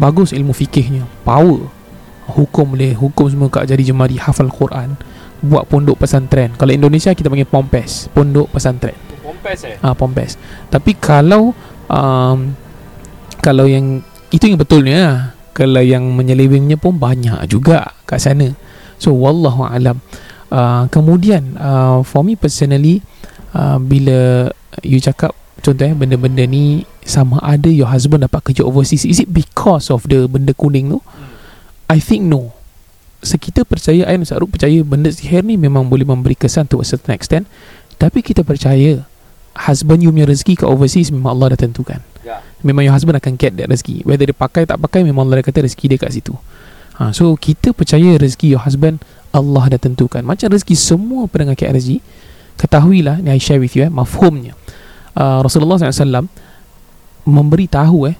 Bagus 0.00 0.32
ilmu 0.32 0.56
fikihnya, 0.56 1.04
power. 1.28 1.68
Hukum 2.32 2.72
boleh, 2.72 2.96
hukum 2.96 3.28
semua 3.28 3.52
kat 3.52 3.68
jadi 3.68 3.92
jemari, 3.92 4.16
hafal 4.16 4.48
Quran. 4.48 4.96
Buat 5.44 5.68
pondok 5.68 6.00
pesantren. 6.00 6.56
Kalau 6.56 6.72
Indonesia 6.72 7.12
kita 7.12 7.28
panggil 7.28 7.44
pompes, 7.44 8.08
pondok 8.16 8.48
pesantren. 8.48 8.96
Pompes 9.20 9.60
eh. 9.68 9.76
Ah, 9.84 9.92
pompes. 9.92 10.40
Tapi 10.72 10.96
kalau 10.96 11.52
um, 11.90 12.54
kalau 13.42 13.66
yang 13.66 14.02
itu 14.34 14.50
yang 14.50 14.58
betulnya 14.58 15.32
kalau 15.56 15.80
yang 15.80 16.12
menyelewengnya 16.12 16.76
pun 16.76 17.00
banyak 17.00 17.48
juga 17.48 17.96
kat 18.04 18.20
sana. 18.20 18.52
So 19.00 19.16
wallahu 19.16 19.64
alam. 19.64 20.04
Uh, 20.46 20.86
kemudian 20.92 21.58
uh, 21.58 22.06
for 22.06 22.22
me 22.22 22.38
personally 22.38 23.02
uh, 23.56 23.82
bila 23.82 24.50
you 24.86 25.02
cakap 25.02 25.34
contohnya 25.58 25.98
benda-benda 25.98 26.46
ni 26.46 26.86
sama 27.02 27.42
ada 27.42 27.66
your 27.66 27.90
husband 27.90 28.22
dapat 28.22 28.52
kerja 28.52 28.62
overseas 28.62 29.02
is 29.02 29.18
it 29.18 29.26
because 29.26 29.90
of 29.90 30.06
the 30.06 30.30
benda 30.30 30.54
kuning 30.54 30.92
tu? 30.92 31.00
I 31.90 32.02
think 32.02 32.26
no. 32.26 32.52
Sekita 33.24 33.66
percaya 33.66 34.06
dan 34.06 34.22
Saruk 34.22 34.54
percaya 34.54 34.76
benda 34.86 35.10
sihir 35.10 35.42
ni 35.42 35.58
memang 35.58 35.88
boleh 35.88 36.06
memberi 36.06 36.36
kesan 36.36 36.68
to 36.68 36.78
a 36.78 36.86
certain 36.86 37.16
extent. 37.16 37.48
Tapi 37.96 38.20
kita 38.20 38.44
percaya 38.44 39.08
husband 39.56 40.04
you 40.04 40.12
punya 40.12 40.28
rezeki 40.28 40.60
kat 40.60 40.68
overseas 40.68 41.08
memang 41.08 41.32
Allah 41.32 41.56
dah 41.56 41.60
tentukan. 41.64 42.00
Ya. 42.22 42.44
Memang 42.60 42.84
your 42.84 42.92
husband 42.92 43.16
akan 43.16 43.40
get 43.40 43.56
that 43.56 43.72
rezeki. 43.72 44.04
Whether 44.04 44.28
dia 44.28 44.36
pakai 44.36 44.68
tak 44.68 44.76
pakai 44.78 45.02
memang 45.02 45.26
Allah 45.26 45.40
dah 45.40 45.46
kata 45.48 45.64
rezeki 45.64 45.96
dia 45.96 45.98
kat 45.98 46.12
situ. 46.12 46.36
Ha, 46.96 47.12
so 47.12 47.36
kita 47.36 47.76
percaya 47.76 48.16
rezeki 48.16 48.56
your 48.56 48.62
husband 48.62 49.00
Allah 49.32 49.76
dah 49.76 49.80
tentukan. 49.80 50.24
Macam 50.24 50.52
rezeki 50.52 50.76
semua 50.76 51.28
pendengar 51.28 51.56
KRSG 51.56 52.00
ketahuilah 52.56 53.20
ni 53.20 53.36
I 53.36 53.40
share 53.40 53.60
with 53.60 53.76
you 53.76 53.84
eh 53.84 53.92
mafhumnya. 53.92 54.56
Uh, 55.16 55.40
Rasulullah 55.44 55.80
SAW 55.80 56.28
memberi 57.24 57.68
tahu 57.68 58.08
eh 58.12 58.16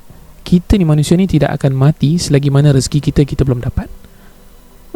kita 0.46 0.78
ni 0.78 0.86
manusia 0.86 1.18
ni 1.18 1.26
tidak 1.26 1.58
akan 1.58 1.74
mati 1.74 2.16
selagi 2.20 2.52
mana 2.54 2.70
rezeki 2.70 3.10
kita 3.10 3.26
kita 3.26 3.42
belum 3.42 3.64
dapat. 3.64 3.90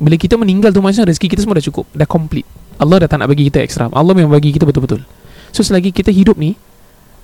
Bila 0.01 0.17
kita 0.17 0.39
meninggal 0.41 0.73
tu 0.73 0.81
maksudnya 0.81 1.11
rezeki 1.13 1.37
kita 1.37 1.45
semua 1.45 1.61
dah 1.61 1.67
cukup, 1.67 1.85
dah 1.93 2.09
complete. 2.09 2.49
Allah 2.81 3.05
dah 3.05 3.09
tak 3.11 3.21
nak 3.21 3.29
bagi 3.29 3.53
kita 3.53 3.61
ekstra. 3.61 3.93
Allah 3.93 4.15
memang 4.17 4.33
bagi 4.33 4.55
kita 4.55 4.65
betul-betul. 4.65 5.05
So 5.51 5.67
selagi 5.67 5.91
kita 5.91 6.15
hidup 6.15 6.39
ni 6.39 6.55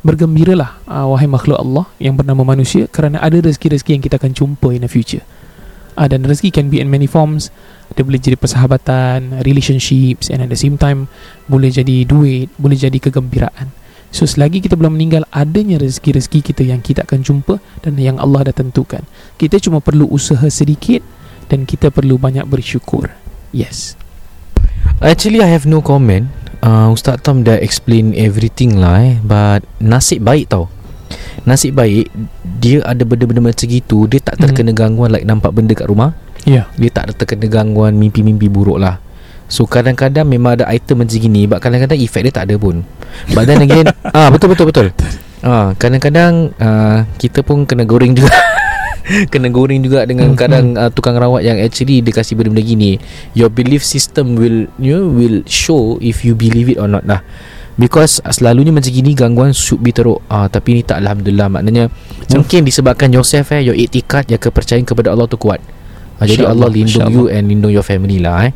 Bergembiralah 0.02 0.82
uh, 0.86 1.06
Wahai 1.10 1.30
makhluk 1.30 1.58
Allah 1.58 1.86
Yang 2.02 2.22
bernama 2.22 2.42
manusia 2.42 2.90
Kerana 2.90 3.22
ada 3.22 3.38
rezeki-rezeki 3.38 3.98
yang 3.98 4.02
kita 4.02 4.16
akan 4.18 4.32
jumpa 4.34 4.68
in 4.74 4.82
the 4.82 4.90
future. 4.90 5.22
Uh, 5.94 6.10
Dan 6.10 6.26
rezeki 6.26 6.50
can 6.52 6.66
be 6.68 6.82
in 6.82 6.90
many 6.90 7.06
forms. 7.06 7.54
Dia 7.94 8.02
boleh 8.02 8.18
jadi 8.18 8.34
persahabatan 8.38 9.42
Relationships 9.46 10.30
And 10.30 10.42
at 10.42 10.50
the 10.50 10.58
same 10.58 10.78
time 10.78 11.06
Boleh 11.46 11.70
jadi 11.70 12.02
duit 12.06 12.50
Boleh 12.58 12.78
jadi 12.78 12.98
kegembiraan. 12.98 13.70
So 14.14 14.26
selagi 14.26 14.62
kita 14.62 14.78
belum 14.78 14.94
meninggal 14.98 15.26
Adanya 15.34 15.78
rezeki-rezeki 15.82 16.54
kita 16.54 16.62
yang 16.66 16.82
kita 16.82 17.06
akan 17.06 17.22
jumpa 17.22 17.58
Dan 17.82 17.98
yang 17.98 18.18
Allah 18.18 18.50
dah 18.50 18.54
tentukan. 18.54 19.06
Kita 19.38 19.62
cuma 19.62 19.78
perlu 19.78 20.06
usaha 20.10 20.46
sedikit 20.50 21.02
Dan 21.46 21.62
kita 21.62 21.94
perlu 21.94 22.18
banyak 22.18 22.46
bersyukur. 22.46 23.10
Yes 23.54 24.05
Actually 24.98 25.40
I 25.40 25.50
have 25.50 25.64
no 25.64 25.80
comment. 25.80 26.28
Uh, 26.64 26.88
Ustaz 26.90 27.20
Tom 27.20 27.44
dah 27.44 27.54
explain 27.60 28.16
everything 28.16 28.80
lah 28.80 28.98
eh. 29.00 29.14
But 29.20 29.62
nasib 29.78 30.24
baik 30.24 30.50
tau. 30.50 30.66
Nasib 31.46 31.78
baik 31.78 32.10
Dia 32.58 32.82
ada 32.82 33.06
benda-benda 33.06 33.38
macam 33.38 33.62
gitu 33.62 34.10
Dia 34.10 34.18
tak 34.18 34.42
terkena 34.42 34.74
Hmm. 34.74 34.80
gangguan 34.82 35.14
Like 35.14 35.22
nampak 35.22 35.54
benda 35.54 35.76
kat 35.78 35.86
rumah. 35.86 36.16
Ya. 36.42 36.64
Yeah. 36.64 36.66
Dia 36.74 36.90
tak 36.90 37.02
ada 37.06 37.12
terkena 37.14 37.46
gangguan 37.46 37.94
Mimpi-mimpi 37.94 38.50
buruk 38.50 38.82
lah. 38.82 38.98
So 39.46 39.62
kadang-kadang 39.62 40.26
memang 40.26 40.58
ada 40.58 40.66
item 40.66 41.06
macam 41.06 41.14
gini 41.14 41.46
But 41.46 41.62
kadang-kadang 41.62 42.02
efek 42.02 42.26
dia 42.26 42.34
tak 42.34 42.50
ada 42.50 42.58
pun. 42.58 42.82
But 43.30 43.46
then 43.46 43.62
again 43.62 43.86
ah 44.16 44.26
Betul 44.34 44.56
betul 44.56 44.66
betul. 44.74 44.86
Ah, 45.46 45.70
Kadang-kadang 45.78 46.50
ah, 46.58 47.06
Kita 47.14 47.46
pun 47.46 47.62
kena 47.62 47.86
goreng 47.86 48.16
juga 48.16 48.32
Kena 49.32 49.48
goreng 49.54 49.80
juga 49.82 50.02
dengan 50.02 50.34
Hmm, 50.34 50.38
kadang 50.38 50.66
uh, 50.74 50.90
tukang 50.90 51.14
rawat 51.14 51.46
yang 51.46 51.58
actually 51.62 52.02
dia 52.02 52.10
kasih 52.10 52.34
benda-benda 52.34 52.62
gini. 52.66 52.98
Your 53.38 53.48
belief 53.48 53.86
system 53.86 54.34
will 54.34 54.66
you 54.82 54.98
know, 54.98 55.06
will 55.06 55.46
show 55.46 55.96
if 56.02 56.26
you 56.26 56.34
believe 56.34 56.66
it 56.66 56.78
or 56.82 56.90
not 56.90 57.06
lah. 57.06 57.22
Because 57.76 58.24
uh, 58.24 58.32
selalunya 58.32 58.72
macam 58.72 58.88
gini 58.88 59.12
gangguan 59.12 59.52
should 59.52 59.84
be 59.84 59.92
teruk. 59.92 60.24
Ah, 60.32 60.48
Tapi 60.48 60.80
ni 60.80 60.82
tak 60.82 61.04
Alhamdulillah. 61.04 61.52
Maknanya 61.52 61.92
Mungkin 62.32 62.64
disebabkan 62.64 63.12
yourself 63.12 63.52
eh 63.52 63.60
Your 63.60 63.76
etikat 63.76 64.32
Yang 64.32 64.48
kepercayaan 64.48 64.88
kepada 64.88 65.12
Allah 65.12 65.28
tu 65.28 65.36
kuat. 65.36 65.60
Ah, 66.16 66.24
Jadi 66.24 66.48
Allah 66.48 66.72
lindung 66.72 67.12
you 67.12 67.28
And 67.28 67.52
lindung 67.52 67.70
your 67.70 67.84
family 67.84 68.16
lah 68.16 68.48
eh. 68.48 68.52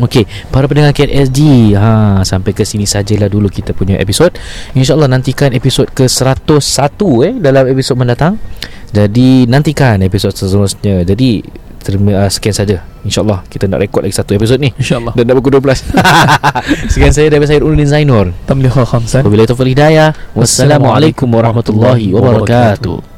Okey, 0.00 0.24
para 0.48 0.64
pendengar 0.64 0.96
KSG, 0.96 1.76
ha 1.76 2.24
sampai 2.24 2.56
ke 2.56 2.64
sini 2.64 2.88
sajalah 2.88 3.28
dulu 3.28 3.52
kita 3.52 3.76
punya 3.76 4.00
episod. 4.00 4.32
InsyaAllah 4.72 5.04
nantikan 5.04 5.52
episod 5.52 5.84
ke 5.92 6.08
101 6.08 6.56
eh 7.28 7.34
dalam 7.36 7.68
episod 7.68 8.00
mendatang. 8.00 8.40
Jadi 8.92 9.48
nantikan 9.48 9.98
episod 10.04 10.32
seterusnya. 10.32 11.02
Jadi 11.08 11.42
terima 11.82 12.24
uh, 12.24 12.30
sekian 12.30 12.54
saja. 12.54 12.78
InsyaAllah 13.02 13.42
kita 13.50 13.66
nak 13.66 13.82
rekod 13.82 14.06
lagi 14.06 14.14
satu 14.14 14.38
episod 14.38 14.62
ni. 14.62 14.70
InsyaAllah 14.78 15.18
Dan 15.18 15.26
dah 15.26 15.34
pukul 15.34 15.58
12 15.58 15.90
Sekian 16.94 17.10
saya 17.10 17.26
daripada 17.34 17.50
saya 17.50 17.58
Ulun 17.58 17.82
Zainur 17.82 18.30
Tamliha 18.46 18.86
khamsan 18.86 19.26
Wabillahi 19.26 19.50
taufiq 19.50 19.74
hidayah 19.74 20.14
Wassalamualaikum 20.38 21.26
warahmatullahi 21.26 22.14
wabarakatuh 22.14 23.11